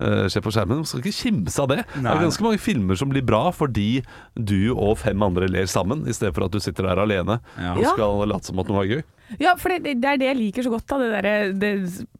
eh, 0.00 0.24
eh, 0.24 0.28
skjer 0.32 0.44
på 0.44 0.52
skjermen. 0.54 0.82
Man 0.82 0.88
skal 0.88 1.02
ikke 1.02 1.16
kimse 1.20 1.62
av 1.62 1.68
det. 1.72 1.82
Det 1.94 2.04
er 2.04 2.24
ganske 2.26 2.46
mange 2.46 2.62
filmer 2.62 2.98
som 2.98 3.12
blir 3.12 3.24
bra 3.26 3.48
fordi 3.54 4.02
du 4.36 4.72
og 4.74 4.98
fem 5.02 5.22
andre 5.22 5.48
ler 5.50 5.66
sammen, 5.70 6.06
i 6.06 6.14
stedet 6.16 6.34
for 6.36 6.46
at 6.46 6.52
du 6.54 6.60
sitter 6.60 6.88
der 6.90 7.02
alene 7.02 7.40
Ja. 7.58 7.74
og 7.76 7.84
skal 7.94 8.26
late 8.28 8.50
som 8.50 8.58
at 8.58 8.68
noe 8.68 8.84
er 8.84 8.96
gøy. 8.96 9.04
Ja, 9.42 9.56
for 9.58 9.72
det, 9.74 9.96
det 9.98 10.06
er 10.06 10.18
det 10.20 10.28
jeg 10.28 10.38
liker 10.38 10.62
så 10.62 10.70
godt. 10.70 10.86
Da, 10.86 10.98
det 11.02 11.22
der, 11.24 11.52
det, 11.58 11.70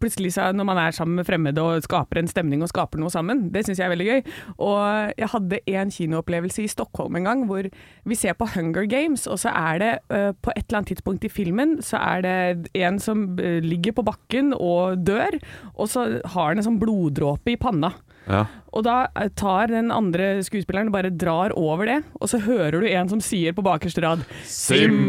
plutselig 0.02 0.32
så, 0.34 0.48
når 0.56 0.66
man 0.66 0.80
er 0.82 0.94
sammen 0.94 1.20
med 1.20 1.26
fremmede 1.28 1.62
og 1.62 1.84
skaper 1.84 2.18
en 2.18 2.30
stemning 2.30 2.64
og 2.64 2.70
skaper 2.72 2.98
noe 2.98 3.12
sammen. 3.14 3.44
Det 3.54 3.62
syns 3.66 3.78
jeg 3.78 3.86
er 3.86 3.92
veldig 3.94 4.06
gøy. 4.08 4.32
Og 4.66 5.12
jeg 5.14 5.30
hadde 5.30 5.60
en 5.70 5.92
kinoopplevelse 5.94 6.64
i 6.64 6.70
Stockholm 6.72 7.20
en 7.20 7.28
gang 7.28 7.44
hvor 7.46 7.68
vi 8.10 8.18
ser 8.18 8.34
på 8.38 8.48
Hunger 8.56 8.88
Games, 8.90 9.26
og 9.30 9.38
så 9.38 9.52
er 9.54 9.78
det 9.82 9.92
uh, 10.10 10.32
på 10.34 10.50
et 10.56 10.64
eller 10.66 10.80
annet 10.80 10.92
tidspunkt 10.96 11.26
i 11.26 11.30
filmen 11.30 11.76
så 11.84 12.00
er 12.02 12.24
det 12.24 12.70
en 12.74 12.98
som 13.02 13.24
øh, 13.38 13.58
ligger 13.62 13.94
på 13.96 14.04
bakken 14.06 14.52
og 14.54 14.98
dør, 15.06 15.36
og 15.74 15.88
så 15.90 16.04
har 16.24 16.48
han 16.50 16.60
en 16.60 16.66
sånn 16.66 16.78
bloddråpe 16.80 17.52
i 17.54 17.58
panna. 17.66 17.92
Ja. 18.26 18.40
Og 18.74 18.82
da 18.82 19.06
tar 19.38 19.70
den 19.70 19.92
andre 19.94 20.40
skuespilleren 20.44 20.88
bare 20.92 21.12
drar 21.14 21.52
over 21.56 21.86
det, 21.86 22.00
og 22.18 22.26
så 22.28 22.40
hører 22.42 22.80
du 22.82 22.88
en 22.90 23.08
som 23.12 23.20
sier 23.22 23.54
på 23.54 23.62
bakerste 23.64 24.02
rad 24.02 24.24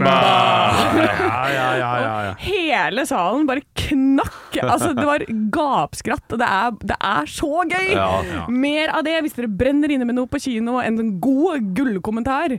Ja, 0.08 1.42
ja, 1.50 1.66
ja, 1.82 1.90
ja, 2.04 2.14
ja. 2.28 2.34
Hele 2.44 3.06
salen 3.10 3.48
bare 3.50 3.64
knakk. 3.88 4.60
Altså, 4.62 4.92
det 4.98 5.06
var 5.08 5.26
gapskratt, 5.54 6.26
og 6.36 6.42
det 6.42 6.48
er, 6.60 6.78
det 6.94 6.98
er 7.10 7.30
så 7.32 7.52
gøy! 7.70 7.90
Ja, 7.96 8.08
ja. 8.28 8.46
Mer 8.54 8.94
av 8.98 9.04
det. 9.08 9.18
Hvis 9.26 9.36
dere 9.38 9.50
brenner 9.50 9.92
inne 9.94 10.08
med 10.08 10.18
noe 10.18 10.30
på 10.32 10.40
kino, 10.44 10.78
en 10.82 11.18
god 11.24 11.72
gullkommentar, 11.78 12.58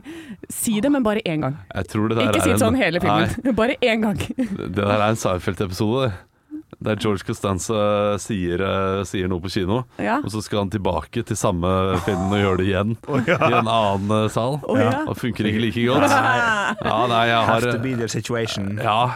si 0.51 0.77
det, 0.83 0.91
men 0.93 1.05
bare 1.07 1.23
én 1.25 1.43
gang. 1.47 1.57
Jeg 1.73 1.91
tror 1.95 2.11
det 2.11 2.19
der 2.19 2.29
Ikke 2.33 2.43
si 2.45 2.51
en- 2.55 2.59
hele 2.59 2.79
hele 2.79 2.99
Nei. 2.99 3.27
filmen. 3.27 3.55
Bare 3.59 3.75
én 3.81 4.01
gang. 4.03 4.19
Det 4.37 4.71
der 4.75 4.91
er 4.95 5.09
en 5.09 5.17
Seinfeld-episode. 5.19 6.09
det. 6.09 6.17
Der 6.79 6.95
George 6.95 7.25
Costanza 7.27 8.15
sier, 8.23 8.61
eh, 8.63 9.01
sier 9.03 9.27
noe 9.27 9.41
på 9.43 9.49
kino, 9.51 9.81
Ja. 9.99 10.21
og 10.23 10.29
så 10.31 10.39
skal 10.41 10.61
han 10.61 10.69
tilbake 10.71 11.25
til 11.27 11.35
samme 11.35 11.67
filmen 12.05 12.31
og 12.31 12.39
gjøre 12.39 12.57
det 12.61 12.67
igjen 12.69 12.93
i 13.27 13.49
en 13.57 13.67
annen 13.67 14.13
eh, 14.15 14.29
sal. 14.31 14.55
Oh, 14.63 14.79
ja. 14.79 15.01
Og 15.11 15.17
funker 15.19 15.49
ikke 15.49 15.59
like 15.65 15.83
godt. 15.89 16.07
Ja, 16.07 17.01
nei, 17.11 17.25
jeg 17.27 17.35
har 17.35 17.51
Have 17.51 17.73
to 17.73 17.83
be 17.83 17.91
their 17.99 18.07
situation. 18.07 18.79
ja, 18.79 19.11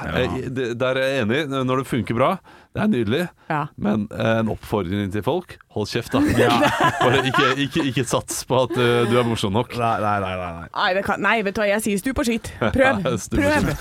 der 0.76 0.99
er 0.99 1.08
jeg 1.08 1.23
enig. 1.23 1.41
Når 1.63 1.84
det 1.86 1.88
funker 1.88 2.19
bra, 2.19 2.34
det 2.76 2.84
er 2.84 2.91
nydelig. 2.91 3.23
Ja. 3.47 3.63
Men 3.80 4.10
eh, 4.12 4.39
en 4.43 4.52
oppfordring 4.52 5.12
til 5.15 5.23
folk 5.23 5.56
hold 5.71 5.88
kjeft, 5.88 6.12
da. 6.13 6.19
Bare 7.06 7.23
ikke, 7.32 7.47
ikke, 7.63 7.88
ikke 7.93 8.04
sats 8.12 8.43
på 8.49 8.60
at 8.67 8.76
du 8.76 9.15
er 9.15 9.23
morsom 9.23 9.56
nok. 9.56 9.71
Nei, 9.80 9.95
nei, 10.04 10.17
nei, 10.19 10.36
nei, 10.36 10.54
nei. 10.67 11.04
Kan, 11.08 11.23
nei, 11.23 11.38
vet 11.47 11.56
du 11.56 11.63
hva, 11.63 11.71
jeg 11.78 11.88
sier 11.88 12.04
stup 12.04 12.19
og 12.19 12.28
skitt. 12.28 12.52
Prøv. 12.76 13.06
Prøv. 13.39 13.71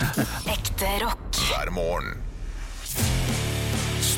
Ekte 0.55 0.99
rock. 1.03 1.43
hver 1.51 1.75
morgen. 1.75 2.21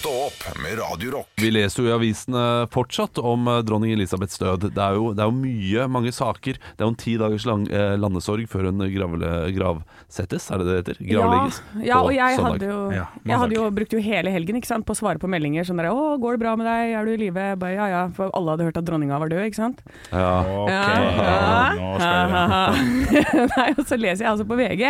Stå 0.04 0.10
opp 0.26 0.58
med 0.60 0.76
Radio 0.76 1.10
Rock. 1.14 1.28
Vi 1.40 1.48
leser 1.48 1.80
jo 1.80 1.88
i 1.88 1.92
avisene 1.94 2.40
fortsatt 2.68 3.16
om 3.24 3.46
eh, 3.48 3.62
dronning 3.64 3.94
Elisabeths 3.94 4.36
død. 4.36 4.66
Det 4.76 4.82
er, 4.84 4.98
jo, 4.98 5.14
det 5.16 5.22
er 5.24 5.30
jo 5.30 5.36
mye, 5.38 5.86
mange 5.88 6.10
saker. 6.12 6.58
Det 6.60 6.82
er 6.82 6.84
jo 6.84 6.92
en 6.92 6.98
ti 7.00 7.14
dagers 7.22 7.46
lang 7.48 7.62
eh, 7.72 7.94
landesorg 7.96 8.44
før 8.52 8.68
hun 8.68 8.84
gravle, 8.92 9.30
gravsettes, 9.56 10.50
er 10.52 10.60
det 10.60 10.66
det 10.68 10.76
heter? 10.82 11.00
Gravlegges. 11.08 11.62
Ja, 11.78 11.86
ja 11.88 12.02
og 12.02 12.12
jeg 12.12 12.42
hadde 12.44 12.68
jo, 12.68 12.82
Ja, 12.92 13.06
jeg 13.30 13.40
hadde 13.46 13.56
jo 13.56 13.70
brukt 13.78 13.96
jo 13.96 14.02
hele 14.04 14.34
helgen 14.36 14.60
ikke 14.60 14.72
sant, 14.74 14.84
på 14.84 14.92
å 14.92 15.00
svare 15.00 15.24
på 15.24 15.32
meldinger 15.38 15.64
sånn 15.64 15.80
der 15.80 15.88
'Å, 15.88 16.20
går 16.20 16.36
det 16.36 16.44
bra 16.44 16.52
med 16.60 16.68
deg? 16.68 16.92
Er 17.00 17.08
du 17.08 17.14
i 17.14 17.22
live?' 17.24 17.48
Bare, 17.64 17.72
Ja 17.72 17.88
ja, 17.94 18.04
for 18.12 18.28
alle 18.36 18.58
hadde 18.58 18.68
hørt 18.68 18.76
at 18.76 18.84
dronninga 18.84 19.24
var 19.24 19.32
død, 19.32 19.48
ikke 19.48 19.62
sant. 19.62 19.80
Ja. 20.12 20.44
Ok, 20.44 20.68
Ja. 20.68 21.72
nå 21.80 21.96
skal 21.96 22.36
jeg 22.36 23.48
Nei, 23.56 23.68
og 23.72 23.84
så 23.88 23.96
leser 23.96 24.28
jeg 24.28 24.32
altså 24.36 24.44
på 24.52 24.60
VG 24.60 24.84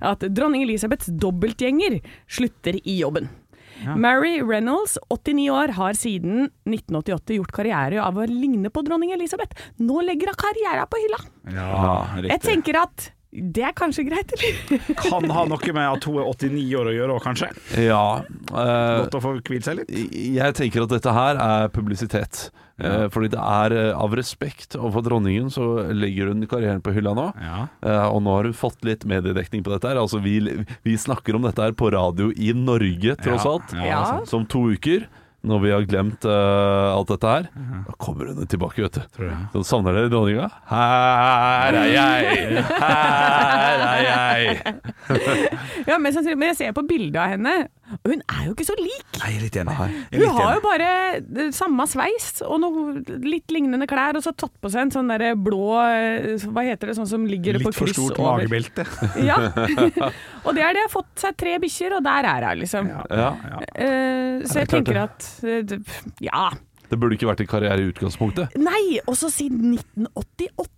at 0.00 0.24
dronning 0.32 0.64
Elisabeths 0.64 1.12
dobbeltgjenger 1.12 2.00
slutter 2.24 2.80
i 2.80 3.02
jobben. 3.04 3.28
Mary 3.96 4.40
Reynolds, 4.42 4.96
89 5.12 5.50
år, 5.52 5.74
har 5.76 5.92
siden 5.98 6.48
1988 6.68 7.36
gjort 7.38 7.52
karriere 7.52 8.00
av 8.02 8.18
å 8.18 8.26
ligne 8.30 8.70
på 8.72 8.82
dronning 8.86 9.12
Elisabeth. 9.16 9.56
Nå 9.82 10.00
legger 10.06 10.32
hun 10.32 10.40
karrieren 10.40 10.88
på 10.90 11.00
hylla. 11.04 11.20
Ja, 11.54 11.68
Jeg 12.24 12.40
tenker 12.44 12.80
at 12.84 13.10
det 13.34 13.64
er 13.66 13.72
kanskje 13.74 14.04
greit, 14.06 14.30
eller? 14.36 14.82
Kan 15.02 15.24
ha 15.34 15.44
noe 15.50 15.72
med 15.74 15.84
at 15.88 16.04
hun 16.06 16.20
er 16.22 16.28
89 16.30 16.66
år 16.78 16.90
å 16.90 16.94
gjøre 16.94 17.16
òg, 17.16 17.22
kanskje. 17.24 17.48
ja 17.82 18.02
eh, 18.22 18.98
Godt 19.04 19.16
å 19.18 19.22
få 19.24 19.32
hvilt 19.40 19.66
seg 19.66 19.80
litt. 19.80 19.90
jeg 20.38 20.54
tenker 20.60 20.84
at 20.86 20.92
dette 20.94 21.14
her 21.16 21.40
er 21.42 21.72
publisitet. 21.74 22.44
Eh, 22.78 23.04
fordi 23.14 23.28
det 23.34 23.38
er 23.38 23.74
eh, 23.78 23.90
av 23.94 24.14
respekt 24.18 24.74
overfor 24.78 25.04
dronningen 25.06 25.50
så 25.54 25.66
legger 25.94 26.32
hun 26.32 26.46
karrieren 26.50 26.82
på 26.82 26.94
hylla 26.96 27.12
nå. 27.14 27.28
Ja. 27.38 27.60
Eh, 27.86 28.06
og 28.10 28.22
nå 28.26 28.34
har 28.38 28.48
hun 28.50 28.56
fått 28.58 28.82
litt 28.86 29.04
mediedekning 29.06 29.62
på 29.66 29.70
dette 29.74 29.92
her. 29.92 30.00
Altså 30.02 30.18
vi, 30.24 30.40
vi 30.86 30.96
snakker 30.98 31.38
om 31.38 31.46
dette 31.46 31.62
her 31.68 31.74
på 31.78 31.90
radio 31.94 32.30
i 32.34 32.50
Norge, 32.58 33.14
tross 33.22 33.44
Ja, 33.46 33.52
alt. 33.56 33.76
ja, 33.78 33.84
Ja. 33.90 34.02
Som 34.26 34.46
to 34.50 34.64
uker. 34.74 35.06
Når 35.44 35.60
vi 35.60 35.72
har 35.74 35.84
glemt 35.88 36.24
uh, 36.24 36.94
alt 36.96 37.10
dette 37.12 37.28
her, 37.28 37.48
da 37.84 37.94
kommer 38.00 38.30
hun 38.32 38.46
tilbake, 38.48 38.80
vet 38.86 38.96
du. 38.96 39.24
Så 39.52 39.64
savner 39.68 39.92
dere 39.96 40.08
dronninga? 40.12 40.46
Her 40.70 41.76
er 41.82 41.90
jeg! 41.92 42.64
Her 42.70 43.84
er 43.90 44.04
jeg! 44.08 44.62
Ja. 45.88 45.98
Men 46.00 46.14
jeg 46.48 46.56
ser 46.56 46.72
på 46.76 46.84
bildet 46.88 47.18
av 47.20 47.34
henne, 47.34 47.52
og 48.02 48.10
hun 48.10 48.22
er 48.26 48.42
jo 48.48 48.54
ikke 48.54 48.66
så 48.66 48.74
lik. 48.78 49.04
Nei, 49.20 49.30
jeg 49.30 49.38
er 49.38 49.44
litt 49.44 49.58
enig. 49.62 49.74
Jeg 50.10 50.20
er 50.20 50.24
Hun 50.24 50.34
har 50.36 50.44
enig. 50.44 50.56
jo 50.56 50.64
bare 50.64 51.52
samme 51.54 51.86
sveis 51.90 52.26
og 52.46 52.58
noe 52.62 52.94
litt 53.24 53.54
lignende 53.54 53.86
klær, 53.90 54.18
og 54.18 54.24
så 54.26 54.32
tatt 54.34 54.52
på 54.60 54.70
seg 54.72 54.86
en 54.88 54.92
sånn 54.96 55.12
derre 55.12 55.32
blå 55.38 55.62
eh, 55.84 56.34
Hva 56.50 56.64
heter 56.66 56.90
det, 56.90 56.96
sånn 56.98 57.08
som 57.10 57.24
ligger 57.28 57.60
på 57.62 57.72
kryss. 57.72 57.94
Litt 57.94 57.96
for 57.96 58.10
stort 58.10 58.20
over. 58.20 58.44
magebelte. 58.44 58.86
Ja. 59.30 59.38
og 60.44 60.52
det 60.56 60.62
er 60.66 60.74
det. 60.76 60.84
Har 60.88 60.92
Fått 60.94 61.24
seg 61.24 61.36
tre 61.40 61.56
bikkjer, 61.62 61.96
og 61.98 62.04
der 62.06 62.26
er 62.30 62.48
hun, 62.50 62.62
liksom. 62.64 62.90
Ja, 62.90 63.30
Eh, 63.74 64.42
så 64.46 64.60
jeg 64.60 64.66
er 64.66 64.70
tenker 64.70 64.98
at 65.06 65.26
eh, 65.42 65.76
Ja. 66.22 66.48
Det 66.90 66.98
burde 67.00 67.16
ikke 67.16 67.26
vært 67.30 67.40
en 67.42 67.48
karriere 67.50 67.80
i 67.80 67.88
utgangspunktet. 67.90 68.52
Nei, 68.60 69.00
også 69.10 69.30
siden 69.32 69.72
1988. 69.78 70.68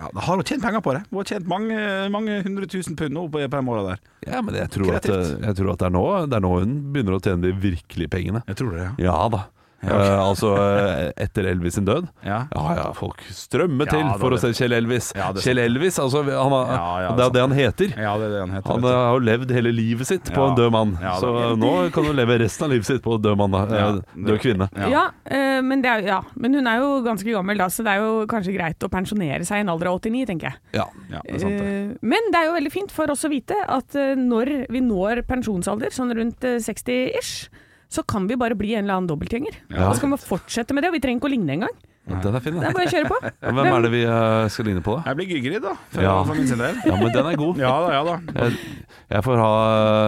Ja, 0.00 0.08
da 0.14 0.22
har 0.24 0.36
hun 0.40 0.44
tjent 0.48 0.62
penger 0.64 0.82
på 0.82 0.94
det. 0.96 1.02
Hun 1.10 1.20
har 1.20 1.28
tjent 1.28 1.46
mange, 1.50 1.76
mange 2.10 2.40
hundre 2.42 2.66
tusen 2.70 2.96
pund 2.98 3.14
nå 3.14 3.26
på, 3.30 3.38
de 3.42 3.48
fem 3.52 3.68
åra 3.70 3.84
der. 3.92 4.02
Ja, 4.26 4.40
men 4.42 4.56
jeg 4.58 4.70
tror, 4.74 4.90
at, 4.96 5.06
Kreativt. 5.06 5.44
jeg 5.46 5.58
tror 5.60 5.72
at 5.74 5.80
det 5.82 5.86
er 5.88 5.94
nå 5.94 6.02
Det 6.26 6.36
er 6.38 6.44
nå 6.44 6.50
hun 6.56 6.72
begynner 6.94 7.16
å 7.16 7.22
tjene 7.22 7.44
de 7.46 7.52
virkelige 7.62 8.10
pengene. 8.12 8.42
Jeg 8.50 8.58
tror 8.60 8.74
det, 8.74 8.82
ja. 8.88 8.92
Ja 9.10 9.16
da. 9.32 9.44
Ja. 9.80 9.96
Eh, 9.96 10.20
altså 10.20 10.50
eh, 10.60 11.06
etter 11.24 11.46
Elvis 11.48 11.74
sin 11.78 11.86
død. 11.88 12.08
Ja. 12.26 12.42
Ja 12.52 12.64
ja, 12.76 12.86
folk 12.92 13.22
strømmer 13.32 13.88
Ja, 13.88 13.94
til 13.96 14.10
for 14.20 14.36
å 14.36 14.40
se 14.42 14.50
Kjell 14.56 14.74
Elvis. 14.76 15.12
Ja, 15.16 15.30
det 15.32 15.40
er 15.40 15.46
Kjell. 15.46 15.60
Elvis, 15.62 15.96
altså 16.02 16.20
han 16.26 16.52
har, 16.52 16.72
Ja, 16.74 16.88
ja, 17.06 17.12
Det 17.16 17.24
er 17.24 17.30
det 17.36 17.44
han 17.46 17.54
heter. 17.56 17.94
Ja, 17.96 18.12
det 18.20 18.26
er 18.28 18.34
det 18.34 18.40
han 18.44 18.52
heter. 18.58 18.68
Han 18.74 18.84
eh, 18.84 18.96
har 18.98 19.14
jo 19.16 19.22
levd 19.30 19.54
hele 19.56 19.72
livet 19.72 20.06
sitt 20.10 20.28
på 20.34 20.36
Ja. 20.42 20.48
en 20.50 20.58
død 20.58 20.70
mann. 20.74 20.92
Ja, 21.00 21.14
så 21.22 21.32
nå 21.56 21.72
kan 21.94 22.04
hun 22.10 22.16
leve 22.18 22.36
resten 22.44 22.66
av 22.68 22.74
livet 22.74 22.90
sitt 22.90 23.02
på 23.06 23.16
en 23.16 23.24
død 23.24 23.38
mann. 23.40 23.56
Ja, 23.72 23.86
Eh, 23.90 24.02
død 24.28 24.40
kvinne. 24.44 24.68
Ja. 24.76 24.88
Ja, 24.92 25.04
eh, 25.24 25.60
men, 25.64 25.80
det 25.82 25.90
er, 25.94 26.04
ja, 26.10 26.20
men 26.36 26.54
hun 26.54 26.66
er 26.68 26.78
jo 26.84 26.90
ganske 27.06 27.32
gammel 27.32 27.56
da, 27.58 27.70
så 27.72 27.82
det 27.86 27.94
er 27.96 28.04
jo 28.04 28.26
kanskje 28.30 28.52
greit 28.58 28.84
å 28.84 28.90
pensjonere 28.92 29.44
seg 29.48 29.62
i 29.62 29.64
en 29.64 29.72
alder 29.72 29.88
av 29.90 29.98
89, 30.02 30.26
tenker 30.28 30.50
jeg. 30.50 30.60
Ja. 30.76 30.84
Ja, 31.10 31.20
det 31.24 31.34
er 31.38 31.42
sant 31.46 31.56
det. 31.56 31.72
Eh, 31.72 31.96
Men 32.02 32.30
det 32.30 32.38
er 32.42 32.46
jo 32.50 32.54
veldig 32.58 32.72
fint 32.76 32.92
for 32.92 33.10
oss 33.10 33.24
å 33.24 33.32
vite 33.32 33.56
at 33.66 33.96
eh, 33.96 34.12
når 34.20 34.66
vi 34.68 34.80
når 34.84 35.24
pensjonsalder, 35.26 35.90
sånn 35.96 36.12
rundt 36.20 36.44
eh, 36.44 36.60
60-ish, 36.60 37.48
så 37.90 38.04
kan 38.06 38.26
vi 38.30 38.38
bare 38.38 38.54
bli 38.54 38.74
en 38.76 38.84
eller 38.84 39.00
annen 39.00 39.10
dobbeltgjenger. 39.10 39.56
Ja. 39.68 39.88
Og 39.88 39.96
så 39.98 40.04
kan 40.04 40.12
vi 40.14 40.20
fortsette 40.22 40.74
med 40.76 40.84
det, 40.84 40.92
og 40.92 40.98
vi 40.98 41.02
trenger 41.02 41.18
ikke 41.18 41.30
å 41.30 41.34
ligne 41.34 41.56
engang. 41.58 41.78
Den 42.10 42.34
er 42.34 42.42
fin, 42.42 42.56
Det 42.58 42.66
er 42.70 42.74
bare 42.74 42.88
å 42.88 42.90
kjøre 42.90 43.10
på. 43.10 43.18
Hvem 43.58 43.70
er 43.70 43.84
det 43.84 43.92
vi 43.92 44.02
eh, 44.06 44.48
skal 44.50 44.68
ligne 44.70 44.82
på, 44.86 44.96
da? 44.98 45.10
Jeg 45.10 45.18
blir 45.18 45.30
Gygrid, 45.34 45.62
da, 45.66 45.76
for, 45.90 46.04
Ja. 46.06 46.16
for 46.26 46.38
min 46.38 46.48
sin 46.48 46.62
del. 46.62 46.78
Ja, 46.86 46.98
men 46.98 47.14
den 47.14 47.30
er 47.32 47.38
god. 47.38 47.60
Ja 47.66 47.72
da, 47.84 47.90
ja 47.94 48.02
da. 48.06 48.14
Jeg, 48.40 48.76
jeg 49.10 49.26
får 49.26 49.42
ha 49.42 49.52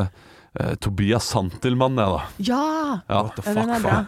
uh, 0.06 0.72
Tobias 0.82 1.28
Santelmann, 1.34 2.00
jeg, 2.00 2.16
da. 2.16 2.48
Ja! 2.48 2.62
Ja. 3.10 3.20
ja 3.44 3.54
den 3.58 3.74
er 3.76 3.84
bra. 3.84 4.00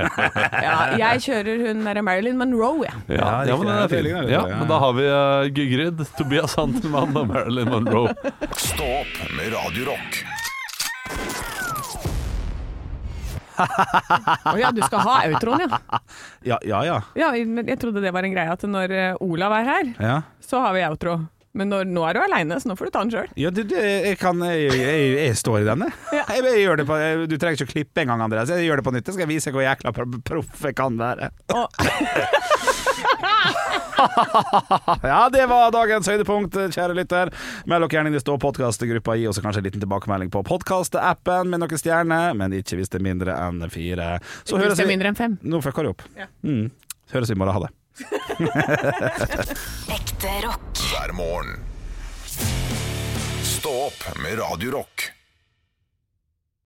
ja, 0.66 0.76
jeg 1.00 1.24
kjører 1.26 1.66
hun 1.68 1.82
derre 1.88 2.04
Marilyn 2.06 2.38
Monroe, 2.40 2.86
jeg. 2.86 3.02
Ja, 3.14 3.18
Ja, 3.18 3.34
ja, 3.50 3.58
men 3.58 3.70
den 3.72 3.82
er 3.82 3.92
fin. 3.94 4.10
Ja, 4.34 4.46
men 4.52 4.70
da 4.70 4.80
har 4.84 4.96
vi 4.98 5.10
uh, 5.10 5.50
Gygrid, 5.54 6.06
Tobias 6.18 6.58
Santelmann 6.58 7.14
og 7.14 7.30
Marilyn 7.30 7.70
Monroe. 7.72 8.14
Stå 8.58 8.90
opp 9.04 9.20
med 9.38 9.54
Radio 9.56 9.94
Rock. 13.58 14.46
oh, 14.52 14.58
ja, 14.60 14.72
du 14.74 14.82
skal 14.84 15.04
ha 15.06 15.18
outroen, 15.28 15.66
ja. 15.66 15.78
Ja, 16.54 16.58
ja. 16.66 16.82
ja. 16.86 16.98
ja. 17.18 17.30
Men 17.46 17.68
jeg 17.70 17.80
trodde 17.82 18.02
det 18.04 18.12
var 18.14 18.26
en 18.26 18.34
greie 18.34 18.50
at 18.52 18.66
når 18.68 18.92
eh, 18.94 19.22
Olav 19.24 19.54
er 19.60 19.70
her, 19.70 19.94
ja. 19.98 20.18
så 20.44 20.60
har 20.64 20.76
vi 20.76 20.84
outro. 20.88 21.20
Men 21.54 21.70
når, 21.70 21.86
nå 21.86 22.02
er 22.02 22.16
du 22.16 22.22
aleine, 22.24 22.56
så 22.58 22.66
nå 22.66 22.74
får 22.74 22.88
du 22.88 22.94
ta 22.96 23.02
den 23.04 23.12
sjøl. 23.14 23.28
Ja, 23.38 23.50
det, 23.54 23.68
det, 23.70 23.82
jeg, 24.08 24.18
kan, 24.18 24.40
jeg, 24.42 24.72
jeg, 24.74 25.10
jeg 25.20 25.36
står 25.38 25.60
i 25.62 25.68
denne. 25.68 25.86
Ja. 26.10 26.24
Jeg, 26.34 26.42
jeg 26.50 26.86
på, 26.88 26.96
jeg, 26.98 27.28
du 27.30 27.36
trenger 27.38 27.60
ikke 27.60 27.68
å 27.68 27.74
klippe 27.76 28.02
engang, 28.02 28.24
Andreas. 28.26 28.50
Jeg 28.50 28.66
gjør 28.66 28.82
det 28.82 28.86
på 28.88 28.94
nytt. 28.96 29.10
Jeg 29.12 29.20
skal 29.20 29.30
vise 29.30 29.54
hvor 29.54 29.62
jækla 29.62 29.94
pro- 29.94 30.22
proff 30.26 30.66
jeg 30.66 30.74
kan 30.82 30.98
være. 30.98 31.30
Ja, 35.02 35.28
det 35.32 35.46
var 35.48 35.70
dagens 35.74 36.08
høydepunkt, 36.10 36.54
kjære 36.74 36.94
lytter. 36.98 37.30
Meld 37.70 37.82
dere 37.86 37.94
gjerne 37.96 38.08
inn 38.10 38.18
i 38.18 38.22
Stå 38.22 38.34
podkastgruppa. 38.42 39.12
Gi 39.20 39.26
oss 39.30 39.40
kanskje 39.44 39.60
en 39.62 39.66
liten 39.68 39.82
tilbakemelding 39.84 40.30
på 40.34 40.40
podkastappen 40.46 41.44
med 41.52 41.58
noen 41.62 41.78
stjerner, 41.80 42.28
men 42.38 42.48
ikke 42.58 42.76
hvis 42.80 42.90
det 42.92 42.98
er 43.00 43.06
mindre 43.06 43.32
enn 43.46 43.58
fire. 43.72 44.06
Så 44.42 44.50
Hvis 44.56 44.64
høres 44.66 44.78
det 44.80 44.84
er 44.84 44.88
vi 44.90 44.94
mindre 44.96 45.08
enn 45.12 45.18
fem. 45.18 45.32
Nå 45.42 45.56
fucka 45.64 45.80
det 45.86 45.90
opp. 45.94 46.02
Ja. 46.18 46.26
Mm. 46.46 46.66
Høres 47.14 47.28
vi 47.30 47.34
i 47.36 47.40
morgen. 47.40 47.54
Ha 47.54 47.60
det. 47.66 47.72
Ekte 49.98 50.30
rock. 50.48 50.70
hver 50.90 51.10
morgen. 51.16 51.50
Stå 53.44 53.72
opp 53.88 54.00
med 54.22 54.32
Radio 54.42 54.68
Rock. 54.80 54.96